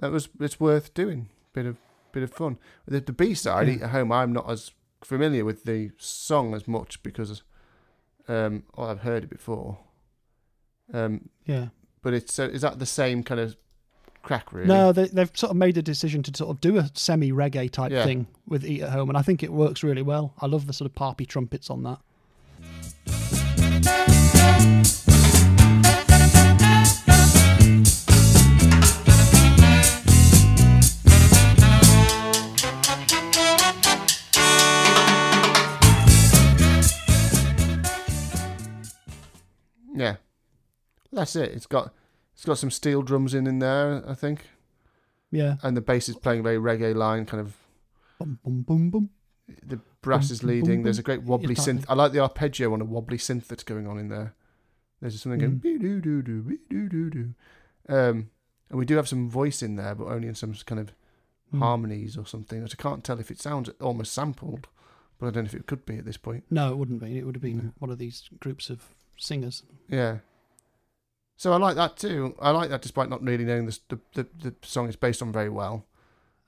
[0.00, 1.28] that was it's worth doing.
[1.52, 1.76] Bit of
[2.12, 2.58] bit of fun.
[2.86, 3.84] The, the B side, Yeah.
[3.84, 4.72] At Home, I'm not as
[5.04, 7.42] familiar with the song as much because
[8.28, 9.78] um, well, I've heard it before.
[10.92, 11.68] Um, Yeah.
[12.02, 13.56] but it's uh, is that the same kind of
[14.22, 14.68] crack really?
[14.68, 17.70] No, they, they've sort of made a decision to sort of do a semi reggae
[17.70, 18.04] type Yeah.
[18.04, 20.34] thing with Eat at Home, and I think it works really well.
[20.40, 21.98] I love the sort of parpy trumpets on that.
[40.02, 40.16] Yeah,
[41.12, 41.50] that's it.
[41.52, 41.92] It's got
[42.34, 44.46] it's got some steel drums in in there, I think,
[45.30, 45.56] Yeah.
[45.62, 47.26] and the bass is playing a very reggae line.
[47.26, 47.56] Kind of
[48.18, 49.10] Boom, boom, boom, boom.
[49.66, 50.82] the brass is leading.
[50.82, 51.84] There's a great wobbly synth.
[51.88, 54.34] I like the arpeggio on a wobbly synth that's going on in there.
[55.00, 55.62] There's something going Mm.
[55.62, 57.34] doo doo doo doo doo doo doo.
[57.88, 58.30] Um,
[58.70, 60.92] and we do have some voice in there, but only in some kind of
[61.52, 61.58] Mm.
[61.58, 62.62] harmonies or something.
[62.62, 64.68] Which I can't tell if it sounds almost sampled,
[65.18, 66.44] but I don't know if it could be at this point.
[66.50, 67.18] No, it wouldn't be.
[67.18, 67.72] It would have been No.
[67.78, 69.62] one of these groups of singers.
[69.88, 70.18] Yeah.
[71.36, 72.34] So I like that too.
[72.40, 75.32] I like that despite not really knowing the the, the, the song it's based on
[75.32, 75.86] very well.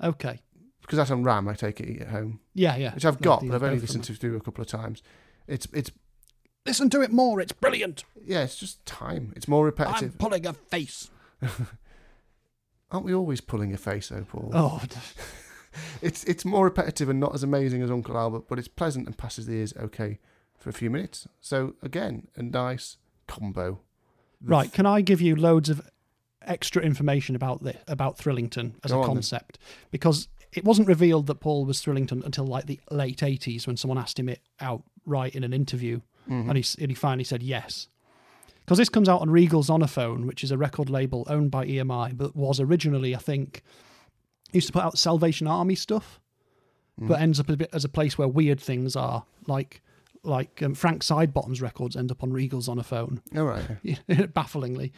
[0.03, 0.41] Okay.
[0.81, 2.95] Because that's on RAM, I take it at home, Yeah, yeah.
[2.95, 5.03] which I've got, but I've only listened to through a couple of times.
[5.49, 5.91] It's it's
[6.67, 7.41] Listen to it more.
[7.41, 8.05] It's brilliant.
[8.25, 9.33] yeah, it's just time.
[9.37, 10.13] It's more repetitive.
[10.13, 11.11] I'm pulling a face.
[12.91, 14.51] Aren't we always pulling a face, though, Paul?
[14.55, 14.83] Oh,
[16.01, 19.19] It's it's more repetitive and not as amazing as Uncle Albert, but it's pleasant and
[19.19, 20.21] passes the ears okay
[20.59, 21.27] for a few minutes.
[21.41, 23.81] So again, a nice combo.
[24.43, 24.73] Right.
[24.73, 25.81] Can I give you loads of
[26.43, 29.17] extra information about this about Thrillington as Go a on then.
[29.17, 29.59] concept?
[29.91, 33.99] Because it wasn't revealed that Paul was Thrillington until like the late '80s when someone
[33.99, 36.49] asked him it outright in an interview, Mhm.
[36.49, 37.89] and he and he finally said yes.
[38.61, 42.13] Because this comes out on Regal Zonophone, which is a record label owned by EMI,
[42.17, 43.63] but was originally, I think,
[44.53, 46.19] used to put out Salvation Army stuff,
[46.99, 47.09] Mm.
[47.09, 49.83] but ends up a bit as a place where weird things are, like
[50.25, 53.65] like um, Frank Sidebottom's records end up on Regal Zonophone All right.
[54.35, 54.93] bafflingly.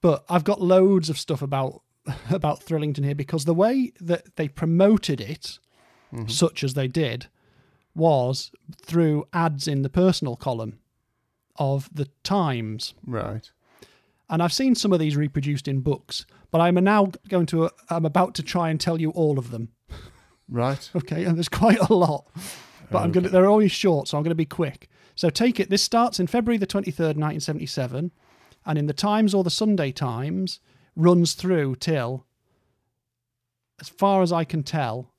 [0.00, 1.82] But I've got loads of stuff about
[2.30, 5.58] about Thrillington here because the way that they promoted it,
[6.12, 6.30] Mhm.
[6.30, 7.26] such as they did,
[7.94, 10.78] was through ads in the personal column
[11.56, 12.94] of the Times.
[13.04, 13.50] Right.
[14.30, 18.04] And I've seen some of these reproduced in books, but I'm now going to I'm
[18.04, 19.70] about to try and tell you all of them.
[20.48, 20.88] Right.
[20.94, 22.26] Okay, and there's quite a lot,
[22.90, 24.88] but I'm gonna they're always short, so I'm going to be quick.
[25.14, 28.10] So take it, this starts in February the 23rd, 1977,
[28.66, 30.60] and in the Times or the Sunday Times
[30.94, 32.26] runs through till,
[33.80, 35.12] as far as I can tell,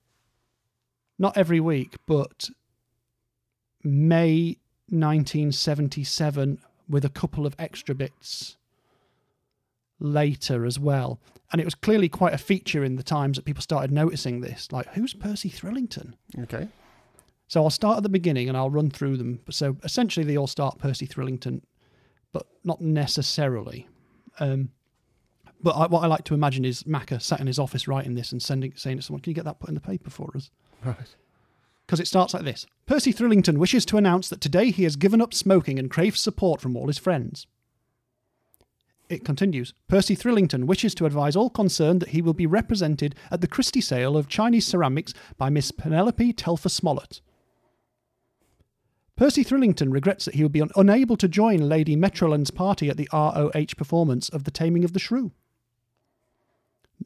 [1.17, 2.49] not every week, but
[3.83, 4.57] May
[4.89, 8.55] 1977 with a couple of extra bits
[9.99, 11.19] later as well.
[11.51, 14.71] And it was clearly quite a feature in the Times that people started noticing this.
[14.71, 16.13] Like, who's Percy Thrillington?
[16.39, 16.67] Okay.
[17.47, 19.39] So I'll start at the beginning and I'll run through them.
[19.49, 21.61] So essentially, they all start Percy Thrillington,
[22.33, 23.87] but not necessarily.
[24.39, 24.69] Um,
[25.61, 28.31] but I, what I like to imagine is Macca sat in his office writing this
[28.31, 30.51] and sending, saying to someone, "Can you get that put in the paper for us?"
[30.83, 31.15] Right.
[31.85, 35.21] Because it starts like this: Percy Thrillington wishes to announce that today he has given
[35.21, 37.47] up smoking and craves support from all his friends.
[39.09, 39.73] It continues.
[39.87, 43.79] Percy Thrillington wishes to advise all concerned that he will be represented at the Christie
[43.79, 47.21] sale of Chinese ceramics by Miss Penelope Telfer Smollett.
[49.17, 52.97] Percy Thrillington regrets that he will be un- unable to join Lady Metroland's party at
[52.97, 55.31] the ROH performance of The Taming of the Shrew.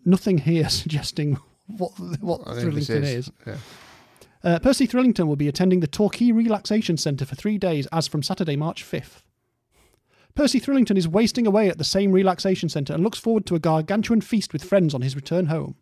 [0.06, 3.28] Nothing here suggesting what what I think this Thrillington is.
[3.28, 3.32] is.
[3.48, 3.58] Yeah.
[4.44, 8.24] Uh, Percy Thrillington will be attending the Torquay Relaxation Centre for three days as from
[8.24, 9.22] Saturday, March 5th.
[10.36, 13.60] Percy Thrillington is wasting away at the same relaxation centre and looks forward to a
[13.60, 15.76] gargantuan feast with friends on his return home.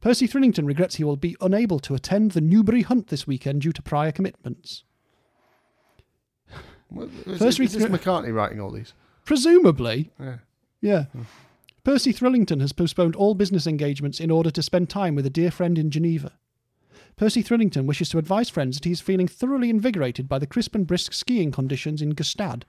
[0.00, 3.72] Percy Thrillington regrets he will be unable to attend the Newbury Hunt this weekend due
[3.72, 4.84] to prior commitments.
[6.90, 8.92] Well, is, First is this we- McCartney writing all these?
[9.24, 10.36] Presumably, Yeah.
[10.80, 11.04] yeah.
[11.84, 15.50] Percy Thrillington has postponed all business engagements in order to spend time with a dear
[15.50, 16.32] friend in Geneva.
[17.16, 20.74] Percy Thrillington wishes to advise friends that he is feeling thoroughly invigorated by the crisp
[20.74, 22.62] and brisk skiing conditions in Gstaad.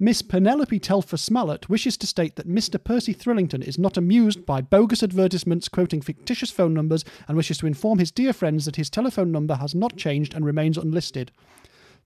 [0.00, 2.82] Miss Penelope Telfer Smollett wishes to state that Mr.
[2.82, 7.66] Percy Thrillington is not amused by bogus advertisements quoting fictitious phone numbers and wishes to
[7.66, 11.32] inform his dear friends that his telephone number has not changed and remains unlisted.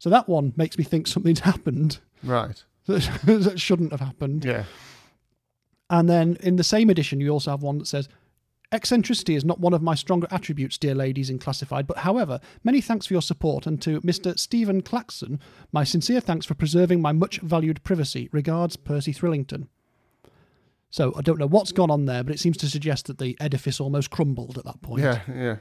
[0.02, 2.64] So that one makes me think something's happened Right.
[2.86, 4.44] that, shouldn't have happened.
[4.44, 4.64] Yeah.
[5.88, 8.08] And then in the same edition, you also have one that says,
[8.72, 12.80] Eccentricity is not one of my stronger attributes, dear ladies in classified, but however, many
[12.80, 14.36] thanks for your support, and to Mr.
[14.36, 15.38] Stephen Claxon,
[15.70, 18.28] my sincere thanks for preserving my much valued privacy.
[18.32, 19.68] Regards, Percy Thrillington.
[20.90, 23.36] So I don't know what's gone on there, but it seems to suggest that the
[23.38, 25.04] edifice almost crumbled at that point.
[25.04, 25.20] Yeah.
[25.32, 25.56] Yeah.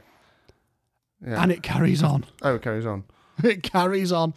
[1.24, 1.40] Yeah.
[1.40, 2.24] And it carries on.
[2.42, 3.04] oh, it carries on.
[3.50, 4.34] it carries on.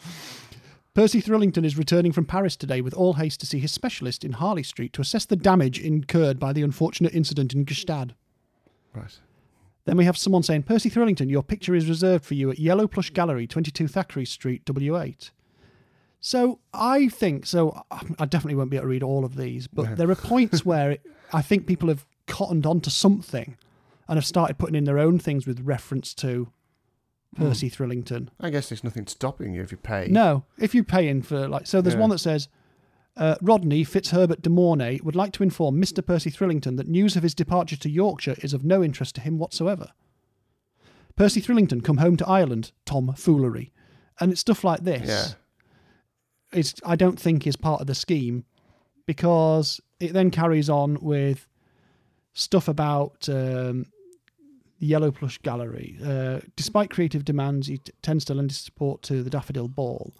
[0.93, 4.31] Percy Thrillington is returning from Paris today with all haste to see his specialist in
[4.33, 8.11] Harley Street to assess the damage incurred by the unfortunate incident in Gstaad.
[8.93, 9.19] Right.
[9.83, 12.87] Then we have someone saying, Percy Thrillington, your picture is reserved for you at Yellow
[12.87, 15.31] Plush Gallery, 22 Thackeray Street, W8.
[16.21, 17.83] So I think, so
[18.17, 20.91] I definitely won't be able to read all of these, but there are points where
[20.91, 21.01] it,
[21.33, 23.57] I think people have cottoned onto something
[24.07, 26.51] and have started putting in their own things with reference to
[27.35, 28.29] Percy Thrillington.
[28.39, 30.07] I guess there's nothing stopping you if you pay.
[30.09, 32.01] No, if you pay in for like, so there's Yeah.
[32.01, 32.47] one that says,
[33.17, 36.05] uh, Rodney Fitzherbert de Mornay would like to inform Mr.
[36.05, 39.37] Percy Thrillington that news of his departure to Yorkshire is of no interest to him
[39.37, 39.91] whatsoever.
[41.15, 43.71] Percy Thrillington come home to Ireland, Tom Foolery,
[44.19, 45.07] and it's stuff like this.
[45.07, 46.59] Yeah.
[46.59, 48.45] It's I don't think is part of the scheme
[49.05, 51.47] because it then carries on with
[52.33, 53.85] stuff about um,
[54.85, 55.97] the Yellow Plush Gallery.
[56.03, 60.13] Uh, despite creative demands, he t- tends to lend his support to the Daffodil Ball.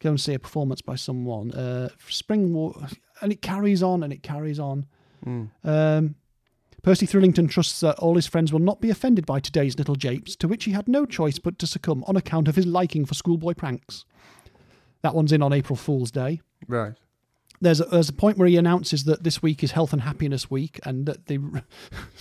[0.00, 1.52] Go and see a performance by someone.
[1.52, 2.74] Uh, Spring War,
[3.20, 4.86] and it carries on and it carries on.
[5.64, 6.14] Um,
[6.82, 10.34] Percy Thrillington trusts that all his friends will not be offended by today's little japes,
[10.36, 13.14] to which he had no choice but to succumb on account of his liking for
[13.14, 14.04] schoolboy pranks.
[15.02, 16.94] That one's in on April Fool's Day Right.
[17.60, 20.50] there's a, there's a point where he announces that this week is Health and Happiness
[20.50, 21.62] Week, and that the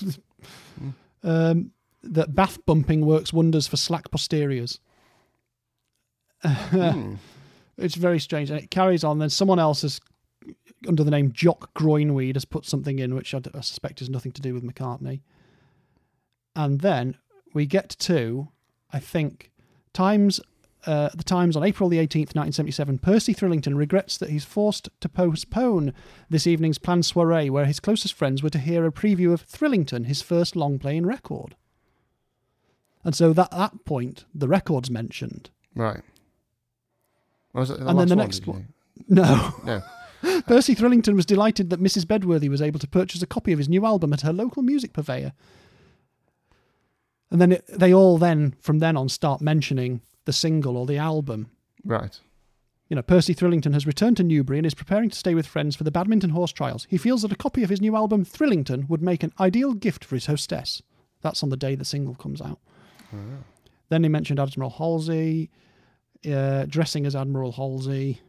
[1.23, 1.71] um,
[2.03, 4.79] that bath bumping works wonders for slack posteriors.
[6.41, 7.15] Hmm.
[7.77, 9.19] It's very strange, and it carries on.
[9.19, 10.01] Then someone else has,
[10.87, 14.09] under the name Jock Groinweed, has put something in which I, d- I suspect has
[14.09, 15.21] nothing to do with McCartney.
[16.55, 17.17] And then
[17.53, 18.49] we get to,
[18.91, 19.51] I think,
[19.93, 20.41] Times.
[20.85, 25.09] Uh, the Times on April the 18th, 1977, Percy Thrillington regrets that he's forced to
[25.09, 25.93] postpone
[26.29, 30.05] this evening's planned soiree where his closest friends were to hear a preview of Thrillington,
[30.05, 31.55] his first long playing record.
[33.03, 35.49] And so that, at that point, the record's mentioned.
[35.75, 36.01] Right.
[37.53, 38.67] Was the And then the one, next one-
[39.07, 39.53] No.
[39.65, 39.81] No.
[40.47, 42.05] Percy Thrillington was delighted that Mrs.
[42.05, 44.91] Bedworthy was able to purchase a copy of his new album at her local music
[44.91, 45.31] purveyor.
[47.31, 50.97] And then it, they all then, from then on, start mentioning the single or the
[50.97, 51.49] album.
[51.85, 52.19] Right.
[52.89, 55.75] You know, Percy Thrillington has returned to Newbury and is preparing to stay with friends
[55.75, 56.87] for the badminton horse trials.
[56.89, 60.03] He feels that a copy of his new album, Thrillington, would make an ideal gift
[60.03, 60.81] for his hostess.
[61.21, 62.59] That's on the day the single comes out.
[63.89, 65.49] Then he mentioned Admiral Halsey.
[66.29, 68.21] uh, dressing as Admiral Halsey,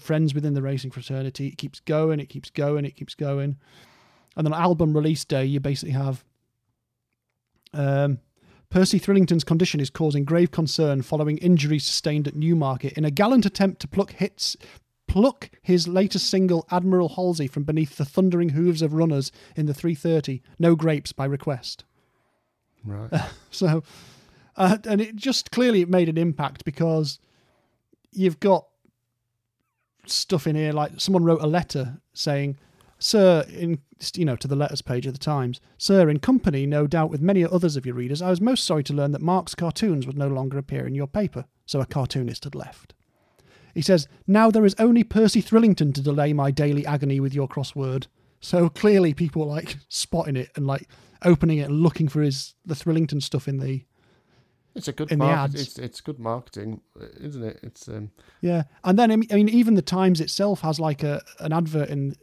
[0.00, 1.48] friends within the racing fraternity.
[1.48, 3.56] It keeps going, it keeps going, it keeps going.
[4.36, 6.24] And then album release day, you basically have
[7.74, 8.18] um,
[8.70, 13.46] Percy Thrillington's condition is causing grave concern following injuries sustained at Newmarket in a gallant
[13.46, 14.56] attempt to pluck hits.
[15.06, 19.72] Pluck his latest single, Admiral Halsey, from beneath the thundering hooves of runners in the
[19.72, 20.42] 330.
[20.58, 21.84] No grapes by request.
[22.84, 23.10] Right.
[23.50, 23.82] So,
[24.56, 27.18] uh, and it just clearly it made an impact because
[28.12, 28.66] you've got
[30.06, 32.56] stuff in here like someone wrote a letter saying,
[32.98, 33.80] "Sir, in
[34.14, 37.20] you know to the letters page of the Times, sir, in company, no doubt with
[37.20, 40.18] many others of your readers, I was most sorry to learn that Mark's cartoons would
[40.18, 42.94] no longer appear in your paper." So a cartoonist had left.
[43.74, 47.48] He says, "Now there is only Percy Thrillington to delay my daily agony with your
[47.48, 48.06] crossword."
[48.40, 50.88] So clearly, people like spotting it and like
[51.24, 53.84] opening it and looking for his the Thrillington stuff in the
[54.74, 55.54] It's a good in the ads.
[55.54, 56.80] It's it's good marketing,
[57.20, 57.60] isn't it?
[57.62, 61.02] It's um, Yeah, and then I mean, I mean, even the Times itself has like
[61.02, 62.16] a an advert in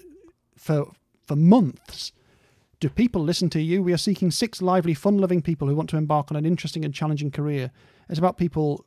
[0.57, 0.91] for
[1.23, 2.11] for months.
[2.79, 3.81] Do people listen to you?
[3.81, 6.93] We are seeking six lively, fun-loving people who want to embark on an interesting and
[6.93, 7.71] challenging career.
[8.09, 8.85] It's about people.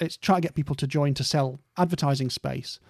[0.00, 2.80] It's trying to get people to join to sell advertising space.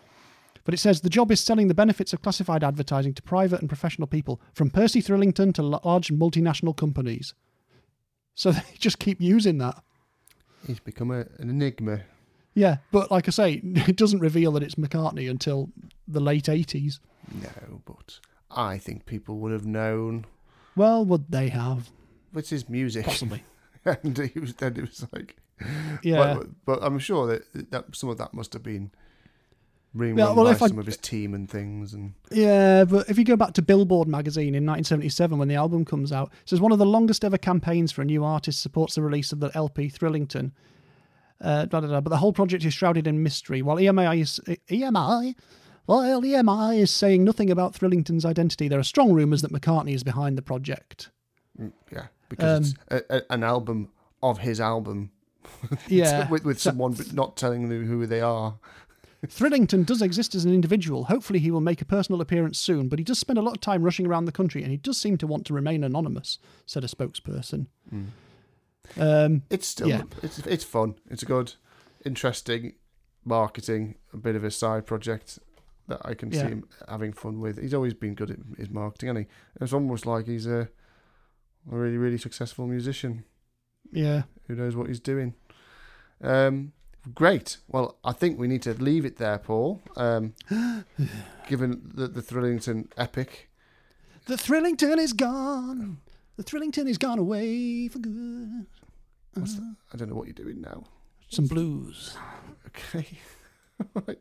[0.64, 3.68] But it says the job is selling the benefits of classified advertising to private and
[3.68, 7.34] professional people, from Percy Thrillington to large multinational companies.
[8.34, 9.82] So they just keep using that.
[10.66, 12.00] he's become a, an enigma.
[12.54, 15.70] Yeah, but like I say, it doesn't reveal that it's McCartney until
[16.06, 16.98] the late 80s.
[17.32, 18.18] No, but
[18.50, 20.26] I think people would have known.
[20.76, 21.90] Well, would they have?
[22.34, 23.44] It's his music, Possibly.
[23.84, 25.36] and he was then it was like,
[26.02, 26.34] Yeah.
[26.34, 28.90] But, but I'm sure that, that some of that must have been
[29.96, 33.18] rerun Yeah, well, if I- some of his team and things, and Yeah, but if
[33.18, 36.60] you go back to Billboard magazine in 1977 when the album comes out, it says
[36.60, 39.50] one of the longest ever campaigns for a new artist supports the release of the
[39.54, 40.52] LP Thrillington.
[41.40, 42.00] Uh, blah, blah, blah.
[42.02, 43.62] But the whole project is shrouded in mystery.
[43.62, 45.34] While EMI is EMI,
[45.86, 50.04] while EMI is saying nothing about Thrillington's identity, there are strong rumours that McCartney is
[50.04, 51.10] behind the project.
[51.58, 53.88] mm, yeah, because Um, it's a, a, an album
[54.22, 55.10] of his album.
[55.88, 58.58] Yeah, with, with so- someone but not telling them who they are.
[59.26, 61.04] Thrillington does exist as an individual.
[61.04, 63.60] Hopefully, he will make a personal appearance soon, but he does spend a lot of
[63.60, 66.84] time rushing around the country and he does seem to want to remain anonymous, said
[66.84, 67.66] a spokesperson.
[68.96, 70.02] Um, It's still Yeah.
[70.22, 70.94] it's it's fun.
[71.10, 71.54] It's good,
[72.04, 72.74] interesting
[73.24, 73.96] marketing.
[74.12, 75.38] A bit of a side project
[75.88, 76.42] that I can Yeah.
[76.42, 77.60] see him having fun with.
[77.60, 79.26] He's always been good at his marketing, and he
[79.60, 80.68] it's almost like he's a,
[81.70, 83.24] a really really successful musician
[83.92, 84.22] yeah.
[84.46, 85.34] who knows what he's doing.
[86.22, 86.72] Um,
[87.14, 87.58] great.
[87.68, 89.80] Well, I think we need to leave it there, Paul.
[89.96, 90.34] Um,
[91.48, 93.48] given the the Thrillington epic.
[94.26, 95.98] The Thrillington is gone.
[96.36, 98.66] The Thrillington is gone away for good.
[99.34, 99.76] What's that?
[99.92, 100.84] I don't know what you're doing now.
[101.28, 102.16] Some blues.
[102.66, 103.06] Okay.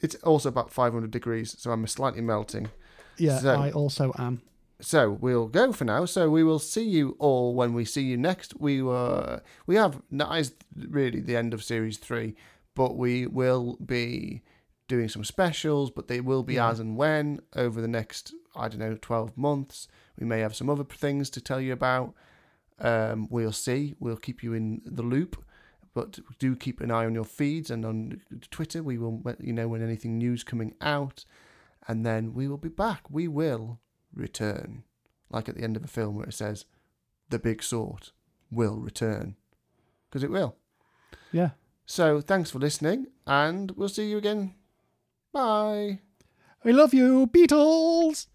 [0.00, 2.68] it's also about 500 degrees, so I'm slightly melting.
[3.16, 4.42] Yeah, So- I also am.
[4.80, 6.04] So we'll go for now.
[6.04, 8.58] So we will see you all when we see you next.
[8.60, 12.34] We were we have that is really the end of series three,
[12.74, 14.42] but we will be
[14.88, 16.70] doing some specials, but they will be Yeah.
[16.70, 19.88] as and when over the next I don't know twelve months.
[20.18, 22.14] We may have some other things to tell you about.
[22.80, 23.94] Um, we'll see.
[24.00, 25.42] We'll keep you in the loop.
[25.94, 28.20] But do keep an eye on your feeds and on
[28.50, 28.82] Twitter.
[28.82, 31.24] We will let you know when anything new's coming out,
[31.86, 33.08] and then we will be back.
[33.08, 33.78] We will
[34.14, 34.84] return,
[35.30, 36.64] like at the end of a film where it says,
[37.30, 38.12] "The big sort
[38.50, 39.36] will return,"
[40.08, 40.56] because it will.
[41.32, 41.50] Yeah.
[41.86, 44.54] So thanks for listening, and we'll see you again.
[45.32, 46.00] Bye.
[46.62, 48.28] We love you, Beatles.